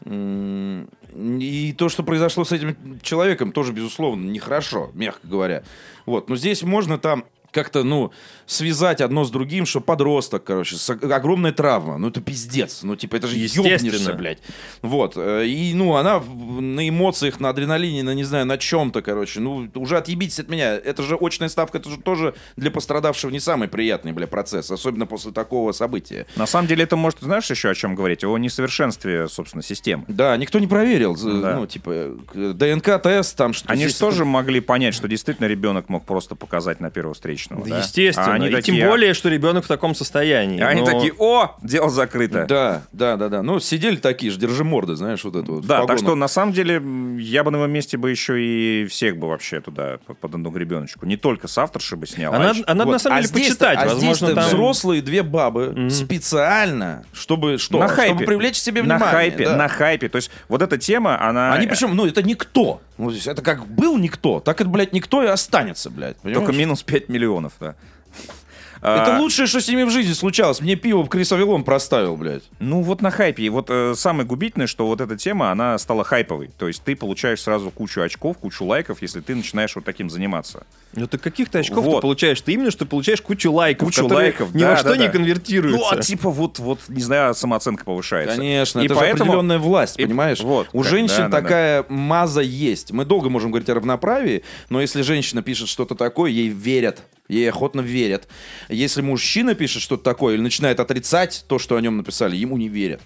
и 0.05 1.75
то, 1.77 1.89
что 1.89 2.03
произошло 2.03 2.45
с 2.45 2.53
этим 2.53 3.01
человеком, 3.03 3.53
тоже, 3.53 3.73
безусловно, 3.73 4.31
нехорошо, 4.31 4.91
мягко 4.95 5.27
говоря. 5.27 5.65
Вот. 6.07 6.29
Но 6.29 6.37
здесь 6.37 6.63
можно 6.63 6.99
там 6.99 7.25
как-то, 7.51 7.83
ну, 7.83 8.13
связать 8.47 9.01
одно 9.01 9.25
с 9.25 9.31
другим, 9.31 9.67
что 9.67 9.81
подросток, 9.81 10.45
короче, 10.45 10.77
с 10.77 10.91
ог- 10.91 11.03
огромная 11.05 11.53
травма. 11.53 11.99
Ну, 11.99 12.09
это 12.09 12.21
пиздец. 12.21 12.83
Ну, 12.83 12.95
типа, 12.97 13.17
это 13.17 13.27
же 13.27 13.37
ёбнешься, 13.39 14.13
блядь. 14.15 14.39
Вот. 14.83 15.15
э, 15.17 15.47
И, 15.47 15.73
ну, 15.75 15.97
она 15.97 16.21
на 16.21 16.89
эмоциях, 16.89 17.41
на 17.41 17.49
адреналине, 17.51 18.03
на, 18.03 18.15
не 18.15 18.25
знаю, 18.25 18.47
на 18.47 18.59
чем-то, 18.59 19.03
короче. 19.03 19.41
Ну, 19.41 19.69
уже 19.75 19.97
отъебитесь 19.97 20.39
от 20.41 20.49
меня. 20.49 20.75
Это 20.75 21.03
же 21.03 21.17
очная 21.21 21.49
ставка, 21.49 21.79
это 21.79 21.89
же 21.91 21.99
тоже 21.99 22.35
для 22.57 22.71
пострадавшего 22.71 23.31
не 23.31 23.41
самый 23.41 23.69
приятный, 23.69 24.13
бля, 24.13 24.27
процесс. 24.27 24.71
Особенно 24.71 25.07
после 25.07 25.33
такого 25.33 25.73
события. 25.73 26.27
На 26.37 26.47
самом 26.47 26.69
деле 26.69 26.85
это 26.85 26.97
может, 26.97 27.21
знаешь, 27.21 27.51
еще 27.51 27.71
о 27.71 27.75
чем 27.75 27.95
говорить? 27.95 28.25
О 28.25 28.37
несовершенстве, 28.39 29.29
собственно, 29.29 29.63
системы. 29.63 30.05
Да, 30.09 30.37
никто 30.37 30.59
не 30.59 30.67
проверил. 30.67 31.17
Да. 31.17 31.57
Ну, 31.57 31.67
типа, 31.67 32.15
ДНК-тест, 32.35 33.37
там 33.37 33.53
что-то. 33.53 33.73
Они 33.73 33.87
же 33.87 33.95
тоже 33.99 34.25
могли 34.25 34.61
понять, 34.61 34.95
что 34.95 35.09
действительно 35.09 35.47
ребенок 35.47 35.89
мог 35.89 36.05
просто 36.05 36.35
показать 36.35 36.81
на 36.81 36.91
первого 36.91 37.15
встречного. 37.49 37.69
да? 37.69 37.79
Естественно. 37.79 38.33
А 38.33 38.35
они 38.35 38.49
и 38.49 38.51
такие, 38.51 38.79
тем 38.79 38.89
более, 38.89 39.15
что 39.15 39.29
ребенок 39.29 39.65
в 39.65 39.69
таком 39.69 39.95
состоянии. 39.95 40.61
а 40.61 40.69
они 40.69 40.81
Но- 40.81 40.87
такие, 40.87 41.13
о, 41.19 41.57
дело 41.63 41.91
закрыто. 41.91 42.47
Да, 42.49 42.83
да, 42.93 43.17
да, 43.17 43.29
да. 43.29 43.43
Ну, 43.43 43.61
сидели 43.61 43.97
такие 43.97 44.31
же, 44.33 44.39
держи 44.39 44.65
морды, 44.65 44.95
знаешь, 44.97 45.25
вот 45.25 45.37
это 45.37 45.53
вот. 45.53 45.67
Да, 45.67 45.85
так 45.87 45.99
что 45.99 46.15
на 46.15 46.29
самом 46.29 46.53
деле 46.53 46.83
я 47.21 47.45
бы 47.45 47.51
на 47.51 47.57
его 47.57 47.67
месте 47.67 47.97
бы 47.97 48.11
еще 48.11 48.41
и 48.41 48.87
всех 48.87 49.17
бы 49.17 49.29
вообще 49.29 49.61
туда 49.61 49.99
под- 50.07 50.35
одну 50.35 50.51
гребеночку. 50.51 51.07
Не 51.07 51.17
только 51.17 51.49
с 51.49 51.57
авторши 51.59 51.97
бы 51.97 52.07
снял. 52.07 52.33
А 52.33 52.37
а 52.37 52.39
надо, 52.39 52.55
еще- 52.55 52.65
а 52.67 52.75
надо 52.75 52.87
Вот. 52.87 52.93
на 52.93 52.99
самом 52.99 53.17
А 53.19 53.23
деле 53.23 53.29
здесь-то- 53.33 53.67
почитать. 53.67 53.79
а 53.79 53.95
Возможно, 53.95 54.35
там... 54.35 54.45
взрослые 54.45 55.03
две 55.03 55.23
бабы 55.23 55.89
специально, 55.91 57.05
чтобы 57.13 57.59
что? 57.59 57.79
на 57.79 57.87
чтобы 57.89 57.97
хайпе. 57.97 58.25
привлечь 58.27 58.55
к 58.57 58.63
себе 58.63 58.83
на 58.83 58.97
внимание. 58.97 59.09
хайпе, 59.31 59.45
да. 59.45 59.57
на 59.57 59.69
хайпе. 59.69 60.09
То 60.09 60.17
есть 60.17 60.31
вот 60.49 60.63
эта 60.63 60.79
тема, 60.79 61.21
она... 61.21 61.53
Они 61.53 61.67
причем, 61.67 61.95
ну, 61.95 62.07
это 62.07 62.23
никто. 62.23 62.81
Ну, 62.99 63.13
здесь 63.13 63.29
это 63.29 63.43
как 63.43 63.65
был 63.67 63.97
никто, 63.97 64.41
так 64.41 64.61
это, 64.61 64.69
блядь, 64.69 64.93
никто 64.93 65.23
и 65.23 65.27
останется, 65.29 65.89
блядь. 65.89 66.17
Только 66.21 66.39
понимаешь? 66.41 66.57
минус 66.59 66.83
5 66.83 67.09
миллионов, 67.09 67.28
да. 67.61 67.75
Это 68.81 69.17
А, 69.17 69.19
лучшее, 69.19 69.47
что 69.49 69.61
с 69.61 69.67
ними 69.69 69.83
в 69.83 69.91
жизни 69.91 70.13
случалось. 70.13 70.61
Мне 70.61 70.77
пиво 70.77 71.05
Крис 71.09 71.33
Авилон 71.33 71.65
проставил, 71.65 72.17
блядь. 72.17 72.45
Ну 72.61 72.83
вот 72.83 73.03
на 73.03 73.11
хайпе. 73.11 73.43
И 73.43 73.49
вот 73.49 73.67
э, 73.71 73.95
самое 73.97 74.25
губительное, 74.25 74.69
что 74.69 74.87
вот 74.87 75.01
эта 75.01 75.17
тема, 75.17 75.51
она 75.51 75.77
стала 75.79 76.05
хайповой. 76.05 76.51
То 76.57 76.69
есть 76.69 76.85
ты 76.85 76.95
получаешь 76.95 77.41
сразу 77.43 77.73
кучу 77.73 78.01
очков, 78.01 78.39
кучу 78.39 78.65
лайков, 78.65 79.03
если 79.03 79.21
ты 79.21 79.35
начинаешь 79.35 79.75
вот 79.75 79.85
таким 79.85 80.09
заниматься. 80.09 80.65
Ну 80.95 81.09
ты 81.09 81.19
каких 81.19 81.49
ты 81.51 81.59
очков 81.59 81.85
ты 81.85 81.91
Вот. 81.91 82.03
получаешь? 82.03 82.41
Ты 82.41 82.53
именно 82.53 82.71
что 82.71 82.87
получаешь 82.87 83.21
кучу 83.21 83.51
лайков, 83.51 83.89
Кучу 83.89 84.07
лайков, 84.07 84.55
ни 84.55 84.61
да, 84.61 84.69
во 84.71 84.75
да, 84.75 84.81
что 84.81 84.95
не 84.95 85.07
да. 85.07 85.13
конвертируются. 85.13 85.95
Ну, 85.95 85.99
а 85.99 86.01
типа 86.01 86.31
вот, 86.31 86.61
вот, 86.61 86.79
не 86.89 87.03
знаю, 87.03 87.35
самооценка 87.35 87.85
повышается. 87.85 88.37
Конечно, 88.37 88.79
И 88.79 88.85
это 88.87 88.95
поэтому... 88.95 89.17
же 89.17 89.23
определенная 89.25 89.59
власть, 89.59 89.99
и- 89.99 90.05
понимаешь? 90.07 90.39
вот, 90.41 90.69
У 90.73 90.85
да, 90.85 90.89
женщин 90.89 91.17
да, 91.17 91.29
да, 91.29 91.29
да. 91.31 91.41
такая 91.43 91.87
маза 91.89 92.43
есть. 92.43 92.93
Мы 92.93 93.05
долго 93.05 93.29
можем 93.29 93.51
говорить 93.51 93.69
о 93.71 93.75
равноправии, 93.75 94.45
но 94.71 94.81
если 94.81 95.03
женщина 95.03 95.43
пишет 95.43 95.69
что-то 95.69 95.97
такое, 95.97 96.31
ей 96.31 96.49
верят. 96.49 97.03
Ей 97.29 97.49
охотно 97.49 97.83
верят. 97.83 98.27
Если 98.69 99.03
мужчина 99.03 99.55
пишет 99.55 99.83
что-то 99.83 100.03
такое 100.03 100.35
или 100.35 100.41
начинает 100.41 100.81
отрицать 100.81 101.45
то, 101.47 101.59
что 101.59 101.77
о 101.77 101.81
нем 101.81 101.99
написали, 101.99 102.37
ему 102.37 102.57
не 102.57 102.69
верят. 102.69 103.01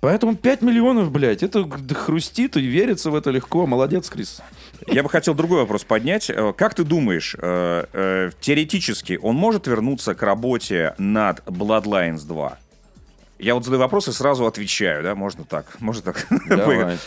Поэтому 0.00 0.36
5 0.36 0.60
миллионов, 0.60 1.10
блядь, 1.10 1.42
это 1.42 1.66
хрустит 1.94 2.58
и 2.58 2.60
верится 2.60 3.10
в 3.10 3.14
это 3.14 3.30
легко. 3.30 3.66
Молодец, 3.66 4.10
Крис. 4.10 4.42
Я 4.86 5.02
бы 5.02 5.08
хотел 5.08 5.32
другой 5.32 5.60
вопрос 5.60 5.84
поднять. 5.84 6.28
Э, 6.28 6.52
Как 6.54 6.74
ты 6.74 6.84
думаешь, 6.84 7.34
э, 7.40 7.84
э, 7.90 8.30
теоретически 8.38 9.18
он 9.22 9.34
может 9.34 9.66
вернуться 9.66 10.14
к 10.14 10.22
работе 10.22 10.94
над 10.98 11.40
Bloodlines 11.46 12.26
2? 12.26 12.58
Я 13.38 13.54
вот 13.54 13.64
задаю 13.64 13.80
вопрос 13.80 14.08
и 14.08 14.12
сразу 14.12 14.44
отвечаю, 14.44 15.02
да, 15.02 15.14
можно 15.14 15.44
так, 15.44 15.80
можно 15.80 16.12
так. 16.12 16.26
Давай. 16.48 16.98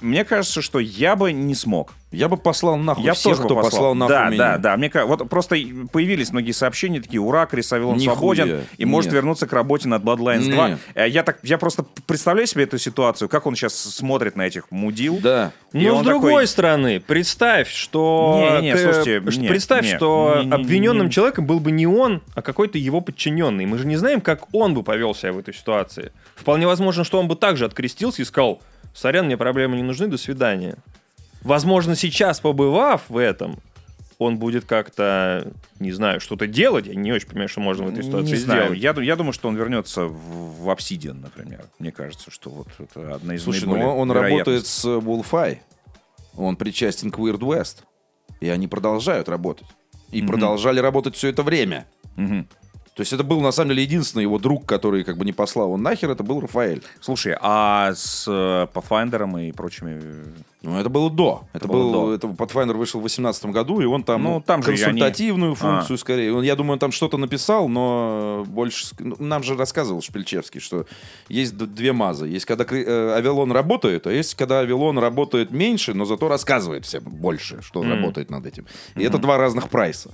Мне 0.00 0.24
кажется, 0.24 0.60
что 0.60 0.80
я 0.80 1.14
бы 1.16 1.32
не 1.32 1.54
смог. 1.54 1.92
Я 2.10 2.28
бы 2.28 2.36
послал 2.36 2.76
нахуй 2.76 3.04
Я 3.04 3.14
всех, 3.14 3.36
тоже 3.36 3.42
кто 3.44 3.54
послал 3.56 3.94
нахуй 3.94 4.14
Да, 4.14 4.28
меня. 4.28 4.38
да, 4.38 4.58
да. 4.58 4.76
Мне 4.76 4.90
вот 5.04 5.28
просто 5.28 5.56
и 5.56 5.72
появились 5.86 6.30
многие 6.30 6.52
сообщения 6.52 7.00
такие: 7.00 7.20
ура, 7.20 7.46
Крис 7.46 7.72
Авилон 7.72 7.98
свободен 7.98 8.62
и 8.76 8.84
может 8.84 9.06
Нет. 9.10 9.14
вернуться 9.14 9.46
к 9.46 9.52
работе 9.52 9.88
над 9.88 10.02
Bloodlines 10.04 10.48
2. 10.50 10.68
Нет. 10.68 10.78
Э, 10.94 11.08
Я 11.08 11.22
так, 11.22 11.38
я 11.42 11.58
просто 11.58 11.84
представляю 12.06 12.46
себе 12.46 12.64
эту 12.64 12.78
ситуацию, 12.78 13.28
как 13.28 13.46
он 13.46 13.56
сейчас 13.56 13.74
смотрит 13.74 14.36
на 14.36 14.42
этих 14.42 14.70
мудил. 14.70 15.18
Да. 15.22 15.52
И 15.72 15.86
Но 15.86 15.96
он 15.96 16.02
с 16.04 16.06
другой 16.06 16.32
такой- 16.32 16.46
стороны, 16.48 17.00
представь, 17.00 17.68
что... 17.68 18.36
Не-не-не, 18.38 18.74
ты- 18.74 18.82
слушайте, 18.92 19.40
не, 19.40 19.48
представь, 19.48 19.84
не, 19.90 19.96
что 19.96 20.34
не-не-не-не. 20.36 20.54
обвиненным 20.62 21.10
человеком 21.10 21.46
был 21.46 21.58
бы 21.60 21.70
не 21.72 21.86
он, 21.86 22.20
а 22.34 22.42
какой-то 22.42 22.78
его 22.78 23.00
подчиненный. 23.00 23.64
Мы 23.66 23.78
же 23.78 23.86
не 23.86 23.96
знаем, 23.96 24.20
как 24.20 24.54
он 24.54 24.74
бы 24.74 24.82
повел 24.84 25.14
себя 25.14 25.32
в 25.32 25.38
этой 25.38 25.54
ситуации. 25.54 26.12
Вполне 26.36 26.66
возможно, 26.66 27.02
что 27.04 27.18
он 27.18 27.26
бы 27.26 27.34
также 27.36 27.64
открестился 27.64 28.22
и 28.22 28.24
сказал, 28.24 28.60
сорян, 28.94 29.26
мне 29.26 29.36
проблемы 29.36 29.76
не 29.76 29.82
нужны, 29.82 30.06
до 30.06 30.16
свидания. 30.16 30.76
Возможно, 31.42 31.94
сейчас, 31.94 32.40
побывав 32.40 33.02
в 33.08 33.18
этом, 33.18 33.58
он 34.18 34.38
будет 34.38 34.64
как-то, 34.64 35.52
не 35.78 35.92
знаю, 35.92 36.20
что-то 36.20 36.46
делать. 36.46 36.86
Я 36.86 36.94
не 36.94 37.12
очень 37.12 37.28
понимаю, 37.28 37.48
что 37.48 37.60
можно 37.60 37.84
в 37.84 37.90
этой 37.90 38.02
ситуации 38.04 38.30
Не 38.30 38.36
знаю. 38.36 38.74
сделать. 38.76 38.98
Я, 38.98 39.02
я 39.02 39.16
думаю, 39.16 39.32
что 39.32 39.48
он 39.48 39.56
вернется 39.56 40.06
в, 40.06 40.62
в 40.62 40.68
Obsidian, 40.70 41.20
например. 41.20 41.64
Мне 41.78 41.92
кажется, 41.92 42.30
что 42.30 42.50
вот 42.50 42.68
это 42.78 43.14
одна 43.14 43.34
из 43.34 43.42
Слушай, 43.42 43.64
ну 43.66 43.74
наиболее 43.74 43.94
он 43.94 44.10
работает 44.10 44.66
с 44.66 44.84
Wolfeye. 44.84 45.58
Он 46.36 46.56
причастен 46.56 47.10
к 47.10 47.18
Weird 47.18 47.40
West. 47.40 47.78
И 48.40 48.48
они 48.48 48.68
продолжают 48.68 49.28
работать. 49.28 49.66
И 50.10 50.22
продолжали 50.22 50.78
работать 50.80 51.16
все 51.16 51.28
это 51.28 51.42
время. 51.42 51.86
Мгм. 52.16 52.48
То 52.94 53.00
есть 53.00 53.12
это 53.12 53.24
был, 53.24 53.40
на 53.40 53.50
самом 53.50 53.70
деле, 53.70 53.82
единственный 53.82 54.22
его 54.22 54.38
друг, 54.38 54.66
который 54.66 55.02
как 55.02 55.16
бы 55.18 55.24
не 55.24 55.32
послал 55.32 55.72
он 55.72 55.82
нахер, 55.82 56.10
это 56.10 56.22
был 56.22 56.40
Рафаэль. 56.40 56.80
Слушай, 57.00 57.36
а 57.40 57.92
с 57.92 58.24
э, 58.28 58.68
Pathfinder 58.72 59.48
и 59.48 59.50
прочими... 59.50 59.98
э, 60.00 60.24
Ну, 60.62 60.78
это 60.78 60.88
было 60.88 61.10
до. 61.10 61.42
Это, 61.52 61.66
было 61.66 61.82
был, 61.92 62.06
до. 62.06 62.14
это 62.14 62.26
Pathfinder 62.28 62.74
вышел 62.74 63.00
в 63.00 63.02
2018 63.02 63.46
году, 63.46 63.80
и 63.80 63.84
он 63.84 64.04
там, 64.04 64.22
Ну, 64.22 64.34
ну, 64.34 64.40
там 64.40 64.62
консультативную 64.62 65.50
они- 65.50 65.56
функцию 65.56 65.98
скорее. 65.98 66.32
Он, 66.32 66.44
Я 66.44 66.54
думаю, 66.54 66.74
он 66.74 66.78
там 66.78 66.92
что-то 66.92 67.16
написал, 67.16 67.68
но 67.68 68.44
больше... 68.46 68.86
ну, 69.00 69.16
Нам 69.18 69.42
же 69.42 69.56
рассказывал 69.56 70.00
Шпильчевский, 70.00 70.60
что 70.60 70.86
есть 71.28 71.56
две 71.56 71.92
мазы. 71.92 72.28
Есть, 72.28 72.46
когда 72.46 72.64
э, 72.64 73.14
Авилон 73.16 73.50
работает, 73.50 74.06
а 74.06 74.12
есть, 74.12 74.36
когда 74.36 74.60
Авилон 74.60 74.98
работает 75.00 75.50
меньше, 75.50 75.94
но 75.94 76.04
зато 76.04 76.28
рассказывает 76.28 76.84
всем 76.84 77.02
больше, 77.02 77.60
что 77.60 77.80
он 77.80 77.90
работает 77.90 78.30
над 78.30 78.46
этим. 78.46 78.66
И 78.94 79.02
это 79.02 79.18
два 79.18 79.36
разных 79.36 79.68
прайса. 79.68 80.10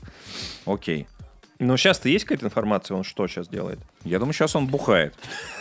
Окей. 0.65 1.07
Но 1.61 1.77
сейчас-то 1.77 2.09
есть 2.09 2.25
какая-то 2.25 2.47
информация, 2.47 2.97
он 2.97 3.05
что 3.05 3.29
сейчас 3.29 3.47
делает? 3.47 3.79
Я 4.05 4.19
думаю, 4.19 4.33
сейчас 4.33 4.57
он 4.57 4.67
бухает. 4.67 5.15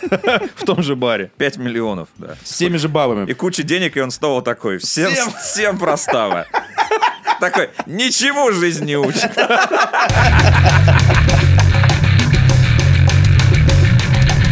В 0.56 0.64
том 0.64 0.82
же 0.82 0.96
баре. 0.96 1.30
5 1.36 1.58
миллионов, 1.58 2.08
да. 2.16 2.36
С 2.42 2.56
теми 2.56 2.78
же 2.78 2.88
бабами. 2.88 3.30
И 3.30 3.34
куча 3.34 3.62
денег, 3.62 3.98
и 3.98 4.00
он 4.00 4.10
снова 4.10 4.40
такой. 4.40 4.78
Всем, 4.78 5.12
Всем. 5.12 5.30
всем 5.42 5.78
простава. 5.78 6.46
Такой, 7.38 7.68
ничему 7.84 8.50
жизнь 8.50 8.86
не 8.86 8.96
учит. 8.96 9.30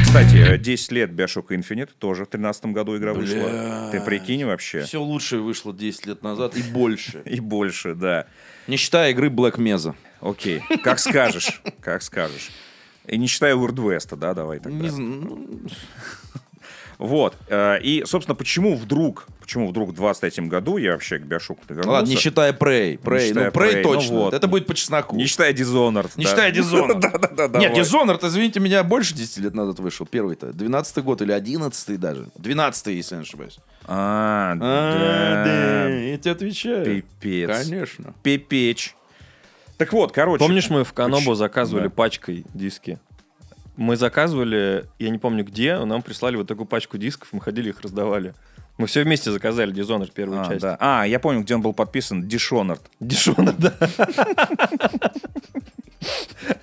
Кстати, 0.04 0.36
э, 0.36 0.58
10 0.58 0.92
лет 0.92 1.10
Bioshock 1.10 1.48
Infinite, 1.48 1.90
тоже 1.98 2.24
в 2.24 2.30
2013 2.30 2.66
году 2.66 2.96
игра 2.96 3.14
вышла. 3.14 3.88
Ты 3.92 4.00
прикинь 4.00 4.44
вообще. 4.44 4.82
Все 4.82 5.00
лучшее 5.00 5.40
вышло 5.40 5.72
10 5.72 6.06
лет 6.06 6.22
назад 6.22 6.56
и 6.56 6.62
больше. 6.62 7.22
И 7.24 7.40
больше, 7.40 7.94
да. 7.94 8.26
Не 8.66 8.76
считая 8.76 9.12
игры 9.12 9.28
Black 9.28 9.56
Mesa. 9.56 9.94
Окей, 10.20 10.62
как 10.82 10.98
скажешь, 10.98 11.60
как 11.80 12.02
скажешь. 12.02 12.50
И 13.06 13.16
не 13.16 13.26
считая 13.26 13.54
West, 13.54 14.14
да, 14.16 14.34
давай 14.34 14.58
тогда. 14.58 14.78
Не 14.78 14.88
зн- 14.88 15.26
ну, 15.28 15.60
Вот. 16.98 17.36
э, 17.48 17.78
И, 17.82 18.02
собственно, 18.04 18.34
почему 18.34 18.76
вдруг, 18.76 19.26
почему 19.40 19.68
вдруг 19.68 19.90
в 19.90 19.94
23 19.94 20.46
году 20.48 20.76
я 20.78 20.92
вообще 20.92 21.18
к 21.18 21.22
Биошоку 21.22 21.60
вернулся? 21.68 21.90
Ладно, 21.90 22.08
не 22.10 22.16
считая 22.16 22.52
Prey. 22.52 22.98
Prey, 23.00 23.28
считая 23.28 23.44
ну, 23.46 23.50
Prey, 23.52 23.72
Prey, 23.72 23.82
ну 23.84 23.92
точно. 23.94 24.14
вот. 24.16 24.34
Это 24.34 24.48
будет 24.48 24.66
по 24.66 24.74
чесноку. 24.74 25.16
Не 25.16 25.26
считая 25.26 25.52
Dishonored. 25.54 26.10
Не 26.16 26.24
да. 26.24 26.30
считая 26.30 26.52
Dishonored. 26.52 27.00
Да-да-да. 27.20 27.58
Нет. 27.60 27.72
Dishonored, 27.78 28.26
извините 28.26 28.58
меня, 28.60 28.82
больше 28.82 29.14
10 29.14 29.38
лет 29.38 29.54
назад 29.54 29.78
вышел. 29.78 30.04
Первый-то. 30.06 30.52
12 30.52 30.98
год 31.04 31.22
или 31.22 31.30
11 31.32 32.00
даже. 32.00 32.26
12 32.34 32.86
если 32.88 33.14
я 33.14 33.20
не 33.20 33.26
ошибаюсь. 33.26 33.58
А, 33.86 34.56
А, 34.60 35.44
да. 35.44 35.88
я 35.88 36.18
тебе 36.18 36.32
отвечаю. 36.32 36.84
Пипец. 36.84 37.64
Конечно. 37.64 38.12
Пипеч. 38.24 38.94
Так 39.78 39.92
вот, 39.92 40.12
короче. 40.12 40.44
Помнишь, 40.44 40.68
мы 40.70 40.84
в 40.84 40.92
Канобу 40.92 41.34
заказывали 41.34 41.84
Да. 41.84 41.90
пачкой 41.90 42.44
диски? 42.52 42.98
Мы 43.76 43.96
заказывали, 43.96 44.86
я 44.98 45.08
не 45.10 45.18
помню 45.18 45.44
где, 45.44 45.78
нам 45.78 46.02
прислали 46.02 46.34
вот 46.36 46.48
такую 46.48 46.66
пачку 46.66 46.98
дисков, 46.98 47.28
мы 47.32 47.40
ходили 47.40 47.68
их 47.70 47.80
раздавали. 47.80 48.34
Мы 48.76 48.86
все 48.88 49.02
вместе 49.04 49.30
заказали 49.32 49.72
Dishonored 49.74 50.12
первую 50.12 50.40
А, 50.42 50.46
часть. 50.48 50.60
да. 50.62 50.76
А, 50.80 51.04
я 51.04 51.18
помню, 51.20 51.42
где 51.42 51.54
он 51.54 51.62
был 51.62 51.72
подписан. 51.72 52.24
Dishonored. 52.24 52.80
Dishonored, 53.00 53.56
да. 53.58 55.12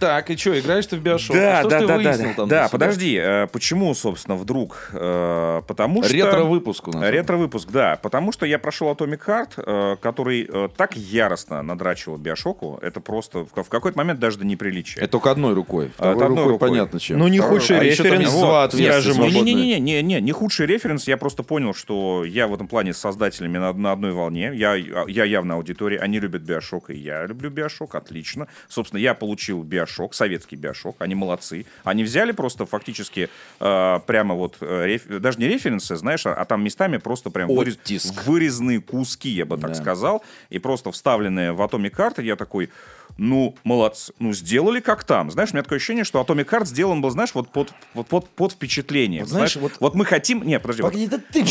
Так, 0.00 0.30
и 0.30 0.36
что, 0.36 0.58
играешь 0.58 0.86
ты 0.86 0.96
в 0.96 1.00
Биошок? 1.00 1.36
Да, 1.36 1.60
что 1.60 1.68
ж 1.68 1.72
да, 1.72 1.78
ты 1.80 1.86
да, 1.86 1.96
выяснил 1.96 2.28
да. 2.28 2.34
там 2.34 2.48
Да, 2.48 2.58
себя? 2.62 2.68
подожди, 2.70 3.20
э, 3.22 3.46
почему, 3.52 3.94
собственно, 3.94 4.36
вдруг? 4.36 4.90
Э, 4.94 5.62
Потому 5.66 6.02
что... 6.02 6.12
Ретро-выпуск 6.12 6.88
у 6.88 6.92
нас. 6.92 7.10
Ретро-выпуск, 7.10 7.68
да. 7.70 7.98
Потому 8.02 8.32
что 8.32 8.46
я 8.46 8.58
прошел 8.58 8.90
Atomic 8.90 9.20
Heart, 9.26 9.50
э, 9.58 9.96
который 10.00 10.48
так 10.76 10.96
яростно 10.96 11.62
надрачивал 11.62 12.16
Биошоку, 12.16 12.78
это 12.82 13.00
просто 13.00 13.44
в 13.44 13.68
какой-то 13.68 13.96
момент 13.98 14.18
даже 14.18 14.38
до 14.38 14.46
неприличия. 14.46 15.02
Это 15.02 15.12
только 15.12 15.30
одной 15.30 15.52
рукой. 15.54 15.90
А, 15.98 16.14
Второй 16.14 16.24
одной 16.24 16.38
рукой, 16.38 16.52
рукой. 16.52 16.68
понятно 16.68 16.98
чем. 16.98 17.18
Ну, 17.18 17.28
не 17.28 17.38
худший 17.38 17.78
а 17.78 17.82
референс. 17.82 18.30
Вот. 18.30 18.74
Не-не-не, 18.74 20.02
не, 20.02 20.20
не 20.20 20.32
худший 20.32 20.66
референс. 20.66 21.06
Я 21.08 21.16
просто 21.16 21.42
понял, 21.42 21.74
что 21.74 22.24
я 22.24 22.46
в 22.46 22.54
этом 22.54 22.68
плане 22.68 22.94
с 22.94 22.98
создателями 22.98 23.58
на, 23.58 23.72
на 23.72 23.92
одной 23.92 24.12
волне. 24.12 24.52
Я, 24.54 24.74
я 24.74 25.24
явно 25.24 25.54
аудитория. 25.54 25.98
Они 25.98 26.18
любят 26.18 26.42
Биошок, 26.42 26.88
и 26.90 26.96
я 26.96 27.26
люблю 27.26 27.50
Биошок. 27.50 27.94
Отлично. 27.94 28.48
Собственно, 28.68 29.00
я 29.00 29.14
получил 29.14 29.62
Биошок, 29.62 29.89
советский 30.12 30.56
Биошок. 30.56 30.96
Они 30.98 31.14
молодцы. 31.14 31.66
Они 31.84 32.04
взяли 32.04 32.32
просто 32.32 32.66
фактически 32.66 33.28
э, 33.60 34.00
прямо 34.06 34.34
вот, 34.34 34.56
э, 34.60 34.86
реф- 34.86 35.18
даже 35.18 35.38
не 35.38 35.46
референсы, 35.48 35.96
знаешь, 35.96 36.26
а, 36.26 36.34
а 36.34 36.44
там 36.44 36.62
местами 36.64 36.98
просто 36.98 37.30
прям 37.30 37.50
вырез- 37.50 37.78
вырезанные 38.24 38.80
куски, 38.80 39.28
я 39.30 39.44
бы 39.44 39.56
так 39.58 39.70
Да. 39.70 39.74
сказал, 39.74 40.22
и 40.50 40.58
просто 40.58 40.90
вставленные 40.92 41.52
в 41.52 41.60
Atomic 41.60 41.94
Heart. 41.96 42.22
Я 42.22 42.36
такой, 42.36 42.70
ну, 43.18 43.54
молодцы, 43.64 44.12
ну, 44.18 44.32
сделали 44.32 44.80
как 44.80 45.04
там. 45.04 45.30
Знаешь, 45.30 45.50
у 45.50 45.54
меня 45.54 45.62
такое 45.62 45.76
ощущение, 45.76 46.04
что 46.04 46.20
Atomic 46.20 46.46
Heart 46.48 46.66
сделан 46.66 47.00
был, 47.02 47.10
знаешь, 47.10 47.30
вот 47.34 47.50
под, 47.50 47.72
вот, 47.94 48.06
под, 48.06 48.28
под 48.30 48.52
впечатление. 48.52 49.22
Вот 49.22 49.30
знаешь, 49.30 49.56
вот, 49.56 49.72
вот- 49.80 49.94
мы 49.94 50.04
хотим... 50.04 50.42
Не, 50.42 50.58
подожди. 50.60 50.82
Погоди, 50.82 51.06
вот- 51.08 51.20
да 51.20 51.24
ты. 51.32 51.42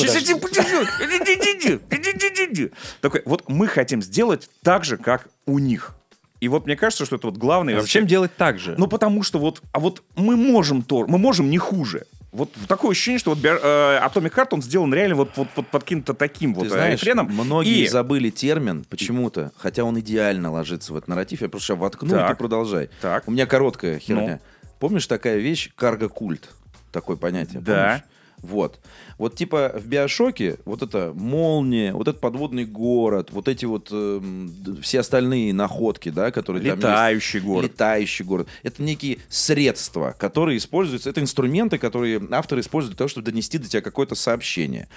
Такой, 3.01 3.21
вот 3.25 3.49
мы 3.49 3.67
хотим 3.67 4.01
сделать 4.01 4.49
так 4.63 4.83
же, 4.85 4.97
как 4.97 5.27
у 5.45 5.59
них. 5.59 5.95
И 6.39 6.47
вот 6.47 6.65
мне 6.65 6.75
кажется, 6.75 7.05
что 7.05 7.17
это 7.17 7.27
вот 7.27 7.37
главный 7.37 7.75
А 7.75 7.81
зачем 7.81 8.07
делать 8.07 8.31
так 8.37 8.59
же? 8.59 8.75
Ну, 8.77 8.87
потому 8.87 9.23
что 9.23 9.39
вот, 9.39 9.61
а 9.73 9.79
вот 9.79 10.03
мы 10.15 10.35
можем 10.37 10.81
то, 10.83 11.05
мы 11.07 11.17
можем 11.17 11.49
не 11.49 11.57
хуже. 11.57 12.05
Вот 12.31 12.51
такое 12.67 12.91
ощущение, 12.91 13.19
что 13.19 13.31
вот 13.33 13.43
э, 13.43 13.47
Atomic 13.47 14.33
Heart, 14.35 14.47
он 14.51 14.61
сделан 14.61 14.93
реально 14.93 15.15
вот, 15.15 15.31
вот, 15.35 15.47
вот 15.55 15.67
под 15.67 15.83
каким-то 15.83 16.13
таким 16.13 16.53
вот 16.53 16.61
Ты 16.61 16.67
э, 16.67 16.69
знаешь, 16.73 17.01
рефреном. 17.01 17.27
многие 17.31 17.83
И- 17.85 17.87
забыли 17.87 18.29
термин 18.29 18.85
почему-то, 18.87 19.51
хотя 19.57 19.83
он 19.83 19.99
идеально 19.99 20.51
ложится 20.51 20.93
в 20.93 20.95
этот 20.97 21.09
нарратив. 21.09 21.41
Я 21.41 21.49
просто 21.49 21.67
сейчас 21.69 21.79
воткну, 21.79 22.09
и 22.09 22.11
Так. 22.11 22.29
ты 22.29 22.35
продолжай. 22.35 22.89
Так. 23.01 23.27
У 23.27 23.31
меня 23.31 23.45
короткая 23.47 23.97
херня. 23.99 24.39
Ну. 24.43 24.69
Помнишь 24.79 25.07
такая 25.07 25.37
вещь, 25.37 25.71
карго-культ? 25.75 26.49
Такое 26.91 27.17
понятие. 27.17 27.61
Да. 27.61 27.83
помнишь? 27.83 28.03
Вот. 28.41 28.79
Вот 29.17 29.35
типа 29.35 29.73
в 29.75 29.85
Биошоке 29.85 30.57
вот 30.65 30.81
эта 30.81 31.11
молния, 31.13 31.93
вот 31.93 32.07
этот 32.07 32.21
подводный 32.21 32.65
город, 32.65 33.29
вот 33.31 33.47
эти 33.47 33.65
вот 33.65 33.89
д- 33.91 34.81
все 34.81 35.01
остальные 35.01 35.53
находки, 35.53 36.09
да, 36.09 36.31
которые 36.31 36.61
там 36.63 36.77
есть. 36.77 36.83
Летающий 36.83 37.39
город. 37.39 37.63
Летающий 37.65 38.25
город. 38.25 38.47
Это 38.63 38.81
некие 38.81 39.19
средства, 39.29 40.15
которые 40.17 40.57
используются. 40.57 41.09
Это 41.09 41.21
инструменты, 41.21 41.77
которые 41.77 42.21
авторы 42.31 42.61
используют 42.61 42.93
для 42.95 42.97
того, 42.99 43.07
чтобы 43.09 43.25
донести 43.25 43.57
до 43.57 43.67
тебя 43.67 43.81
какое-то 43.81 44.15
сообщение. 44.15 44.87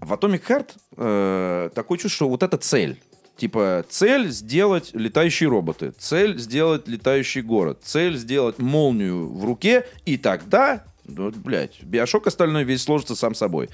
В 0.00 0.12
Atomic 0.12 0.42
Heart 0.48 0.68
э, 0.96 1.70
такое 1.74 1.98
чувство, 1.98 2.16
что 2.16 2.28
вот 2.28 2.42
это 2.42 2.56
цель. 2.56 3.00
Типа, 3.36 3.84
цель 3.88 4.30
сделать 4.30 4.90
летающие 4.94 5.48
роботы, 5.48 5.92
цель 5.96 6.38
сделать 6.38 6.88
летающий 6.88 7.40
город, 7.40 7.78
цель 7.84 8.16
сделать 8.16 8.58
молнию 8.58 9.28
в 9.32 9.44
руке, 9.44 9.86
и 10.04 10.16
тогда, 10.16 10.82
ну, 11.08 11.30
блядь, 11.30 11.82
биошок 11.82 12.26
остальной 12.26 12.64
весь 12.64 12.82
сложится 12.82 13.16
сам 13.16 13.34
собой. 13.34 13.68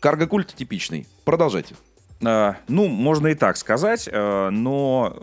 Карго-культ 0.00 0.54
типичный. 0.54 1.06
Продолжайте. 1.24 1.74
А, 2.22 2.56
ну, 2.68 2.86
можно 2.86 3.28
и 3.28 3.34
так 3.34 3.56
сказать, 3.56 4.06
э, 4.10 4.50
но 4.50 5.16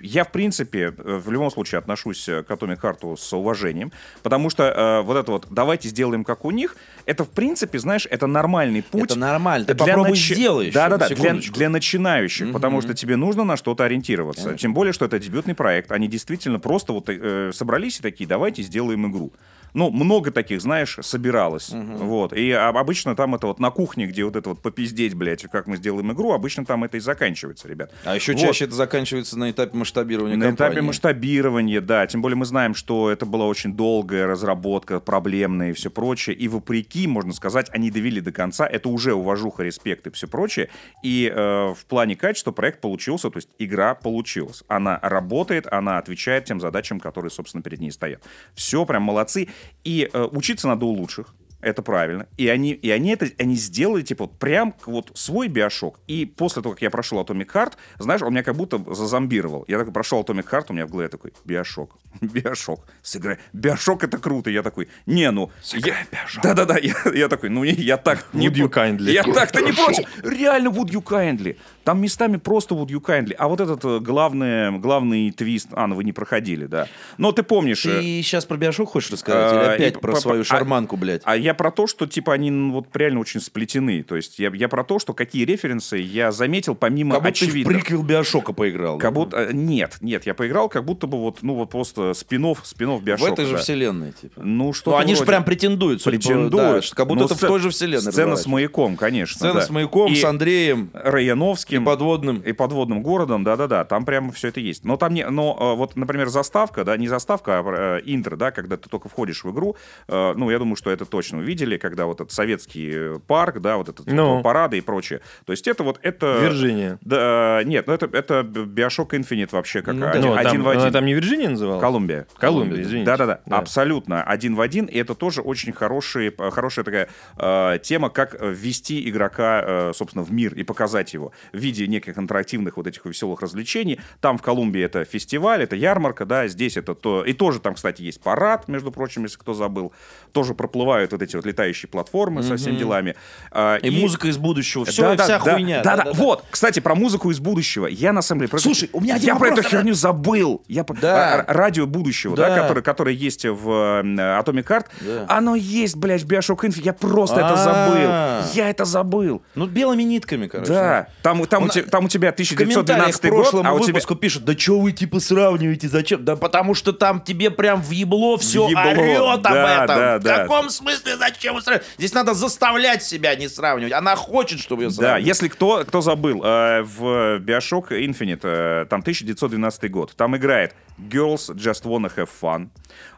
э, 0.00 0.04
я, 0.04 0.24
в 0.24 0.32
принципе, 0.32 0.92
э, 0.96 1.20
в 1.24 1.30
любом 1.30 1.48
случае 1.50 1.78
отношусь 1.78 2.24
к 2.24 2.46
Atomic 2.48 2.80
Heart 2.80 3.16
с 3.16 3.32
уважением, 3.32 3.92
потому 4.24 4.50
что 4.50 5.02
вот 5.04 5.16
это 5.16 5.30
вот 5.30 5.46
«давайте 5.50 5.88
сделаем 5.88 6.24
как 6.24 6.44
у 6.44 6.50
них», 6.50 6.76
это, 7.06 7.24
в 7.24 7.28
принципе, 7.28 7.78
знаешь, 7.78 8.06
это 8.10 8.26
нормальный 8.26 8.82
путь. 8.82 9.10
Это 9.10 9.18
нормально. 9.18 9.66
Ты 9.66 9.76
попробуй 9.76 10.10
начи- 10.10 10.34
сделай 10.34 10.72
Да-да-да, 10.72 11.08
для, 11.08 11.34
для 11.34 11.68
начинающих, 11.68 12.52
потому 12.52 12.80
что 12.80 12.94
тебе 12.94 13.14
нужно 13.14 13.44
на 13.44 13.56
что-то 13.56 13.84
ориентироваться. 13.84 14.56
Тем 14.56 14.74
более, 14.74 14.92
что 14.92 15.04
это 15.04 15.20
дебютный 15.20 15.54
проект. 15.54 15.92
Они 15.92 16.08
действительно 16.08 16.58
просто 16.58 16.92
вот 16.92 17.08
собрались 17.54 18.00
и 18.00 18.02
такие, 18.02 18.26
давайте 18.26 18.62
сделаем 18.62 19.08
игру. 19.10 19.32
Ну, 19.74 19.90
много 19.90 20.30
таких, 20.30 20.60
знаешь, 20.60 20.98
собиралось. 21.02 21.70
Вот. 21.72 22.32
И 22.32 22.50
обычно 22.52 23.14
там 23.16 23.34
это 23.34 23.46
вот 23.46 23.58
на 23.60 23.70
кухне, 23.70 24.06
где 24.06 24.24
вот 24.24 24.36
это 24.36 24.50
вот 24.50 24.62
попиздеть, 24.62 25.14
блядь, 25.14 25.42
как 25.42 25.66
мы 25.66 25.76
сделаем 25.76 26.12
игру, 26.12 26.32
обычно 26.32 26.64
там 26.64 26.84
это 26.84 26.96
и 26.96 27.00
заканчивается, 27.00 27.68
ребят. 27.68 27.92
А 28.04 28.14
еще 28.14 28.32
Вот. 28.32 28.40
чаще 28.40 28.64
это 28.64 28.74
заканчивается 28.74 29.38
на 29.38 29.50
этапе 29.50 29.76
масштабирования 29.76 30.36
На 30.36 30.46
компании. 30.46 30.72
этапе 30.74 30.86
масштабирования, 30.86 31.80
да. 31.80 32.06
Тем 32.06 32.22
более 32.22 32.36
мы 32.36 32.44
знаем, 32.44 32.74
что 32.74 33.10
это 33.10 33.26
была 33.26 33.46
очень 33.46 33.74
долгая 33.74 34.26
разработка, 34.26 35.00
проблемная 35.00 35.70
и 35.70 35.72
все 35.72 35.90
прочее. 35.90 36.34
И 36.36 36.48
вопреки, 36.48 37.06
можно 37.06 37.32
сказать, 37.32 37.68
они 37.72 37.90
довели 37.90 38.20
до 38.20 38.32
конца. 38.32 38.66
Это 38.66 38.88
уже 38.88 39.14
уважуха, 39.14 39.62
респект 39.62 40.06
и 40.06 40.10
все 40.10 40.26
прочее. 40.28 40.68
И 41.02 41.30
э, 41.34 41.74
в 41.74 41.84
плане 41.86 42.16
качества 42.16 42.52
проект 42.52 42.80
получился, 42.80 43.30
то 43.30 43.36
есть 43.38 43.48
игра 43.58 43.94
получилась. 43.94 44.62
Она 44.68 44.98
работает, 45.02 45.66
она 45.70 45.98
отвечает 45.98 46.44
тем 46.44 46.60
задачам, 46.60 47.00
которые, 47.00 47.30
собственно, 47.30 47.62
перед 47.62 47.80
ней 47.80 47.90
стоят. 47.90 48.22
Все, 48.54 48.84
прям 48.84 49.02
молодцы. 49.02 49.48
И 49.84 50.08
э, 50.12 50.28
учиться 50.32 50.68
надо 50.68 50.86
у 50.86 50.90
лучших. 50.90 51.34
Это 51.60 51.82
правильно. 51.82 52.28
И 52.36 52.46
они, 52.48 52.70
и 52.70 52.88
они 52.90 53.10
это 53.10 53.28
они 53.36 53.56
сделали, 53.56 54.02
типа, 54.02 54.24
вот 54.26 54.38
прям 54.38 54.74
вот 54.86 55.10
свой 55.14 55.48
биошок. 55.48 55.98
И 56.06 56.24
после 56.24 56.62
того, 56.62 56.74
как 56.74 56.82
я 56.82 56.90
прошел 56.90 57.20
Atomic 57.20 57.50
Heart, 57.52 57.72
знаешь, 57.98 58.22
он 58.22 58.30
меня 58.32 58.44
как 58.44 58.54
будто 58.54 58.78
зазомбировал. 58.94 59.64
Я 59.66 59.78
такой 59.78 59.92
прошел 59.92 60.22
Atomic 60.22 60.48
Heart, 60.48 60.66
у 60.68 60.72
меня 60.72 60.86
в 60.86 60.90
голове 60.90 61.08
такой, 61.08 61.32
биошок, 61.44 61.96
биошок, 62.20 62.86
сыграй. 63.02 63.38
Биошок 63.52 64.04
это 64.04 64.18
круто. 64.18 64.50
Я 64.50 64.62
такой, 64.62 64.88
не, 65.06 65.28
ну... 65.32 65.50
я- 65.74 65.96
Да-да-да, 66.44 66.78
я, 66.78 66.94
я 67.12 67.28
такой, 67.28 67.48
ну, 67.48 67.64
я 67.64 67.96
так... 67.96 68.26
не 68.32 68.46
Would 68.46 68.54
you 68.54 68.68
kindly? 68.72 69.10
Я 69.10 69.24
так-то 69.24 69.60
не 69.60 69.72
против. 69.72 70.06
Реально 70.22 70.68
would 70.68 70.90
you 70.90 71.02
kindly. 71.02 71.56
Там 71.88 72.02
местами 72.02 72.36
просто 72.36 72.74
would 72.74 72.88
you 72.88 73.00
kindly. 73.00 73.32
А 73.38 73.48
вот 73.48 73.62
этот 73.62 73.82
э, 73.82 73.98
главный, 74.00 74.78
главный 74.78 75.30
твист... 75.30 75.68
А, 75.72 75.86
ну 75.86 75.94
вы 75.94 76.04
не 76.04 76.12
проходили, 76.12 76.66
да. 76.66 76.86
Но 77.16 77.32
ты 77.32 77.42
помнишь... 77.42 77.86
э, 77.86 78.00
Ты 78.02 78.02
сейчас 78.22 78.44
про 78.44 78.58
биошок 78.58 78.90
хочешь 78.90 79.10
рассказать? 79.10 79.52
А, 79.52 79.56
Или 79.56 79.74
опять 79.76 79.96
и 79.96 79.98
про 79.98 80.12
по- 80.12 80.20
свою 80.20 80.42
а- 80.42 80.44
шарманку, 80.44 80.98
блядь? 80.98 81.22
А 81.24 81.34
я 81.34 81.54
про 81.54 81.70
то, 81.70 81.86
что 81.86 82.06
типа 82.06 82.34
они 82.34 82.50
вот 82.70 82.94
реально 82.94 83.20
очень 83.20 83.40
сплетены. 83.40 84.02
То 84.02 84.16
есть 84.16 84.38
я, 84.38 84.50
я 84.52 84.68
про 84.68 84.84
то, 84.84 84.98
что 84.98 85.14
какие 85.14 85.46
референсы 85.46 85.96
я 85.96 86.30
заметил 86.30 86.74
помимо 86.74 87.14
Как 87.14 87.22
будто 87.24 87.40
ты 87.46 87.46
в 87.46 87.64
приквел 87.64 88.02
биошока 88.02 88.52
поиграл. 88.52 88.98
Как 88.98 89.14
будто 89.14 89.38
э, 89.38 89.52
нет, 89.54 89.96
нет, 90.02 90.26
я 90.26 90.34
поиграл, 90.34 90.68
как 90.68 90.84
будто 90.84 91.06
бы 91.06 91.18
вот 91.18 91.38
ну 91.40 91.54
вот 91.54 91.70
просто 91.70 92.12
спинов, 92.12 92.60
спинов 92.64 93.00
В 93.00 93.04
Биошока. 93.04 93.32
этой 93.32 93.46
же 93.46 93.52
да. 93.52 93.58
вселенной, 93.60 94.12
типа. 94.12 94.42
Ну 94.44 94.74
что? 94.74 94.90
Ну, 94.90 94.98
они 94.98 95.14
же 95.14 95.24
прям 95.24 95.42
претендуют, 95.42 96.04
претендуют. 96.04 96.52
да, 96.52 96.94
как 96.94 97.06
будто 97.06 97.20
Ну, 97.20 97.24
это 97.24 97.34
в 97.34 97.40
той 97.40 97.60
же 97.60 97.70
вселенной 97.70 98.12
Сцена 98.12 98.36
с 98.36 98.44
маяком, 98.46 98.98
конечно. 98.98 99.36
Сцена 99.36 99.54
да. 99.54 99.62
с 99.62 99.70
маяком, 99.70 100.12
И 100.12 100.16
с 100.16 100.24
Андреем, 100.26 100.90
Раяновским. 100.92 101.77
И 101.82 101.84
подводным. 101.84 102.40
И 102.40 102.52
подводным 102.52 103.02
городом, 103.02 103.44
да-да-да, 103.44 103.84
там 103.84 104.04
прямо 104.04 104.32
все 104.32 104.48
это 104.48 104.60
есть. 104.60 104.84
Но 104.84 104.96
там 104.96 105.14
не, 105.14 105.28
но 105.28 105.56
э, 105.58 105.76
вот, 105.76 105.96
например, 105.96 106.28
заставка, 106.28 106.84
да, 106.84 106.96
не 106.96 107.08
заставка, 107.08 107.58
а 107.58 107.98
э, 107.98 108.00
интро, 108.04 108.36
да, 108.36 108.50
когда 108.50 108.76
ты 108.76 108.88
только 108.88 109.08
входишь 109.08 109.44
в 109.44 109.50
игру, 109.52 109.76
э, 110.08 110.32
ну, 110.36 110.50
я 110.50 110.58
думаю, 110.58 110.76
что 110.76 110.90
это 110.90 111.04
точно 111.04 111.38
увидели, 111.38 111.76
когда 111.76 112.06
вот 112.06 112.20
этот 112.20 112.32
советский 112.32 113.18
парк, 113.26 113.60
да, 113.60 113.76
вот 113.76 113.88
этот 113.88 114.06
Ну. 114.06 114.36
вот 114.36 114.42
парады 114.42 114.78
и 114.78 114.80
прочее. 114.80 115.20
То 115.44 115.52
есть 115.52 115.66
это 115.68 115.82
вот, 115.82 115.98
это... 116.02 116.38
Вирджиния. 116.40 116.98
Да, 117.00 117.62
нет, 117.64 117.86
ну 117.86 117.92
это, 117.94 118.06
это 118.06 118.40
Bioshock 118.40 119.10
Infinite 119.10 119.50
вообще 119.52 119.82
как 119.82 119.94
Ну 119.94 120.06
один, 120.08 120.22
Ну, 120.22 120.34
а 120.34 120.38
один 120.40 120.52
там, 120.52 120.62
в 120.62 120.68
один. 120.68 120.82
она 120.82 120.90
там 120.90 121.04
не 121.06 121.14
Вирджиния 121.14 121.50
называлась? 121.50 121.80
Колумбия. 121.80 122.26
Колумбия, 122.38 122.82
извините. 122.82 123.06
Да-да-да, 123.06 123.40
Да. 123.46 123.58
абсолютно 123.58 124.22
один 124.22 124.54
в 124.54 124.60
один. 124.60 124.86
И 124.86 124.98
это 124.98 125.14
тоже 125.14 125.40
очень 125.42 125.72
хороший, 125.72 126.34
хорошая 126.50 126.84
такая 126.84 127.08
э, 127.36 127.78
тема, 127.82 128.10
как 128.10 128.36
ввести 128.40 129.08
игрока, 129.08 129.62
э, 129.64 129.92
собственно, 129.94 130.24
в 130.24 130.32
мир 130.32 130.54
и 130.54 130.62
показать 130.62 131.14
его 131.14 131.32
в 131.52 131.56
виде 131.68 131.86
неких 131.86 132.18
интерактивных 132.18 132.76
вот 132.76 132.86
этих 132.86 133.04
веселых 133.04 133.42
развлечений. 133.42 134.00
Там 134.20 134.38
в 134.38 134.42
Колумбии 134.42 134.82
это 134.82 135.04
фестиваль, 135.04 135.62
это 135.62 135.76
ярмарка, 135.76 136.24
да, 136.24 136.48
здесь 136.48 136.76
это 136.76 136.94
то... 136.94 137.24
И 137.24 137.32
тоже 137.32 137.60
там, 137.60 137.74
кстати, 137.74 138.02
есть 138.02 138.20
парад, 138.22 138.68
между 138.68 138.90
прочим, 138.90 139.24
если 139.24 139.38
кто 139.38 139.54
забыл. 139.54 139.92
Тоже 140.32 140.54
проплывают 140.54 141.12
вот 141.12 141.22
эти 141.22 141.36
вот 141.36 141.44
летающие 141.46 141.88
платформы 141.88 142.42
со 142.42 142.56
всеми 142.56 142.76
делами. 142.76 143.14
А, 143.50 143.76
И, 143.76 143.90
музыка 143.90 144.28
из 144.28 144.38
будущего. 144.38 144.84
Все, 144.84 145.02
да, 145.02 145.14
да, 145.16 145.24
вся 145.24 145.38
да, 145.38 145.52
хуйня. 145.54 145.82
Да, 145.82 145.96
да, 145.96 146.12
вот. 146.14 146.44
Кстати, 146.50 146.80
про 146.80 146.94
музыку 146.94 147.30
из 147.30 147.38
будущего. 147.40 147.86
Я 147.86 148.12
на 148.12 148.22
самом 148.22 148.40
деле... 148.40 148.48
про 148.50 148.56
это- 148.56 148.62
Слушай, 148.64 148.88
у 148.92 149.00
меня 149.00 149.16
один 149.16 149.28
Я 149.28 149.34
про 149.36 149.48
вопрос, 149.50 149.60
эту 149.66 149.68
херню 149.76 149.94
забыл. 149.94 150.62
Я 150.68 150.84
про- 150.84 150.94
Да. 151.00 151.34
а, 151.34 151.40
а, 151.42 151.52
радио 151.52 151.86
будущего, 151.86 152.36
да, 152.36 152.48
Да. 152.48 152.62
которое, 152.62 152.82
которое 152.82 153.14
есть 153.14 153.44
в 153.44 153.68
Atomic 153.68 154.64
Heart. 154.66 154.86
Да. 155.00 155.26
Оно 155.28 155.54
есть, 155.54 155.96
блядь, 155.96 156.22
в 156.22 156.26
Bioshock 156.26 156.60
Infinite. 156.60 156.82
Я 156.84 156.92
просто 156.92 157.36
это 157.36 157.54
А. 157.54 157.56
забыл. 157.56 158.54
Я 158.54 158.70
это 158.70 158.84
забыл. 158.84 159.42
Ну, 159.54 159.66
белыми 159.66 160.02
нитками, 160.02 160.46
короче. 160.46 160.72
Да, 160.72 161.08
там, 161.22 161.44
там 161.46 161.57
там, 161.58 161.62
у, 161.62 161.66
Он- 161.66 161.70
те- 161.70 161.82
там 161.82 162.04
у 162.04 162.08
тебя 162.08 162.32
В 162.32 162.34
комментариях 162.36 163.16
1912 163.16 163.20
к 163.20 163.28
прошлому 163.28 163.62
год, 163.62 163.66
а 163.66 163.74
у 163.74 163.86
тебя... 163.86 164.16
пишут, 164.16 164.44
да 164.44 164.56
что 164.56 164.80
вы 164.80 164.92
типа 164.92 165.20
сравниваете, 165.20 165.88
зачем? 165.88 166.24
Да 166.24 166.36
потому 166.36 166.74
что 166.74 166.92
там 166.92 167.20
тебе 167.20 167.50
прям 167.50 167.82
в 167.82 167.90
ебло 167.90 168.36
все 168.38 168.68
ебло, 168.68 168.82
орет 169.02 169.18
об 169.38 169.42
да, 169.42 169.84
этом. 169.84 169.86
да, 169.96 170.18
в 170.18 170.22
да. 170.22 170.36
каком 170.42 170.70
смысле 170.70 171.16
зачем 171.16 171.54
вы 171.54 171.62
сравниваете? 171.62 171.90
Здесь 171.98 172.14
надо 172.14 172.34
заставлять 172.34 173.02
себя 173.02 173.34
не 173.34 173.48
сравнивать. 173.48 173.92
Она 173.92 174.16
хочет, 174.16 174.60
чтобы 174.60 174.82
ее 174.84 174.88
Да, 174.88 174.94
сравнивали. 174.94 175.26
если 175.26 175.48
кто, 175.48 175.84
кто 175.86 176.00
забыл, 176.00 176.42
э, 176.44 176.82
в 176.82 177.38
Bioshock 177.40 177.90
Infinite, 177.90 178.40
э, 178.42 178.86
там 178.88 179.02
1912 179.02 179.90
год, 179.90 180.12
там 180.16 180.36
играет 180.36 180.74
Girls 180.98 181.54
Just 181.54 181.84
Wanna 181.84 182.10
Have 182.14 182.28
Fun. 182.40 182.68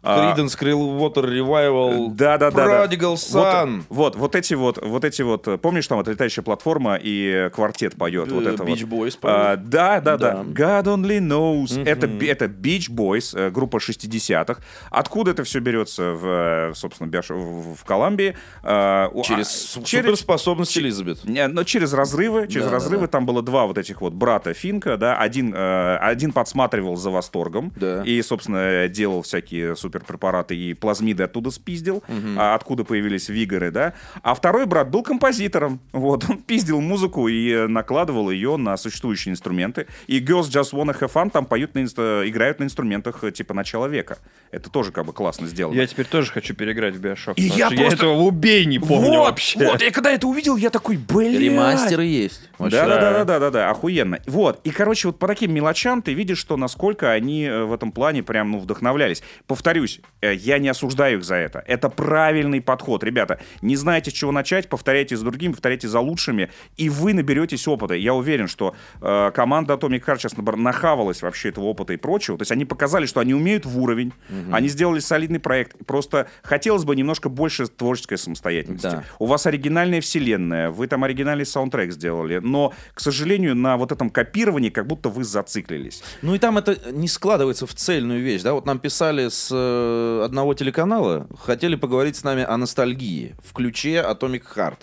А, 0.03 0.34
Creedence 0.34 0.59
Clearwater 0.59 1.24
Revival, 1.24 2.09
Да, 2.14 2.38
да, 2.38 2.51
да. 2.51 2.64
да. 2.66 2.86
Prodigal 2.86 3.14
Son. 3.14 3.82
Вот, 3.88 4.14
вот, 4.14 4.16
вот 4.16 4.34
эти 4.36 4.55
вот, 4.55 4.78
вот 4.82 5.05
эти 5.05 5.22
вот, 5.22 5.61
помнишь, 5.61 5.86
там 5.86 5.99
вот 5.99 6.09
летающая 6.09 6.43
платформа 6.43 6.99
и 7.01 7.49
квартет 7.55 7.97
поет, 7.97 8.20
вот 8.29 8.45
Э, 8.47 8.55
это 8.55 8.62
Beach 8.64 8.85
вот. 8.87 9.07
Boys 9.09 9.18
А, 9.23 9.57
да, 9.57 10.01
да, 10.01 10.16
Да. 10.16 10.43
да, 10.45 10.83
God 10.83 10.85
only 10.85 11.18
knows. 11.21 11.83
Это, 11.85 12.07
би- 12.07 12.27
это 12.27 12.47
Beach 12.47 12.91
Boys, 12.91 13.37
э, 13.39 13.51
группа 13.51 13.79
60-х. 13.79 14.61
Откуда 14.91 15.31
это 15.33 15.45
все 15.45 15.61
берется 15.61 16.12
в, 16.12 16.27
э, 16.71 16.73
собственно, 16.75 17.11
в, 17.11 17.75
в 17.77 17.85
Колумбии? 17.85 18.37
А, 18.62 19.11
Через 19.23 19.47
а, 19.47 19.51
с- 19.51 19.83
суперспособность 19.85 20.77
Элизабет. 20.79 21.25
не, 21.25 21.47
но 21.49 21.64
через 21.64 21.93
разрывы, 21.93 22.47
через 22.49 22.64
Да, 22.64 22.71
да, 22.71 22.75
разрывы 22.77 23.03
да. 23.03 23.07
там 23.09 23.27
было 23.27 23.43
два 23.43 23.66
вот 23.66 23.79
этих 23.79 24.01
вот 24.01 24.12
брата 24.12 24.55
Финка, 24.55 24.97
да, 24.97 25.16
один, 25.16 25.53
э, 25.55 25.97
один 25.97 26.33
подсматривал 26.33 26.97
за 26.97 27.11
восторгом 27.11 27.73
Да. 27.77 28.03
и, 28.05 28.21
собственно, 28.23 28.89
делал 28.89 29.23
всякие 29.23 29.77
суперпрепараты 29.77 30.57
и 30.57 30.75
плазмиды 30.75 31.23
оттуда 31.25 31.51
спиздил, 31.51 32.03
а 32.37 32.55
откуда 32.55 32.85
появились 32.85 33.29
вигоры, 33.29 33.71
да, 33.71 33.95
а 34.23 34.35
второй 34.35 34.66
брат 34.66 34.91
был 34.91 35.03
композитором, 35.03 35.81
вот, 35.93 36.25
он 36.29 36.39
пиздил 36.39 36.81
музыку 36.81 37.29
и 37.29 37.51
э, 37.53 37.66
накладывал 38.11 38.30
ее 38.30 38.56
на 38.56 38.76
существующие 38.76 39.32
инструменты, 39.32 39.86
и 40.06 40.20
Girls 40.20 40.48
Just 40.50 40.72
Wanna 40.72 40.98
Have 40.98 41.12
Fun 41.12 41.30
там 41.30 41.46
поют 41.46 41.74
на 41.74 41.80
инст- 41.80 41.98
играют 42.28 42.58
на 42.58 42.64
инструментах 42.64 43.22
э, 43.24 43.30
типа 43.30 43.54
начала 43.54 43.86
века. 43.86 44.18
Это 44.50 44.68
тоже 44.70 44.90
как 44.92 45.06
бы 45.06 45.12
классно 45.12 45.46
сделано. 45.46 45.76
Я 45.76 45.86
теперь 45.86 46.06
тоже 46.06 46.32
хочу 46.32 46.54
переиграть 46.54 46.96
в 46.96 47.00
Bioshock. 47.00 47.34
И 47.36 47.42
я 47.42 47.70
просто- 47.70 47.94
этого 47.96 48.12
убей 48.22 48.64
не 48.66 48.78
помню 48.78 49.18
вот, 49.18 49.28
вообще. 49.30 49.58
вот, 49.64 49.82
я 49.82 49.90
когда 49.90 50.11
это 50.11 50.26
увидел, 50.26 50.56
я 50.56 50.70
такой, 50.70 50.96
блин. 50.96 51.40
Ремастеры 51.40 52.04
есть. 52.04 52.48
Вообще. 52.58 52.76
Да, 52.78 52.86
да, 52.88 53.00
да, 53.00 53.12
да, 53.12 53.24
да, 53.24 53.38
да, 53.38 53.50
да, 53.50 53.70
охуенно. 53.70 54.18
Вот. 54.26 54.61
И, 54.64 54.70
короче, 54.70 55.08
вот 55.08 55.18
по 55.18 55.26
таким 55.26 55.52
мелочам 55.54 56.02
ты 56.02 56.12
видишь, 56.14 56.38
что 56.38 56.56
насколько 56.56 57.11
они 57.12 57.44
э, 57.44 57.64
в 57.64 57.72
этом 57.72 57.92
плане 57.92 58.22
прям, 58.22 58.50
ну, 58.50 58.58
вдохновлялись. 58.58 59.22
Повторюсь, 59.46 60.00
э, 60.20 60.34
я 60.34 60.58
не 60.58 60.68
осуждаю 60.68 61.18
их 61.18 61.24
за 61.24 61.36
это. 61.36 61.62
Это 61.66 61.88
правильный 61.88 62.61
подход. 62.61 63.04
Ребята, 63.04 63.38
не 63.62 63.76
знаете, 63.76 64.11
с 64.11 64.14
чего 64.14 64.32
начать, 64.32 64.68
повторяйте 64.68 65.16
за 65.16 65.24
другими, 65.24 65.52
повторяйте 65.52 65.88
за 65.88 66.00
лучшими, 66.00 66.50
и 66.76 66.88
вы 66.88 67.14
наберетесь 67.14 67.66
опыта. 67.68 67.94
Я 68.01 68.14
уверен, 68.14 68.48
что 68.48 68.74
э, 69.01 69.30
команда 69.34 69.74
Atomic 69.74 70.05
Heart 70.05 70.18
сейчас 70.18 70.36
нахавалась 70.36 71.22
вообще 71.22 71.51
этого 71.51 71.66
опыта 71.66 71.92
и 71.92 71.96
прочего. 71.96 72.38
То 72.38 72.42
есть 72.42 72.53
они 72.53 72.64
показали, 72.64 73.07
что 73.07 73.20
они 73.20 73.34
умеют 73.34 73.66
в 73.66 73.78
уровень, 73.78 74.12
они 74.53 74.68
сделали 74.68 75.01
солидный 75.01 75.40
проект. 75.40 75.76
Просто 75.86 76.28
хотелось 76.42 76.84
бы 76.84 76.96
немножко 76.96 77.28
больше 77.28 77.66
творческой 77.66 78.18
самостоятельности. 78.18 78.86
Да. 78.86 79.05
У 79.18 79.26
вас 79.26 79.46
оригинальная 79.46 80.01
вселенная, 80.01 80.70
вы 80.70 80.86
там 80.86 81.05
оригинальный 81.05 81.46
саундтрек 81.46 81.92
сделали, 81.92 82.38
но, 82.38 82.72
к 82.94 83.01
сожалению, 83.01 83.55
на 83.55 83.76
вот 83.76 83.92
этом 83.92 84.11
копировании 84.11 84.70
как 84.70 84.86
будто 84.86 85.09
вы 85.09 85.24
зациклились. 85.24 86.03
Ну 86.22 86.34
и 86.34 86.38
там 86.38 86.59
это 86.59 86.92
не 86.92 87.09
складывается 87.09 87.66
в 87.66 87.74
цельную 87.74 88.22
вещь, 88.22 88.42
да? 88.42 88.55
Вот 88.55 88.66
нам 88.66 88.78
писали 88.78 89.28
с 89.28 89.48
э, 89.53 90.24
одного 90.24 90.55
телеканала, 90.55 91.26
хотели 91.38 91.76
поговорить 91.76 92.16
с 92.16 92.24
нами 92.24 92.42
о 92.42 92.57
ностальгии 92.57 93.34
в 93.44 93.53
ключе 93.53 94.05
Atomic 94.07 94.42
Heart. 94.55 94.78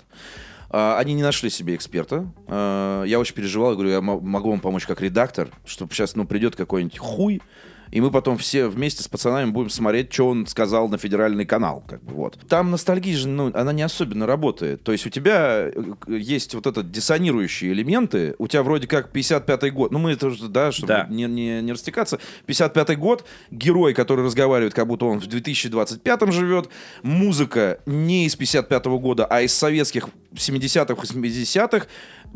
А, 0.69 0.97
Они 0.99 1.13
не 1.13 1.23
нашли 1.23 1.49
себе 1.49 1.75
эксперта. 1.75 2.31
А, 2.47 3.03
Я 3.03 3.19
очень 3.19 3.35
переживал, 3.35 3.69
я 3.71 3.75
говорю, 3.75 3.91
я 3.91 4.01
мо- 4.01 4.19
могу 4.19 4.49
вам 4.51 4.59
помочь 4.59 4.85
как 4.85 5.01
редактор, 5.01 5.49
чтобы 5.65 5.93
сейчас, 5.93 6.15
ну, 6.15 6.25
придет 6.25 6.55
какой-нибудь 6.55 6.97
хуй, 6.99 7.41
и 7.91 8.01
мы 8.01 8.11
потом 8.11 8.37
все 8.37 8.67
вместе 8.67 9.03
с 9.03 9.07
пацанами 9.07 9.49
будем 9.51 9.69
смотреть, 9.69 10.13
что 10.13 10.27
он 10.29 10.47
сказал 10.47 10.89
на 10.89 10.97
федеральный 10.97 11.45
канал. 11.45 11.83
Как 11.87 12.03
бы, 12.03 12.13
вот. 12.13 12.37
Там 12.47 12.71
ностальгия 12.71 13.15
же, 13.15 13.27
ну, 13.27 13.51
она 13.53 13.73
не 13.73 13.83
особенно 13.83 14.25
работает. 14.25 14.83
То 14.83 14.91
есть 14.91 15.05
у 15.05 15.09
тебя 15.09 15.69
э, 15.69 15.71
есть 16.07 16.53
вот 16.53 16.67
этот 16.67 16.91
диссонирующие 16.91 17.71
элементы, 17.71 18.35
у 18.37 18.47
тебя 18.47 18.63
вроде 18.63 18.87
как 18.87 19.13
55-й 19.15 19.71
год, 19.71 19.91
ну 19.91 19.99
мы 19.99 20.11
это 20.11 20.27
уже, 20.27 20.47
да, 20.47 20.71
чтобы 20.71 20.87
Да. 20.87 21.07
не, 21.09 21.25
не, 21.25 21.61
не 21.61 21.71
растекаться. 21.71 22.19
55-й 22.47 22.95
год, 22.95 23.25
герой, 23.51 23.93
который 23.93 24.25
разговаривает, 24.25 24.73
как 24.73 24.87
будто 24.87 25.05
он 25.05 25.19
в 25.19 25.27
2025-м 25.27 26.31
живет, 26.31 26.69
музыка 27.03 27.79
не 27.85 28.25
из 28.25 28.37
55-го 28.37 28.99
года, 28.99 29.25
а 29.25 29.41
из 29.41 29.53
советских 29.53 30.09
70-х, 30.33 30.93
80-х, 30.93 31.87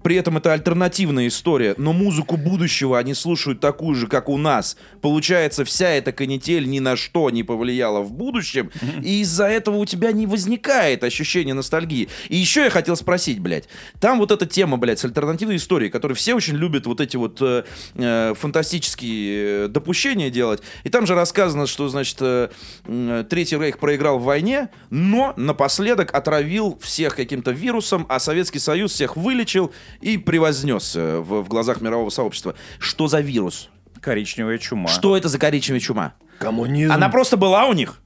при 0.03 0.15
этом 0.15 0.37
это 0.37 0.53
альтернативная 0.53 1.27
история, 1.27 1.75
но 1.77 1.93
музыку 1.93 2.37
будущего 2.37 2.97
они 2.97 3.13
слушают 3.13 3.59
такую 3.59 3.95
же, 3.95 4.07
как 4.07 4.29
у 4.29 4.37
нас. 4.37 4.77
Получается, 5.01 5.63
вся 5.65 5.89
эта 5.89 6.11
канитель 6.11 6.67
ни 6.67 6.79
на 6.79 6.95
что 6.95 7.29
не 7.29 7.43
повлияла 7.43 8.01
в 8.01 8.11
будущем, 8.11 8.71
и 9.03 9.21
из-за 9.21 9.45
этого 9.47 9.77
у 9.77 9.85
тебя 9.85 10.11
не 10.11 10.27
возникает 10.27 11.03
ощущение 11.03 11.53
ностальгии. 11.53 12.09
И 12.29 12.37
еще 12.37 12.63
я 12.63 12.69
хотел 12.69 12.95
спросить, 12.95 13.39
блядь, 13.39 13.67
там 13.99 14.19
вот 14.19 14.31
эта 14.31 14.45
тема, 14.45 14.77
блядь, 14.77 14.99
с 14.99 15.05
альтернативной 15.05 15.57
историей, 15.57 15.89
которую 15.89 16.15
все 16.15 16.33
очень 16.33 16.55
любят 16.55 16.85
вот 16.85 16.99
эти 16.99 17.17
вот 17.17 17.39
э, 17.41 17.63
э, 17.95 18.33
фантастические 18.35 19.65
э, 19.65 19.67
допущения 19.67 20.29
делать, 20.29 20.61
и 20.83 20.89
там 20.89 21.05
же 21.05 21.15
рассказано, 21.15 21.67
что, 21.67 21.89
значит, 21.89 22.17
э, 22.21 22.49
м, 22.85 23.25
Третий 23.25 23.57
Рейх 23.57 23.77
проиграл 23.77 24.19
в 24.19 24.23
войне, 24.23 24.69
но 24.89 25.33
напоследок 25.37 26.13
отравил 26.13 26.79
всех 26.81 27.15
каким-то 27.15 27.51
вирусом, 27.51 28.05
а 28.09 28.19
Советский 28.19 28.59
Союз 28.59 28.93
всех 28.93 29.15
вылечил 29.15 29.71
и 30.01 30.17
превознес 30.17 30.95
э, 30.95 31.19
в, 31.19 31.41
в 31.41 31.47
глазах 31.47 31.81
мирового 31.81 32.09
сообщества. 32.09 32.55
Что 32.79 33.07
за 33.07 33.19
вирус? 33.19 33.69
Коричневая 33.99 34.57
чума. 34.57 34.87
Что 34.89 35.15
это 35.15 35.29
за 35.29 35.37
коричневая 35.37 35.79
чума? 35.79 36.13
Коммунизм. 36.39 36.91
Она 36.91 37.09
просто 37.09 37.37
была 37.37 37.65
у 37.65 37.73
них? 37.73 38.00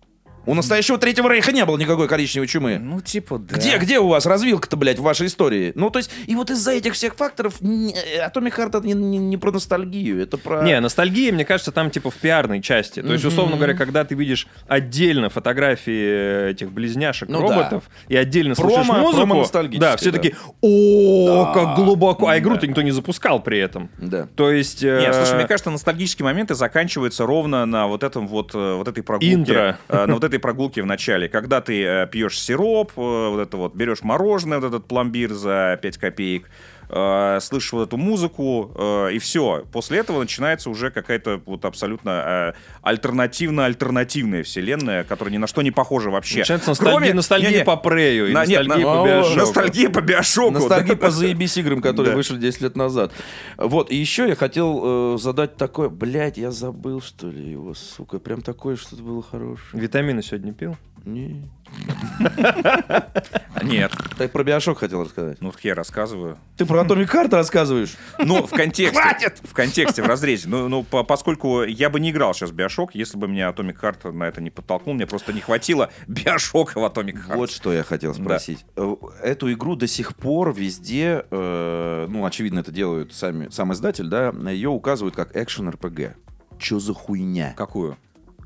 У 0.45 0.53
настоящего 0.53 0.97
Третьего 0.97 1.27
Рейха 1.29 1.51
не 1.51 1.65
было 1.65 1.77
никакой 1.77 2.07
коричневой 2.07 2.47
чумы. 2.47 2.77
Ну, 2.79 3.01
типа, 3.01 3.37
да. 3.39 3.55
Где, 3.55 3.77
где 3.77 3.99
у 3.99 4.07
вас 4.07 4.25
развилка-то, 4.25 4.77
блядь, 4.77 4.99
в 4.99 5.03
вашей 5.03 5.27
истории? 5.27 5.71
Ну, 5.75 5.89
то 5.89 5.99
есть, 5.99 6.11
и 6.27 6.35
вот 6.35 6.49
из-за 6.51 6.71
этих 6.73 6.93
всех 6.93 7.15
факторов 7.15 7.61
не- 7.61 7.93
Atomic 7.93 8.55
Heart 8.57 8.67
это 8.77 8.81
не, 8.81 8.93
не- 8.93 9.17
не 9.17 9.37
про 9.37 9.51
ностальгию, 9.51 10.21
это 10.21 10.37
про... 10.37 10.63
Не, 10.63 10.79
ностальгия, 10.79 11.31
мне 11.33 11.45
кажется, 11.45 11.71
там 11.71 11.89
типа 11.89 12.11
в 12.11 12.15
пиарной 12.15 12.61
части. 12.61 13.01
То 13.01 13.13
есть, 13.13 13.25
условно 13.25 13.55
говоря, 13.57 13.73
когда 13.75 14.03
ты 14.03 14.15
видишь 14.15 14.47
отдельно 14.67 15.29
фотографии 15.29 16.49
этих 16.51 16.71
близняшек 16.71 17.29
Ну 17.29 17.41
роботов 17.41 17.83
и 18.07 18.15
отдельно 18.15 18.55
слушаешь 18.55 18.87
Промо- 18.87 18.99
музыку, 18.99 19.17
промо-ностальгически, 19.27 19.81
да, 19.81 19.97
все 19.97 20.11
да. 20.11 20.17
такие, 20.17 20.35
о, 20.61 21.25
Да. 21.27 21.53
как 21.53 21.75
глубоко. 21.75 22.27
А 22.27 22.37
игру-то 22.37 22.67
никто 22.67 22.81
не 22.81 22.91
запускал 22.91 23.41
при 23.41 23.59
этом. 23.59 23.89
Да. 23.97 24.27
То 24.35 24.51
есть... 24.51 24.83
э, 24.83 24.99
Нет, 25.01 25.15
слушай, 25.15 25.35
мне 25.35 25.47
кажется, 25.47 25.69
ностальгические 25.71 26.23
моменты 26.25 26.55
заканчиваются 26.55 27.25
ровно 27.25 27.65
на 27.65 27.87
вот 27.87 28.03
этом 28.03 28.27
вот, 28.27 28.51
э, 28.53 28.75
вот 28.75 28.87
этой 28.87 29.03
прогулке. 29.03 29.33
Интро. 29.33 29.77
э, 29.87 30.05
На 30.05 30.13
вот 30.13 30.23
этой 30.23 30.34
прогулке 30.39 30.81
в 30.81 30.85
начале, 30.85 31.27
когда 31.29 31.61
ты 31.61 31.83
э, 31.83 32.07
пьешь 32.07 32.39
сироп, 32.39 32.91
э, 32.97 33.29
вот 33.29 33.39
это 33.39 33.57
вот, 33.57 33.75
берешь 33.75 34.01
мороженое, 34.01 34.59
вот 34.59 34.67
этот 34.67 34.87
пломбир 34.87 35.33
за 35.33 35.79
5 35.81 35.97
копеек, 35.97 36.49
э, 36.89 37.39
слышишь 37.41 37.73
вот 37.73 37.87
эту 37.87 37.97
музыку, 37.97 38.71
э, 38.75 39.09
и 39.13 39.19
все. 39.19 39.65
После 39.71 39.99
этого 39.99 40.19
начинается 40.19 40.69
уже 40.69 40.91
какая-то 40.91 41.41
вот 41.45 41.65
абсолютно 41.65 42.53
э, 42.55 42.59
альтернативно-альтернативная 42.81 44.43
вселенная, 44.43 45.03
которая 45.03 45.33
ни 45.33 45.37
на 45.37 45.47
что 45.47 45.61
не 45.61 45.71
похожа 45.71 46.09
вообще. 46.09 46.39
Начинается 46.39 46.69
ностальгия, 46.69 46.97
Кроме- 46.97 47.13
ностальгия 47.13 47.49
Не-не, 47.51 47.63
по 47.63 47.77
Прею 47.77 48.29
и 48.29 48.33
на- 48.33 48.45
нет, 48.45 48.61
ностальгия 48.67 48.85
на- 48.87 48.93
по 48.93 49.01
О, 49.01 49.05
Биошоку. 49.05 49.39
Ностальгия 49.39 49.89
по 49.89 50.01
Биошоку. 50.01 50.51
Ностальгия 50.51 50.95
да. 50.95 51.01
по 51.05 51.11
заебись 51.11 51.57
играм, 51.57 51.81
которые 51.81 52.11
Да. 52.11 52.15
вышли 52.17 52.37
10 52.37 52.61
лет 52.61 52.75
назад. 52.75 53.11
Вот, 53.57 53.91
и 53.91 53.95
еще 53.95 54.27
я 54.27 54.35
хотел 54.35 55.15
э, 55.15 55.17
задать 55.17 55.57
такое... 55.57 55.89
Блядь, 55.89 56.37
я 56.37 56.51
забыл, 56.51 57.01
что 57.01 57.27
ли, 57.29 57.51
его, 57.51 57.73
сука. 57.73 58.19
Прям 58.19 58.41
такое 58.41 58.75
что-то 58.75 59.01
было 59.03 59.21
хорошее. 59.23 59.81
Витамины 59.81 60.21
сегодня 60.23 60.53
пил? 60.53 60.75
Не. 61.05 61.47
Нет, 63.63 63.91
Так 64.17 64.31
про 64.31 64.43
Биошок 64.43 64.79
хотел 64.79 65.03
рассказать. 65.03 65.37
ну 65.41 65.51
так 65.51 65.63
я 65.63 65.73
рассказываю. 65.75 66.37
Ты 66.57 66.65
про 66.65 66.83
Atomic 66.83 67.09
Heart 67.11 67.29
рассказываешь? 67.35 67.95
Ну, 68.19 68.45
в 68.45 68.51
контексте. 68.51 69.33
В 69.43 69.53
контексте, 69.53 70.01
в 70.03 70.05
разрезе. 70.07 70.47
Ну, 70.47 70.67
ну, 70.69 70.83
по- 70.83 71.03
поскольку 71.03 71.63
я 71.63 71.89
бы 71.89 71.99
не 71.99 72.11
играл 72.11 72.33
сейчас 72.33 72.51
в 72.51 72.53
Биошок, 72.53 72.93
если 72.95 73.17
бы 73.17 73.27
меня 73.27 73.49
Atomic 73.49 73.79
Heart 73.81 74.11
на 74.11 74.25
это 74.25 74.41
не 74.41 74.49
подтолкнул, 74.51 74.93
мне 74.95 75.07
просто 75.07 75.33
не 75.33 75.41
хватило 75.41 75.89
Биошока 76.07 76.79
в 76.79 76.85
Atomic 76.85 77.27
Heart. 77.27 77.35
Вот 77.35 77.51
что 77.51 77.73
я 77.73 77.83
хотел 77.83 78.13
спросить. 78.13 78.65
Э, 78.75 78.95
Эту 79.23 79.51
игру 79.53 79.75
до 79.75 79.87
сих 79.87 80.15
пор 80.15 80.53
везде, 80.53 81.25
э, 81.29 82.07
ну, 82.09 82.25
очевидно, 82.25 82.59
это 82.59 82.71
делают 82.71 83.13
сами, 83.13 83.49
сам 83.49 83.73
издатель, 83.73 84.07
да, 84.07 84.31
ее 84.49 84.69
указывают 84.69 85.15
как 85.15 85.35
экшен 85.35 85.69
РПГ. 85.69 86.15
Чё 86.59 86.79
за 86.79 86.93
хуйня? 86.93 87.53
Какую? 87.57 87.97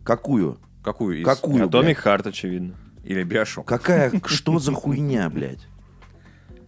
Какую? 0.04 0.58
Какую 0.84 1.20
из? 1.20 1.26
Какую, 1.26 1.66
Atomic 1.68 1.82
блядь? 1.84 1.98
Heart, 1.98 2.30
очевидно. 2.30 2.74
Или 3.04 3.24
Биошок? 3.24 3.66
Какая, 3.68 4.12
что 4.26 4.60
за 4.60 4.74
хуйня, 4.74 5.30
блядь? 5.30 5.68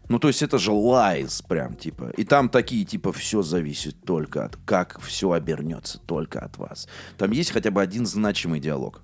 Ну, 0.10 0.20
то 0.20 0.28
есть 0.28 0.42
это 0.44 0.58
же 0.58 0.72
лайз 0.72 1.42
прям, 1.42 1.76
типа. 1.76 2.12
И 2.18 2.26
там 2.26 2.50
такие, 2.50 2.84
типа, 2.84 3.14
все 3.14 3.42
зависит 3.44 3.96
только 4.04 4.44
от... 4.44 4.58
Как 4.66 5.00
все 5.00 5.32
обернется 5.32 6.00
только 6.00 6.40
от 6.40 6.58
вас. 6.58 6.90
Там 7.18 7.32
есть 7.32 7.52
хотя 7.52 7.72
бы 7.72 7.82
один 7.82 8.06
значимый 8.06 8.60
диалог. 8.60 9.02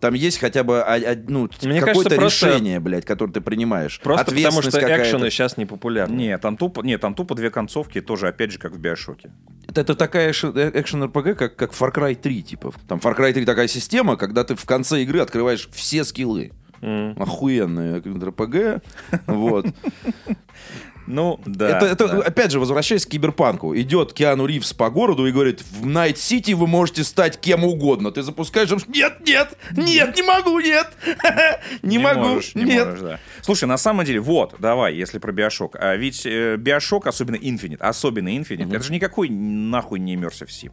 там 0.00 0.14
есть 0.14 0.38
хотя 0.38 0.64
бы 0.64 0.80
а- 0.80 0.94
а- 0.94 1.22
ну, 1.28 1.48
какое-то 1.80 2.14
решение, 2.24 2.80
блядь, 2.80 3.04
которое 3.04 3.32
ты 3.32 3.42
принимаешь. 3.42 4.00
Просто 4.00 4.24
потому 4.48 4.62
что 4.62 4.80
экшены 5.02 5.28
сейчас 5.28 5.58
не 5.58 5.66
популярны. 5.66 6.14
Нет, 6.14 6.40
там 6.40 6.56
тупо, 6.56 6.80
нет, 6.80 7.00
там 7.02 7.14
тупо 7.14 7.34
две 7.34 7.50
концовки, 7.50 8.00
тоже 8.00 8.28
опять 8.28 8.52
же 8.52 8.58
как 8.58 8.72
в 8.72 8.78
BioShock 8.78 9.21
е. 9.21 9.32
Это, 9.68 9.94
такая 9.94 10.30
экшен- 10.30 10.56
э, 10.58 10.70
экшен-RPG, 10.80 11.34
как, 11.34 11.56
как 11.56 11.72
Far 11.72 11.92
Cry 11.94 12.14
3, 12.14 12.42
типа. 12.42 12.72
Там 12.88 12.98
Far 12.98 13.16
Cry 13.16 13.32
3 13.32 13.44
такая 13.44 13.68
система, 13.68 14.16
когда 14.16 14.44
ты 14.44 14.54
в 14.54 14.64
конце 14.64 15.02
игры 15.02 15.20
открываешь 15.20 15.68
все 15.72 16.04
skill 16.04 16.38
ы. 16.38 16.52
М. 16.80 17.14
Охуенная 17.20 18.02
RPG. 18.04 18.82
Вот. 19.26 19.66
Ну, 21.06 21.40
да. 21.46 21.76
это, 21.76 21.86
это, 21.86 22.08
да. 22.08 22.18
опять 22.22 22.52
же, 22.52 22.60
возвращаясь 22.60 23.06
к 23.06 23.10
киберпанку. 23.10 23.76
Идет 23.76 24.12
Киану 24.12 24.46
Ривз 24.46 24.72
по 24.72 24.90
городу 24.90 25.26
и 25.26 25.32
говорит, 25.32 25.62
в 25.62 25.86
Night 25.86 26.23
City 26.23 26.52
вы 26.52 26.66
можете 26.66 27.04
стать 27.04 27.40
кем 27.40 27.64
угодно. 27.64 28.12
Ты 28.12 28.22
запускаешь, 28.22 28.70
нет, 28.88 29.26
нет, 29.26 29.56
нет, 29.72 30.16
не 30.16 30.22
могу, 30.22 30.58
нет, 30.60 30.88
не 31.82 31.98
могу, 31.98 32.20
можешь, 32.20 32.54
не 32.54 32.64
нет. 32.64 32.86
можешь, 32.86 33.00
да. 33.00 33.20
Слушай, 33.42 33.64
на 33.64 33.78
самом 33.78 34.04
деле, 34.04 34.20
вот, 34.20 34.54
давай, 34.58 34.94
если 34.94 35.18
про 35.18 35.32
Биошок. 35.32 35.76
А 35.78 35.96
ведь 35.96 36.24
э, 36.26 36.56
Биошок, 36.56 37.06
особенно 37.06 37.36
Infinite, 37.36 37.78
особенно 37.80 38.28
Infinite, 38.28 38.74
это 38.74 38.84
же 38.84 38.92
никакой 38.92 39.28
нахуй 39.28 39.98
не 39.98 40.14
Immersive 40.16 40.48
Sim. 40.48 40.72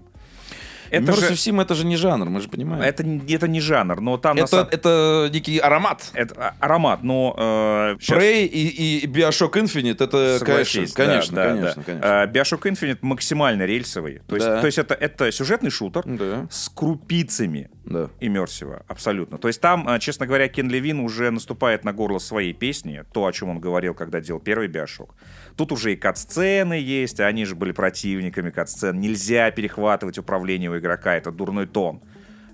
Это 0.91 1.13
же, 1.13 1.33
Sim 1.33 1.61
это 1.61 1.75
же 1.75 1.85
не 1.85 1.95
жанр, 1.97 2.29
мы 2.29 2.41
же 2.41 2.49
понимаем. 2.49 2.81
это, 2.83 3.03
не- 3.03 3.33
это 3.33 3.47
не 3.47 3.59
жанр, 3.61 4.01
но 4.01 4.17
там 4.17 4.37
Это, 4.37 4.47
самом- 4.47 4.67
это 4.71 5.29
некий 5.33 5.57
аромат. 5.59 6.09
это 6.13 6.35
а- 6.37 6.55
аромат, 6.59 7.03
но... 7.03 7.35
э, 7.37 7.97
щас- 8.01 8.17
Prey 8.17 8.45
и, 8.45 8.99
и 8.99 9.07
Bioshock 9.07 9.51
Infinite, 9.53 10.03
это, 10.03 10.39
конечно, 10.45 10.81
да, 10.85 11.05
конечно, 11.05 11.35
да, 11.35 11.47
конечно, 11.47 11.75
да. 11.75 11.83
конечно. 11.83 12.21
А, 12.21 12.27
Bioshock 12.27 12.61
Infinite 12.71 12.97
максимально 13.01 13.63
рельсовый. 13.65 14.21
То 14.27 14.35
есть, 14.35 14.47
Да. 14.47 14.59
то 14.61 14.65
есть 14.65 14.77
это, 14.77 14.93
это 14.93 15.31
сюжетный 15.31 15.69
шутер 15.71 16.03
Да. 16.05 16.47
с 16.49 16.69
крупицами 16.69 17.69
Да. 17.85 18.09
иммерсива, 18.19 18.83
абсолютно. 18.87 19.37
То 19.37 19.47
есть 19.47 19.61
там, 19.61 19.87
а, 19.87 19.99
честно 19.99 20.25
говоря, 20.27 20.47
Кен 20.47 20.69
Левин 20.69 20.99
уже 20.99 21.31
наступает 21.31 21.83
на 21.85 21.93
горло 21.93 22.19
своей 22.19 22.53
песни, 22.53 23.03
то, 23.13 23.25
о 23.25 23.31
чем 23.31 23.49
он 23.49 23.59
говорил, 23.59 23.93
когда 23.93 24.19
делал 24.21 24.39
первый 24.39 24.67
Биошок. 24.67 25.15
Тут 25.59 25.73
уже 25.73 25.91
и 25.91 25.97
кат-сцены 25.97 26.75
есть, 26.75 27.19
а 27.19 27.27
они 27.27 27.43
же 27.43 27.53
были 27.53 27.73
противниками 27.73 28.49
кат-сцен. 28.49 28.97
Нельзя 28.97 29.51
перехватывать 29.51 30.17
управление 30.17 30.71
у 30.71 30.77
игрока, 30.77 31.15
это 31.15 31.33
дурной 31.33 31.67
тон. 31.67 31.99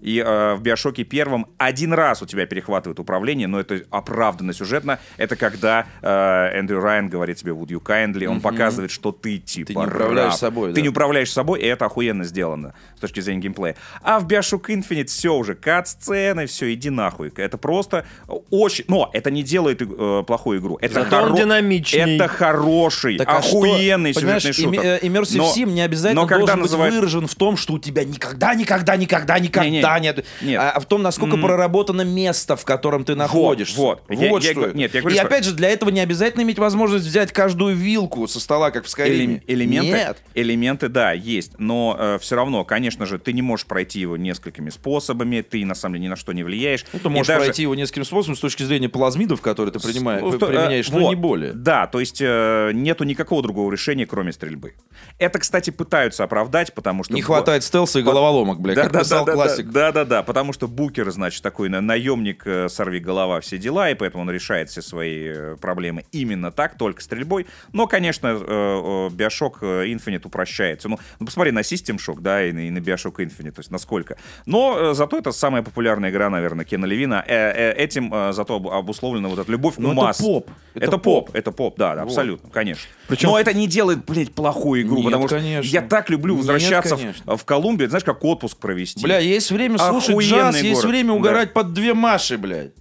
И 0.06 0.24
э, 0.26 0.54
в 0.54 0.62
Биошоке 0.62 1.04
первом 1.04 1.48
один 1.58 1.92
раз 1.92 2.22
у 2.22 2.28
тебя 2.28 2.46
перехватывает 2.46 3.00
управление, 3.00 3.48
но 3.48 3.60
это 3.60 3.82
оправданно 3.90 4.54
сюжетно. 4.54 5.00
Это 5.18 5.36
когда 5.36 5.88
э, 6.04 6.60
Эндрю 6.60 6.80
Райан 6.80 7.10
говорит 7.10 7.38
тебе 7.38 7.54
«Would 7.54 7.70
you 7.70 7.82
kindly?», 7.82 8.28
он 8.28 8.40
показывает, 8.40 8.92
что 8.92 9.12
ты 9.12 9.40
типа 9.40 9.72
не 9.72 9.86
управляешь 9.88 10.32
раб. 10.32 10.40
собой, 10.40 10.70
Ты 10.70 10.76
да. 10.76 10.82
не 10.82 10.90
управляешь 10.90 11.32
собой, 11.32 11.62
и 11.62 11.66
это 11.66 11.86
охуенно 11.86 12.24
сделано 12.24 12.76
с 12.98 13.00
точки 13.00 13.20
зрения 13.20 13.42
геймплея. 13.42 13.76
А 14.04 14.20
в 14.20 14.28
Bioshock 14.28 14.68
Infinite 14.68 15.08
все 15.08 15.34
уже, 15.34 15.56
кат-сцены, 15.56 16.46
все, 16.46 16.72
иди 16.74 16.90
нахуй. 16.92 17.34
Это 17.36 17.58
просто 17.58 18.06
очень... 18.52 18.86
Но 18.88 19.10
это 19.12 19.32
не 19.32 19.42
делает 19.42 19.82
э, 19.82 20.24
плохую 20.28 20.60
игру. 20.60 20.78
Это 20.82 20.94
Зато 21.04 21.24
он 21.24 21.36
динамичней. 21.36 22.16
Это 22.16 22.28
хороший, 22.28 23.18
Так 23.18 23.28
а 23.30 23.42
что, 23.42 23.58
охуенный 23.58 24.14
понимаешь, 24.14 24.44
сюжетный 24.44 24.66
шутер. 24.66 24.82
име- 24.82 25.00
э, 25.02 25.08
Immersive 25.08 25.38
Но- 25.38 25.52
Sim 25.56 25.72
не 25.72 25.82
обязательно 25.82 26.22
но 26.22 26.28
когда 26.28 26.46
должен 26.46 26.62
называют- 26.62 26.94
быть 26.94 27.00
выражен 27.02 27.28
в 27.28 27.36
том, 27.36 27.58
что 27.58 27.74
у 27.74 27.80
тебя 27.80 28.04
никогда, 28.04 28.54
никогда, 28.54 28.96
никогда, 28.96 29.40
никогда 29.40 29.66
Не-не, 29.70 29.82
нет. 30.00 30.26
нет. 30.42 30.60
А, 30.60 30.72
а 30.72 30.80
в 30.80 30.86
том, 30.86 31.02
насколько 31.02 31.38
проработано 31.38 32.02
место, 32.04 32.56
в 32.56 32.66
котором 32.66 33.04
ты 33.06 33.16
находишься. 33.16 33.78
вот. 33.80 34.04
Вот 34.08 34.20
Я- 34.20 34.30
я 34.30 34.52
что 34.52 34.66
это. 34.66 34.78
нет, 34.78 34.94
я 34.94 35.02
говорю, 35.02 35.16
И 35.16 35.20
что- 35.20 35.28
опять 35.28 35.44
же, 35.46 35.54
для 35.54 35.70
этого 35.70 35.90
не 35.90 36.00
обязательно 36.00 36.42
иметь 36.44 36.60
возможность 36.60 37.06
взять 37.06 37.32
каждую 37.32 37.76
вилку 37.76 38.28
со 38.28 38.40
стола, 38.40 38.72
как 38.72 38.86
в 38.86 38.90
Скайриме. 38.90 39.42
Элем- 39.48 39.66
элементы, 39.66 39.88
Нет. 39.92 40.18
элементы, 40.34 40.88
да, 40.90 41.12
есть, 41.14 41.54
но 41.60 42.18
все 42.22 42.36
равно, 42.36 42.64
конечно 42.66 43.06
же, 43.06 43.20
ты 43.20 43.34
не 43.34 43.42
можешь 43.42 43.66
пройти 43.66 44.00
его 44.00 44.18
несколькими 44.18 44.70
способами, 44.70 45.42
ты 45.42 45.66
на 45.66 45.76
самом 45.76 45.96
деле 45.96 46.06
ни 46.06 46.10
на 46.10 46.16
что 46.16 46.34
не 46.34 46.44
влияешь. 46.44 46.86
Ну, 46.94 47.00
ты 47.00 47.10
можешь 47.10 47.28
даже- 47.28 47.46
пройти 47.46 47.62
его 47.64 47.76
несколькими 47.76 48.04
способами 48.04 48.36
с 48.36 48.40
точки 48.40 48.64
зрения 48.64 48.90
плазмидов, 48.90 49.42
которые 49.42 49.72
ты 49.74 49.80
принимаешь, 49.80 50.22
Ну, 50.22 50.38
то- 50.38 50.48
применяешь, 50.48 50.90
э, 50.90 50.94
но 50.94 51.00
вот. 51.00 51.10
не 51.10 51.16
более. 51.16 51.54
Да, 51.54 51.88
то 51.88 52.00
есть 52.00 52.20
э, 52.22 52.72
нету 52.74 53.04
никакого 53.04 53.42
другого 53.42 53.72
решения, 53.72 54.06
кроме 54.06 54.32
стрельбы. 54.32 54.74
Это, 55.20 55.40
кстати, 55.40 55.70
пытаются 55.70 56.24
оправдать, 56.24 56.74
потому 56.74 57.04
что... 57.04 57.14
Не 57.14 57.22
хватает 57.22 57.64
стелса 57.64 58.00
и 58.00 58.02
головоломок, 58.02 58.60
блядь, 58.60 58.76
как 58.76 58.92
писал 58.92 59.26
да, 59.26 59.34
классик. 59.34 59.70
Да, 59.76 59.92
да, 59.92 60.06
да, 60.06 60.24
потому 60.24 60.54
что 60.54 60.70
Букер, 60.70 61.12
значит, 61.12 61.44
такой 61.44 61.68
на- 61.68 61.82
наемник, 61.82 62.44
э, 62.48 62.70
сорви 62.70 63.00
голова, 63.02 63.42
все 63.42 63.58
дела, 63.58 63.90
и 63.90 63.94
поэтому 63.94 64.24
он 64.24 64.32
решает 64.32 64.70
все 64.70 64.82
свои 64.82 65.24
э, 65.28 65.58
проблемы 65.60 66.06
именно 66.14 66.50
так, 66.50 66.78
только 66.78 67.02
стрельбой. 67.04 67.46
Но, 67.74 67.86
конечно, 67.86 68.28
э, 68.28 68.38
э, 68.40 69.10
Infinite 69.12 70.22
упрощается. 70.26 70.88
Ну, 70.88 70.98
ну, 71.20 71.26
посмотри 71.26 71.52
на 71.52 71.60
System 71.60 71.98
Shock, 71.98 72.22
да, 72.22 72.46
и 72.46 72.54
на, 72.54 72.60
и 72.68 72.70
на 72.70 72.78
Bioshock 72.78 73.18
Infinite, 73.18 73.52
то 73.52 73.60
есть 73.60 73.70
насколько. 73.70 74.16
Но 74.46 74.94
зато 74.94 75.18
это 75.18 75.34
самая 75.34 75.62
популярная 75.62 76.10
игра, 76.10 76.30
наверное, 76.30 76.64
Кена 76.64 76.86
Левина. 76.86 77.22
Этим 77.28 78.32
зато 78.32 78.56
об- 78.56 78.70
обусловлена 78.70 79.28
вот 79.28 79.40
эта 79.40 79.52
любовь 79.52 79.76
Но 79.78 79.90
у 79.90 79.92
это 79.92 80.02
масс. 80.02 80.18
поп. 80.20 80.50
Это, 80.74 80.86
Это 80.86 80.98
поп. 80.98 81.26
поп. 81.28 81.36
Это 81.36 81.52
поп, 81.52 81.78
да, 81.78 81.96
да, 81.96 82.04
абсолютно, 82.04 82.50
конечно. 82.50 82.88
Причем- 83.10 83.30
Но 83.30 83.40
это 83.40 83.54
не 83.54 83.68
делает, 83.68 84.06
блядь, 84.06 84.34
плохую 84.34 84.84
игру, 84.84 84.98
Нет, 84.98 85.06
потому 85.06 85.28
что 85.28 85.36
конечно. 85.38 85.70
я 85.70 85.82
так 85.82 86.10
люблю 86.10 86.36
Нет, 86.36 86.46
возвращаться 86.46 86.96
в- 86.96 87.00
конечно. 87.00 87.36
в, 87.38 87.44
Колумбию, 87.46 87.90
знаешь, 87.90 88.06
как 88.06 88.24
отпуск 88.24 88.58
провести. 88.58 89.04
Бля, 89.04 89.20
есть 89.20 89.52
время 89.52 89.65
слушать 89.78 90.10
Охуенный 90.12 90.30
джаз, 90.52 90.62
есть 90.62 90.74
город. 90.82 90.86
время 90.92 91.08
Да. 91.10 91.14
угорать 91.14 91.54
под 91.54 91.74
две 91.74 91.94
Маши, 91.94 92.38
блядь. 92.38 92.74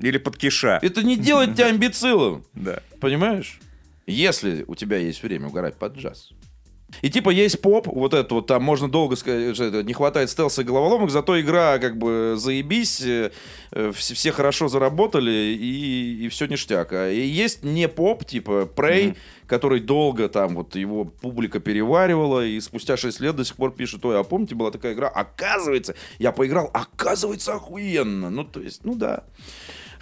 Или 0.00 0.18
под 0.18 0.36
киша. 0.36 0.78
Это 0.82 1.02
не 1.02 1.16
делает 1.16 1.54
тебя 1.54 1.66
амбицилом. 1.68 2.44
Да. 2.54 2.80
Понимаешь? 3.00 3.60
Если 4.06 4.64
у 4.66 4.74
тебя 4.74 4.98
есть 4.98 5.22
время 5.22 5.48
угорать 5.48 5.76
под 5.76 5.96
джаз. 5.96 6.30
И 7.02 7.10
типа 7.10 7.30
есть 7.30 7.60
поп, 7.60 7.86
вот 7.86 8.14
это 8.14 8.34
вот, 8.34 8.46
там 8.46 8.62
можно 8.62 8.88
долго 8.88 9.16
сказать, 9.16 9.54
что 9.54 9.64
это, 9.64 9.82
не 9.82 9.92
хватает 9.92 10.30
стелса 10.30 10.62
и 10.62 10.64
головоломок, 10.64 11.10
зато 11.10 11.40
игра 11.40 11.78
как 11.78 11.98
бы 11.98 12.34
заебись, 12.36 13.00
э, 13.02 13.30
э, 13.72 13.92
все, 13.94 14.14
все 14.14 14.32
хорошо 14.32 14.68
заработали 14.68 15.30
и, 15.30 16.24
и 16.24 16.28
все 16.28 16.46
ништяк. 16.46 16.92
А 16.92 17.10
и 17.10 17.20
есть 17.20 17.64
не 17.64 17.88
поп, 17.88 18.24
типа 18.24 18.68
Prey, 18.74 19.16
который 19.46 19.80
долго 19.80 20.28
там 20.28 20.54
вот 20.54 20.74
его 20.76 21.04
публика 21.04 21.60
переваривала, 21.60 22.44
и 22.44 22.60
спустя 22.60 22.96
6 22.96 23.20
лет 23.20 23.36
до 23.36 23.44
сих 23.44 23.56
пор 23.56 23.72
пишет, 23.72 24.04
ой, 24.04 24.18
а 24.18 24.24
помните, 24.24 24.54
была 24.54 24.70
такая 24.70 24.94
игра, 24.94 25.08
оказывается, 25.08 25.94
я 26.18 26.32
поиграл, 26.32 26.70
оказывается, 26.72 27.54
охуенно. 27.54 28.30
Ну, 28.30 28.44
то 28.44 28.60
есть, 28.60 28.84
ну 28.84 28.94
да. 28.94 29.24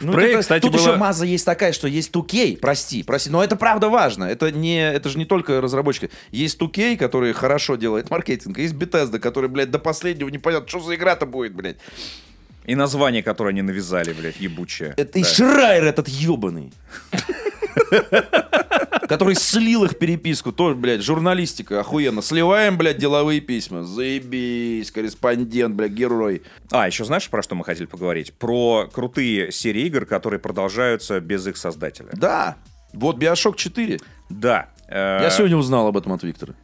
Ну, 0.00 0.12
Prey, 0.12 0.30
это- 0.30 0.40
кстати, 0.40 0.62
тут 0.62 0.72
было- 0.72 0.80
еще 0.80 0.96
маза 0.96 1.24
есть 1.24 1.44
такая, 1.46 1.72
что 1.72 1.86
есть 1.88 2.10
2K, 2.12 2.58
прости, 2.60 3.02
прости, 3.02 3.30
но 3.30 3.42
это 3.44 3.56
правда 3.56 3.88
важно. 3.88 4.24
Это, 4.24 4.50
не, 4.50 4.78
это 4.90 5.08
же 5.08 5.18
не 5.18 5.24
только 5.24 5.60
разработчики. 5.60 6.10
Есть 6.30 6.58
2K, 6.60 6.96
который 6.96 7.32
хорошо 7.32 7.76
делает 7.76 8.10
маркетинг, 8.10 8.58
есть 8.58 8.74
Bethesda, 8.74 9.18
который, 9.18 9.48
блядь, 9.48 9.70
до 9.70 9.78
последнего 9.78 10.28
непонятно, 10.28 10.68
что 10.68 10.80
за 10.80 10.94
игра-то 10.94 11.26
будет, 11.26 11.54
блядь. 11.54 11.76
И 12.64 12.74
название, 12.76 13.22
которое 13.22 13.50
они 13.50 13.62
навязали, 13.62 14.12
блядь, 14.12 14.38
ебучее. 14.40 14.94
Это 14.96 15.18
и 15.18 15.22
Да. 15.22 15.28
Шрайер 15.28 15.84
этот 15.84 16.08
ебаный. 16.08 16.72
Который 19.08 19.34
слил 19.34 19.84
их 19.84 19.98
переписку. 19.98 20.52
Тоже, 20.52 20.74
блядь, 20.76 21.02
журналистика, 21.02 21.80
охуенно. 21.80 22.22
Сливаем, 22.22 22.78
блядь, 22.78 22.98
деловые 22.98 23.40
письма. 23.40 23.82
Заебись, 23.84 24.90
корреспондент, 24.90 25.74
блядь, 25.74 25.92
герой. 25.92 26.42
А, 26.70 26.86
еще 26.86 27.04
знаешь, 27.04 27.28
про 27.28 27.42
что 27.42 27.54
мы 27.54 27.64
хотели 27.64 27.86
поговорить? 27.86 28.32
Про 28.34 28.88
крутые 28.92 29.50
серии 29.52 29.82
игр, 29.86 30.06
которые 30.06 30.40
продолжаются 30.40 31.20
без 31.20 31.46
их 31.46 31.56
создателя. 31.56 32.10
Да. 32.12 32.56
Вот 32.92 33.16
Биошок 33.16 33.56
4. 33.56 34.00
Да. 34.30 34.68
э, 34.88 35.18
Я 35.22 35.30
сегодня 35.30 35.56
узнал 35.56 35.88
об 35.88 35.96
этом 35.96 36.12
от 36.12 36.22
Виктора. 36.22 36.54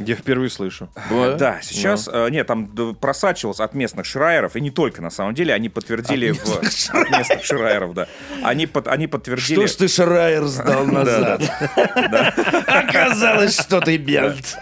Я 0.00 0.14
впервые 0.16 0.50
слышу. 0.50 0.88
Да, 1.36 1.58
сейчас, 1.62 2.08
э, 2.12 2.28
нет, 2.30 2.46
там 2.46 2.66
просачивалось 2.94 3.60
от 3.60 3.74
местных 3.74 4.06
шрайеров, 4.06 4.56
и 4.56 4.60
не 4.60 4.70
только, 4.70 5.02
на 5.02 5.10
самом 5.10 5.34
деле, 5.34 5.52
они 5.54 5.68
подтвердили... 5.68 6.32
в- 6.32 6.58
От 6.94 7.10
местных 7.10 7.44
шрайеров, 7.44 7.94
да. 7.94 8.06
Они, 8.42 8.66
под- 8.66 8.88
они 8.88 9.06
подтвердили... 9.06 9.66
Что 9.66 9.66
ж 9.66 9.72
ты 9.76 9.88
Шрайер 9.88 10.44
сдал 10.46 10.84
назад? 10.86 11.42
Оказалось, 12.66 13.58
что 13.60 13.80
ты 13.80 13.96
бент. 13.96 14.56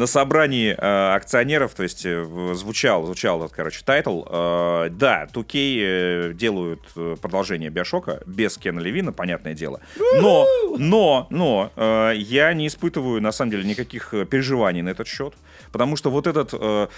На 0.00 0.06
собрании 0.06 0.74
э, 0.76 1.14
акционеров, 1.14 1.74
то 1.74 1.82
есть 1.82 2.06
э, 2.06 2.24
звучал, 2.54 3.04
звучал 3.04 3.44
этот, 3.44 3.52
короче, 3.52 3.82
title. 3.84 4.22
Э, 4.26 4.88
да, 4.90 5.28
2K 5.30 5.50
э, 5.52 6.32
делают 6.32 6.80
э, 6.96 7.16
продолжение 7.20 7.68
BioShock 7.68 8.16
а 8.16 8.22
без 8.24 8.56
Кена 8.56 8.80
Левина, 8.80 9.12
понятное 9.12 9.52
дело. 9.52 9.80
Но, 10.22 10.46
но, 10.78 11.26
но 11.28 11.70
э, 11.76 12.14
я 12.16 12.54
не 12.54 12.66
испытываю, 12.66 13.20
на 13.20 13.30
самом 13.30 13.50
деле, 13.50 13.64
никаких 13.64 14.14
э, 14.14 14.24
переживаний 14.24 14.80
на 14.80 14.88
этот 14.88 15.06
счет, 15.06 15.34
потому 15.72 15.96
что 15.96 16.10
вот 16.10 16.26
этот, 16.26 16.50
э, 16.52 16.88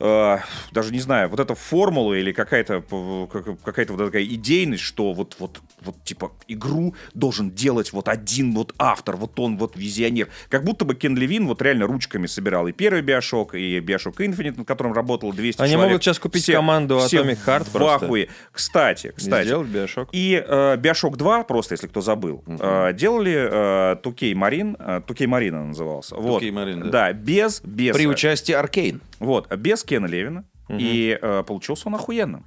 э, 0.00 0.38
даже 0.72 0.92
не 0.92 1.00
знаю, 1.00 1.28
вот 1.28 1.40
эта 1.40 1.54
формула 1.54 2.14
или 2.14 2.32
какая-то 2.32 2.80
п- 2.80 3.28
как- 3.32 3.62
какая-то 3.62 3.94
вот 3.94 4.06
такая 4.06 4.24
идейность, 4.24 4.82
что 4.82 5.12
вот, 5.12 5.36
вот, 5.38 5.60
вот, 5.82 6.02
типа, 6.04 6.32
игру 6.48 6.94
должен 7.14 7.50
делать 7.50 7.92
вот 7.92 8.08
один 8.08 8.54
вот 8.54 8.74
автор, 8.78 9.16
вот 9.16 9.38
он 9.38 9.58
вот 9.58 9.76
визионер. 9.76 10.28
Как 10.48 10.64
будто 10.64 10.84
бы 10.84 10.94
Кен 10.94 11.16
Левин 11.16 11.46
вот 11.46 11.62
реально 11.62 11.86
ручками 11.86 12.26
собирал 12.26 12.66
и 12.68 12.72
первый 12.72 13.02
Биошок, 13.02 13.54
и 13.54 13.80
Биошок 13.80 14.20
Infinite, 14.20 14.58
над 14.58 14.66
которым 14.66 14.92
работало 14.92 15.32
200 15.32 15.60
Они 15.62 15.72
человек. 15.72 15.90
могут 15.90 16.04
сейчас 16.04 16.18
купить 16.18 16.46
команду 16.46 16.98
все 17.00 17.18
Atomic 17.22 17.38
Heart 17.46 17.64
в 17.64 17.72
просто. 17.72 18.06
ахуе. 18.06 18.28
Кстати, 18.52 19.12
кстати. 19.16 19.46
Сделать 19.46 19.68
Биошок. 19.68 20.08
И 20.12 20.42
э, 20.46 20.76
Bioshock 20.76 21.16
2, 21.16 21.44
просто 21.44 21.74
если 21.74 21.86
кто 21.86 22.00
забыл, 22.00 22.42
э, 22.46 22.92
делали 22.94 23.32
э, 23.34 23.96
2K 24.02 24.32
Marine, 24.34 24.76
э, 24.78 25.00
2K 25.06 25.26
Marine 25.26 25.48
она 25.50 25.64
назывался. 25.66 26.16
Вот. 26.16 26.42
2K 26.42 26.50
Marine, 26.50 26.84
да. 26.84 26.90
Да, 26.90 27.12
без, 27.12 27.60
без, 27.64 27.96
При 27.96 28.06
участии 28.20 28.52
Аркейн. 28.52 29.00
вот, 29.18 29.52
без 29.54 29.82
Кена 29.84 30.06
Левина. 30.06 30.44
И 30.68 31.18
э, 31.20 31.42
получился 31.44 31.88
он 31.88 31.96
охуенным. 31.96 32.44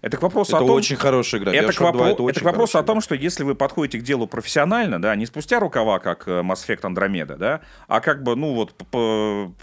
Это 0.00 0.16
к 0.16 0.22
вопросу 0.22 0.52
Это 0.52 0.64
о 0.64 0.66
том... 0.66 0.76
очень 0.76 0.96
хорошая 0.96 1.40
игра. 1.40 1.52
Это 1.52 1.72
к, 1.72 1.76
Bioshock 1.76 1.92
2 1.92 2.08
вопро- 2.08 2.12
это 2.12 2.30
это 2.30 2.40
к 2.40 2.42
вопросу 2.44 2.78
о 2.78 2.82
том, 2.82 3.00
что 3.00 3.14
если 3.14 3.42
вы 3.42 3.54
подходите 3.54 3.98
к 3.98 4.02
делу 4.02 4.26
профессионально, 4.26 5.02
да, 5.02 5.14
не 5.16 5.26
спустя 5.26 5.58
рукава, 5.60 5.98
как 5.98 6.28
э, 6.28 6.40
Mass 6.40 6.66
Effect 6.66 6.82
Andromeda, 6.82 7.36
да, 7.36 7.60
а 7.88 8.00
как 8.00 8.22
бы, 8.22 8.36
ну 8.36 8.54
вот, 8.54 8.74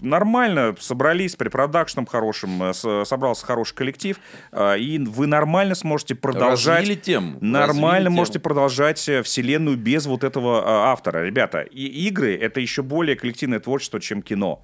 нормально 0.00 0.76
собрались 0.78 1.36
при 1.36 1.48
продакшном 1.48 2.06
хорошем, 2.06 2.62
э, 2.62 3.04
собрался 3.04 3.46
хороший 3.46 3.74
коллектив, 3.74 4.18
э, 4.52 4.78
и 4.78 4.98
вы 4.98 5.26
нормально 5.26 5.74
сможете 5.74 6.14
продолжать... 6.14 6.80
Развили 6.80 6.94
тему. 6.96 7.38
Нормально 7.40 8.04
Развили 8.04 8.08
можете 8.08 8.32
тему. 8.34 8.42
продолжать 8.44 8.98
вселенную 8.98 9.76
без 9.76 10.06
вот 10.06 10.22
этого 10.22 10.90
автора. 10.90 11.24
Ребята, 11.24 11.62
и 11.62 11.86
игры— 12.08 12.36
это 12.40 12.60
еще 12.60 12.82
более 12.82 13.16
коллективное 13.16 13.58
творчество, 13.58 14.00
чем 14.00 14.22
кино. 14.22 14.62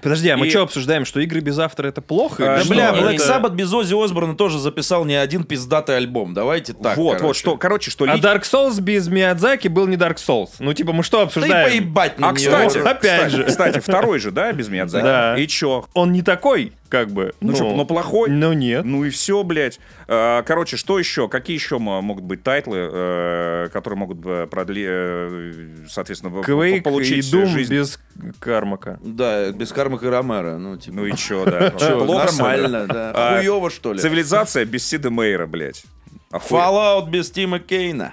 Подожди, 0.00 0.28
а 0.30 0.36
мы 0.38 0.46
И- 0.46 0.50
что 0.50 0.62
обсуждаем, 0.62 1.04
что 1.04 1.20
игры 1.20 1.40
без 1.40 1.58
автора 1.58 1.88
это 1.88 2.00
плохо? 2.00 2.54
А, 2.54 2.56
Да, 2.58 2.64
что? 2.64 2.72
бля, 2.72 2.90
это- 2.90 2.98
Black 3.00 3.16
Sabbath 3.18 3.54
без 3.54 3.72
Оззи 3.72 3.94
Осборна 4.02 4.34
тоже 4.34 4.58
записал 4.58 5.04
не 5.04 5.14
один 5.14 5.44
пиздатый 5.44 5.96
альбом. 5.98 6.32
Давайте 6.32 6.72
так, 6.72 6.96
вот, 6.96 7.12
короче. 7.18 7.26
вот, 7.26 7.36
что, 7.36 7.56
короче, 7.58 7.90
что... 7.90 8.04
А 8.06 8.14
ли- 8.14 8.20
Dark 8.20 8.42
Souls 8.42 8.80
без 8.80 9.08
Миядзаки 9.08 9.68
был 9.68 9.86
не 9.86 9.96
Dark 9.96 10.16
Souls. 10.16 10.48
Ну, 10.60 10.72
типа, 10.72 10.92
мы 10.92 11.02
что 11.02 11.18
Да 11.18 11.22
и 11.22 11.26
обсуждаем? 11.26 11.68
поебать 11.70 12.18
на 12.18 12.30
А, 12.30 12.32
кстати, 12.32 12.78
опять 12.78 12.98
кстати, 13.00 13.30
же. 13.36 13.44
кстати, 13.44 13.78
второй 13.80 14.18
же, 14.18 14.30
да, 14.30 14.50
без 14.52 14.68
Миядзаки? 14.68 15.04
Да. 15.04 15.36
И 15.38 15.46
чё? 15.46 15.84
Он 15.92 16.10
не 16.12 16.22
такой, 16.22 16.72
как 16.92 17.10
бы. 17.10 17.32
Ну, 17.40 17.54
чё, 17.54 17.74
но 17.74 17.86
плохой? 17.86 18.28
Ну, 18.28 18.52
нет. 18.52 18.84
Ну 18.84 19.02
и 19.06 19.08
все, 19.08 19.42
блядь. 19.44 19.80
А, 20.08 20.42
Короче, 20.42 20.76
что 20.76 20.98
еще? 20.98 21.26
Какие 21.26 21.56
еще 21.56 21.78
могут 21.78 22.22
быть 22.24 22.42
title 22.42 22.66
ы, 22.66 22.76
э, 22.92 23.68
которые 23.72 23.98
могут 23.98 24.18
э, 24.26 24.46
продли, 24.46 24.84
э, 24.86 25.86
соответственно, 25.88 26.30
по- 26.32 26.42
получить 26.82 27.26
и 27.32 27.34
Doom 27.34 27.46
жизнь? 27.46 27.72
без 27.72 27.98
Кармака. 28.38 28.98
Да, 29.02 29.50
без 29.52 29.72
Кармака 29.72 30.04
и 30.06 30.10
Ромера. 30.10 30.58
Ну, 30.58 30.76
типа, 30.76 30.96
Ну 30.96 31.06
и 31.06 31.12
да? 31.46 31.70
Плохо, 32.04 32.28
что 32.28 32.52
ли? 32.52 32.62
нормально, 32.62 32.86
да. 32.86 33.12
А, 33.14 33.38
Хуёво, 33.40 33.70
что 33.70 33.94
ли? 33.94 33.98
Цивилизация 33.98 34.66
без 34.66 34.86
Сида 34.86 35.08
Мейера, 35.08 35.46
блядь. 35.46 35.84
Fallout 36.30 37.08
без 37.08 37.30
Тима 37.30 37.58
Кейна. 37.58 38.12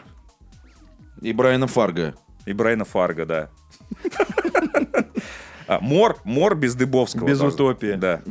И 1.22 1.34
Брайана 1.34 1.68
Фарга. 1.68 2.16
И 2.46 2.54
Брайана 2.54 2.86
Фарга, 2.86 3.26
да. 3.26 3.50
А, 5.70 5.80
Мор, 5.82 6.18
Мор 6.24 6.56
без 6.56 6.74
Дыбовского. 6.74 7.28
Без 7.28 7.38
тоже. 7.38 7.54
утопии. 7.54 7.94
Да. 7.94 8.22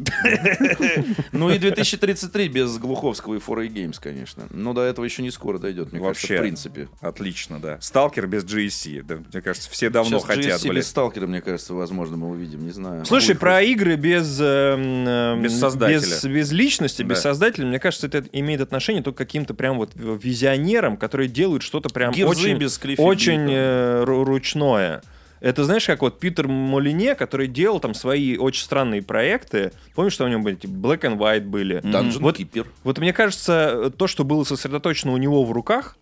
Ну 1.33 1.51
и 1.51 1.59
2033 1.59 2.49
без 2.49 2.77
Глуховского 2.79 3.35
и 3.35 3.39
4A 3.39 3.69
Games, 3.69 3.97
конечно. 4.01 4.45
Но 4.51 4.73
до 4.73 4.83
этого 4.83 5.05
еще 5.05 5.23
не 5.23 5.31
скоро 5.31 5.59
дойдет, 5.59 5.93
мне 5.93 6.01
кажется, 6.01 6.23
Вообще. 6.27 6.37
в 6.39 6.41
принципе. 6.41 6.89
Отлично, 7.01 7.61
да. 7.61 7.79
Сталкер 7.81 8.27
без 8.27 8.45
GSC. 8.45 9.03
Да, 9.03 9.17
мне 9.33 9.41
кажется, 9.43 9.71
все 9.71 9.89
давно 9.91 10.19
Сейчас 10.19 10.25
хотят, 10.25 10.61
GSC 10.61 10.69
блядь. 10.69 10.77
без 10.79 10.89
Сталкера, 10.89 11.27
мне 11.27 11.41
кажется, 11.41 11.75
возможно, 11.75 12.17
мы 12.17 12.31
увидим, 12.31 12.65
не 12.65 12.73
знаю. 12.73 13.05
Слушай, 13.05 13.37
про 13.37 13.63
игры 13.63 13.95
без... 13.97 14.39
эм, 14.41 15.07
эм, 15.07 15.43
Без 15.43 15.59
создателя. 15.59 15.99
Без, 16.01 16.25
без 16.25 16.51
личности, 16.53 17.03
без 17.03 17.19
Да. 17.19 17.23
создателя, 17.23 17.67
мне 17.67 17.79
кажется, 17.79 18.07
это 18.09 18.25
имеет 18.33 18.61
отношение 18.61 19.03
только 19.03 19.25
к 19.25 19.29
каким-то 19.29 19.55
прям 19.55 19.77
вот 19.77 19.93
визионерам, 19.95 20.97
которые 20.97 21.29
делают 21.29 21.63
что-то 21.63 21.89
прям 21.89 22.13
Гирзы 22.13 22.31
очень, 22.31 22.57
без 22.59 22.81
очень 22.99 23.47
э, 23.51 24.03
ру- 24.05 24.25
ручное. 24.25 25.03
Это 25.41 25.65
знаешь, 25.65 25.87
как 25.87 26.03
вот 26.03 26.19
Питер 26.19 26.49
Молине, 26.49 27.15
который 27.15 27.47
делал 27.47 27.81
там 27.81 27.95
свои 27.95 28.37
очень 28.37 28.63
странные 28.63 29.03
проекты. 29.03 29.73
Помнишь, 29.95 30.13
что 30.15 30.25
у 30.25 30.29
него 30.29 30.43
были? 30.43 30.57
Типа 30.57 30.73
Black 30.73 31.01
and 31.03 31.17
White 31.19 31.47
были. 31.47 31.81
Dungeon 31.81 32.21
Вот, 32.21 32.39
Keeper. 32.39 32.67
вот 32.85 32.99
мне 32.99 33.13
кажется, 33.13 33.93
то, 33.97 34.07
что 34.07 34.25
было 34.25 34.45
сосредоточено 34.45 35.13
у 35.13 35.17
него 35.17 35.45
в 35.45 35.53
руках, 35.53 35.97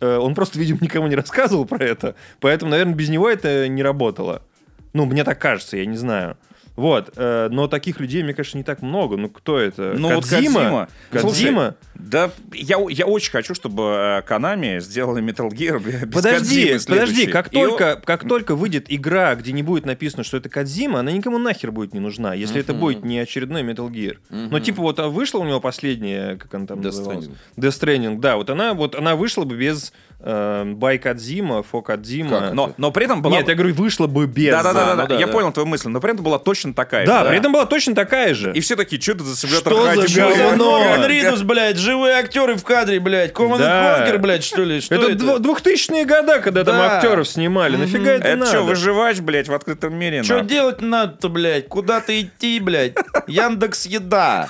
э, 0.00 0.16
он 0.16 0.34
просто, 0.34 0.58
видимо, 0.58 0.78
никому 0.80 1.06
не 1.06 1.14
рассказывал 1.16 1.64
про 1.66 1.84
это. 1.84 2.16
Поэтому, 2.40 2.70
наверное, 2.70 2.94
без 2.94 3.08
него 3.08 3.28
это 3.28 3.68
не 3.68 3.82
работало. 3.82 4.42
Ну, 4.92 5.04
мне 5.06 5.24
так 5.24 5.38
кажется, 5.40 5.76
я 5.76 5.86
не 5.86 5.96
знаю. 5.96 6.36
Вот, 6.76 7.12
э, 7.16 7.48
но 7.52 7.68
таких 7.68 8.00
людей, 8.00 8.22
мне 8.24 8.34
кажется, 8.34 8.56
не 8.56 8.64
так 8.64 8.82
много. 8.82 9.16
Ну, 9.16 9.28
кто 9.28 9.58
это? 9.58 9.94
Ну, 9.96 10.12
вот 10.12 10.26
Кодзима? 10.26 10.40
Кодзима. 10.60 10.88
Кодзима? 11.10 11.74
Слушай, 11.92 12.08
Да, 12.10 12.30
я, 12.52 12.78
я 12.90 13.06
очень 13.06 13.30
хочу, 13.30 13.54
чтобы 13.54 13.82
э, 13.82 14.22
Konami 14.28 14.80
сделали 14.80 15.22
Metal 15.22 15.48
Gear 15.48 15.78
без 15.78 16.12
Подожди, 16.12 16.72
Кодзимы 16.72 16.80
подожди, 16.98 17.26
как 17.26 17.54
И 17.54 17.58
он- 17.58 17.70
только, 17.70 18.02
как 18.04 18.28
только 18.28 18.56
выйдет 18.56 18.86
игра, 18.88 19.34
где 19.36 19.52
не 19.52 19.62
будет 19.62 19.86
написано, 19.86 20.24
что 20.24 20.36
это 20.36 20.48
Кадзима, 20.48 21.00
она 21.00 21.12
никому 21.12 21.38
нахер 21.38 21.70
будет 21.70 21.94
не 21.94 22.00
нужна, 22.00 22.34
если 22.34 22.60
это 22.60 22.74
будет 22.74 23.04
не 23.04 23.20
очередной 23.20 23.62
Metal 23.62 23.88
Gear. 23.88 24.16
Но 24.30 24.58
типа 24.58 24.82
вот 24.82 24.98
а 24.98 25.08
вышла 25.08 25.38
у 25.38 25.44
него 25.44 25.60
последняя, 25.60 26.36
как 26.36 26.54
она 26.54 26.66
там 26.66 26.80
Death 26.80 26.84
называлась? 26.86 27.26
Stranding. 27.26 27.34
Death 27.56 27.80
Stranding, 27.80 28.20
да, 28.20 28.36
вот 28.36 28.50
она, 28.50 28.74
вот 28.74 28.96
она 28.96 29.14
вышла 29.14 29.44
бы 29.44 29.56
без 29.56 29.92
э, 30.24 30.64
Бай 30.74 30.98
Кадзима, 30.98 31.62
Фо 31.62 31.82
Кадзима. 31.82 32.50
Но, 32.52 32.72
но 32.76 32.90
при 32.90 33.04
этом 33.04 33.22
была... 33.22 33.36
Нет, 33.36 33.48
я 33.48 33.54
говорю, 33.54 33.74
вышла 33.74 34.06
бы 34.06 34.26
без. 34.26 34.50
Да-да-да, 34.50 34.94
ну 34.94 35.06
да, 35.06 35.14
я 35.18 35.26
да. 35.26 35.32
понял 35.32 35.52
твою 35.52 35.66
мысль, 35.68 35.88
но 35.88 36.00
при 36.00 36.12
этом 36.12 36.24
была 36.24 36.38
точно 36.38 36.72
такая. 36.74 37.06
Да, 37.06 37.22
же, 37.24 37.28
при 37.28 37.38
этом 37.38 37.52
была 37.52 37.66
точно 37.66 37.94
такая 37.94 38.34
же. 38.34 38.52
И 38.52 38.60
все 38.60 38.76
такие, 38.76 39.00
что 39.00 39.12
это 39.12 39.24
за 39.24 39.36
симулятор 39.36 39.72
Что 39.72 39.84
за 39.84 40.00
ходьбы?» 40.02 40.36
говно? 40.38 41.06
Ридус, 41.06 41.42
блядь, 41.42 41.76
живые 41.76 42.14
актеры 42.16 42.56
в 42.56 42.64
кадре, 42.64 43.00
блядь. 43.00 43.32
Коман 43.32 43.58
Да. 43.58 43.96
Конкер, 43.98 44.18
блядь, 44.18 44.44
что 44.44 44.62
ли? 44.64 44.80
Что 44.80 44.94
это, 44.94 45.12
это? 45.12 45.38
двухтысячные 45.38 46.04
года, 46.04 46.40
когда 46.40 46.64
там 46.64 46.76
Да. 46.76 46.96
актеров 46.96 47.28
снимали. 47.28 47.76
Нафига 47.76 48.12
это, 48.12 48.28
Это 48.28 48.36
надо? 48.38 48.50
что, 48.50 48.62
выживать, 48.62 49.20
блядь, 49.20 49.48
в 49.48 49.54
открытом 49.54 49.94
мире? 49.94 50.22
Что 50.22 50.40
делать 50.40 50.80
надо-то, 50.80 51.28
блядь? 51.28 51.68
Куда-то 51.68 52.18
идти, 52.20 52.60
блядь? 52.60 52.94
Яндекс 53.26 53.86
Еда. 53.86 54.48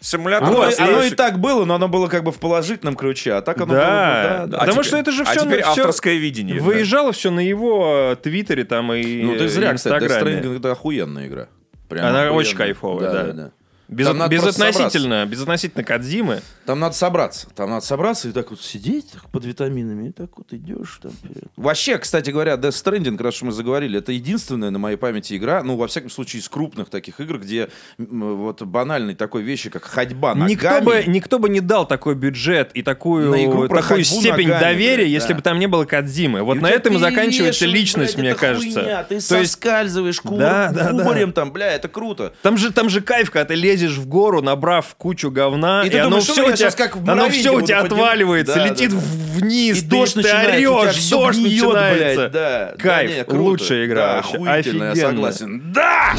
Симулятор 0.00 0.48
Оно, 0.48 1.02
и 1.02 1.10
так 1.10 1.38
было, 1.38 1.64
но 1.64 1.74
оно 1.74 1.88
было 1.88 2.08
как 2.08 2.24
бы 2.24 2.32
в 2.32 2.38
положительном 2.38 2.96
ключе, 2.96 3.34
а 3.34 3.42
так 3.42 3.60
оно 3.60 3.74
Да. 3.74 3.80
было... 3.80 4.46
бы- 4.46 4.50
да, 4.52 4.58
да. 4.58 4.73
Потому 4.74 4.82
теперь- 4.82 4.88
что 4.90 4.96
это 4.98 5.12
же 5.12 5.22
а 5.22 5.24
всё 5.26 5.40
теперь 5.44 5.60
на- 5.62 5.68
авторское 5.70 6.16
видение. 6.16 6.58
да. 6.58 6.64
Выезжало 6.64 7.12
все 7.12 7.30
на 7.30 7.40
его 7.40 8.12
э, 8.12 8.16
твиттере 8.16 8.64
там 8.64 8.92
и 8.92 9.22
Ну 9.22 9.36
ты 9.36 9.48
зря, 9.48 9.74
кстати, 9.74 10.04
Death. 10.04 10.22
Stranding 10.22 10.58
это 10.58 10.72
охуенная 10.72 11.26
игра. 11.26 11.48
Прям 11.88 12.06
Она 12.06 12.18
охуенная. 12.24 12.38
очень 12.38 12.56
кайфовая, 12.56 13.32
да. 13.32 13.52
Без, 13.94 14.06
Там 14.06 14.28
безотносительно, 14.28 15.24
безотносительно 15.26 15.84
Кадзимы. 15.84 16.42
Там 16.66 16.80
надо 16.80 16.94
собраться. 16.94 17.46
Там 17.54 17.70
надо 17.70 17.84
собраться 17.84 18.28
и 18.28 18.32
так 18.32 18.50
вот 18.50 18.60
сидеть 18.60 19.10
так, 19.12 19.28
под 19.30 19.44
витаминами, 19.44 20.08
и 20.08 20.12
так 20.12 20.30
вот 20.36 20.52
идешь 20.52 20.98
там 21.02 21.12
вперед. 21.12 21.44
Вообще, 21.56 21.98
кстати 21.98 22.30
говоря, 22.30 22.54
Death 22.54 22.70
Stranding, 22.70 23.22
раз 23.22 23.36
уж 23.36 23.42
мы 23.42 23.52
заговорили, 23.52 23.98
это 23.98 24.12
единственная 24.12 24.70
на 24.70 24.78
моей 24.78 24.96
памяти 24.96 25.36
игра, 25.36 25.62
ну, 25.62 25.76
во 25.76 25.86
всяком 25.86 26.10
случае, 26.10 26.40
из 26.40 26.48
крупных 26.48 26.88
таких 26.90 27.20
игр, 27.20 27.38
где 27.38 27.68
м, 27.98 28.36
вот 28.36 28.62
банальной 28.62 29.14
такой 29.14 29.42
вещи, 29.42 29.70
как 29.70 29.84
ходьба 29.84 30.34
ногами. 30.34 30.50
Никто 30.50 30.80
бы, 30.80 31.04
никто 31.06 31.38
бы 31.38 31.48
не 31.48 31.60
дал 31.60 31.86
такой 31.86 32.14
бюджет 32.14 32.70
и 32.74 32.82
такую, 32.82 33.30
На 33.30 33.44
игру 33.44 33.68
такую 33.68 34.04
степень 34.04 34.48
ногами, 34.48 34.60
доверия, 34.60 34.96
блядь, 35.04 35.08
если 35.10 35.28
да. 35.28 35.34
бы 35.36 35.42
там 35.42 35.58
не 35.58 35.66
было 35.66 35.84
Кадзимы. 35.84 36.42
Вот 36.42 36.56
И 36.56 36.60
на 36.60 36.70
этом 36.70 36.94
и 36.96 36.98
заканчивается 36.98 37.66
перевешивают, 37.66 37.74
личность, 37.74 38.16
блядь, 38.16 38.24
мне 38.26 38.34
кажется. 38.34 38.80
хуйня, 38.80 39.04
ты 39.04 39.14
То 39.16 39.20
соскальзываешь 39.20 40.20
куб- 40.20 40.38
Да, 40.38 40.70
да, 40.72 40.84
да. 40.84 40.90
кубарем 40.90 41.32
там, 41.32 41.52
бля, 41.52 41.72
это 41.72 41.88
круто. 41.88 42.32
Там 42.42 42.56
же, 42.56 42.72
там 42.72 42.88
же 42.88 43.00
кайф, 43.00 43.30
когда 43.30 43.44
ты 43.44 43.54
лезешь 43.54 43.83
в 43.92 44.06
гору, 44.06 44.42
набрав 44.42 44.94
кучу 44.96 45.30
говна, 45.30 45.82
И 45.84 45.90
и, 45.90 45.96
оно 45.96 46.10
думаешь, 46.10 46.24
все 46.24 46.48
у 46.48 46.52
тебя, 46.52 46.70
как 46.70 46.96
оно 47.06 47.28
все 47.28 47.50
у 47.54 47.60
тебя 47.60 47.80
отваливается, 47.80 48.54
Да, 48.56 48.66
летит 48.66 48.90
да, 48.90 48.96
да. 48.96 49.02
вниз, 49.38 49.78
И 49.82 49.86
дождь 49.86 50.14
ты 50.14 50.68
орешь, 50.68 51.08
дождь 51.10 51.38
гниет, 51.38 51.62
начинается. 51.62 52.14
блядь, 52.16 52.32
да. 52.32 52.72
Да, 52.72 52.74
Кайф, 52.78 53.10
не, 53.16 53.24
круто. 53.24 53.40
лучшая 53.42 53.86
игра 53.86 54.06
Да, 54.06 54.18
охуительная, 54.20 54.94
я 54.94 55.08
согласен. 55.08 55.62
Да! 55.74 56.14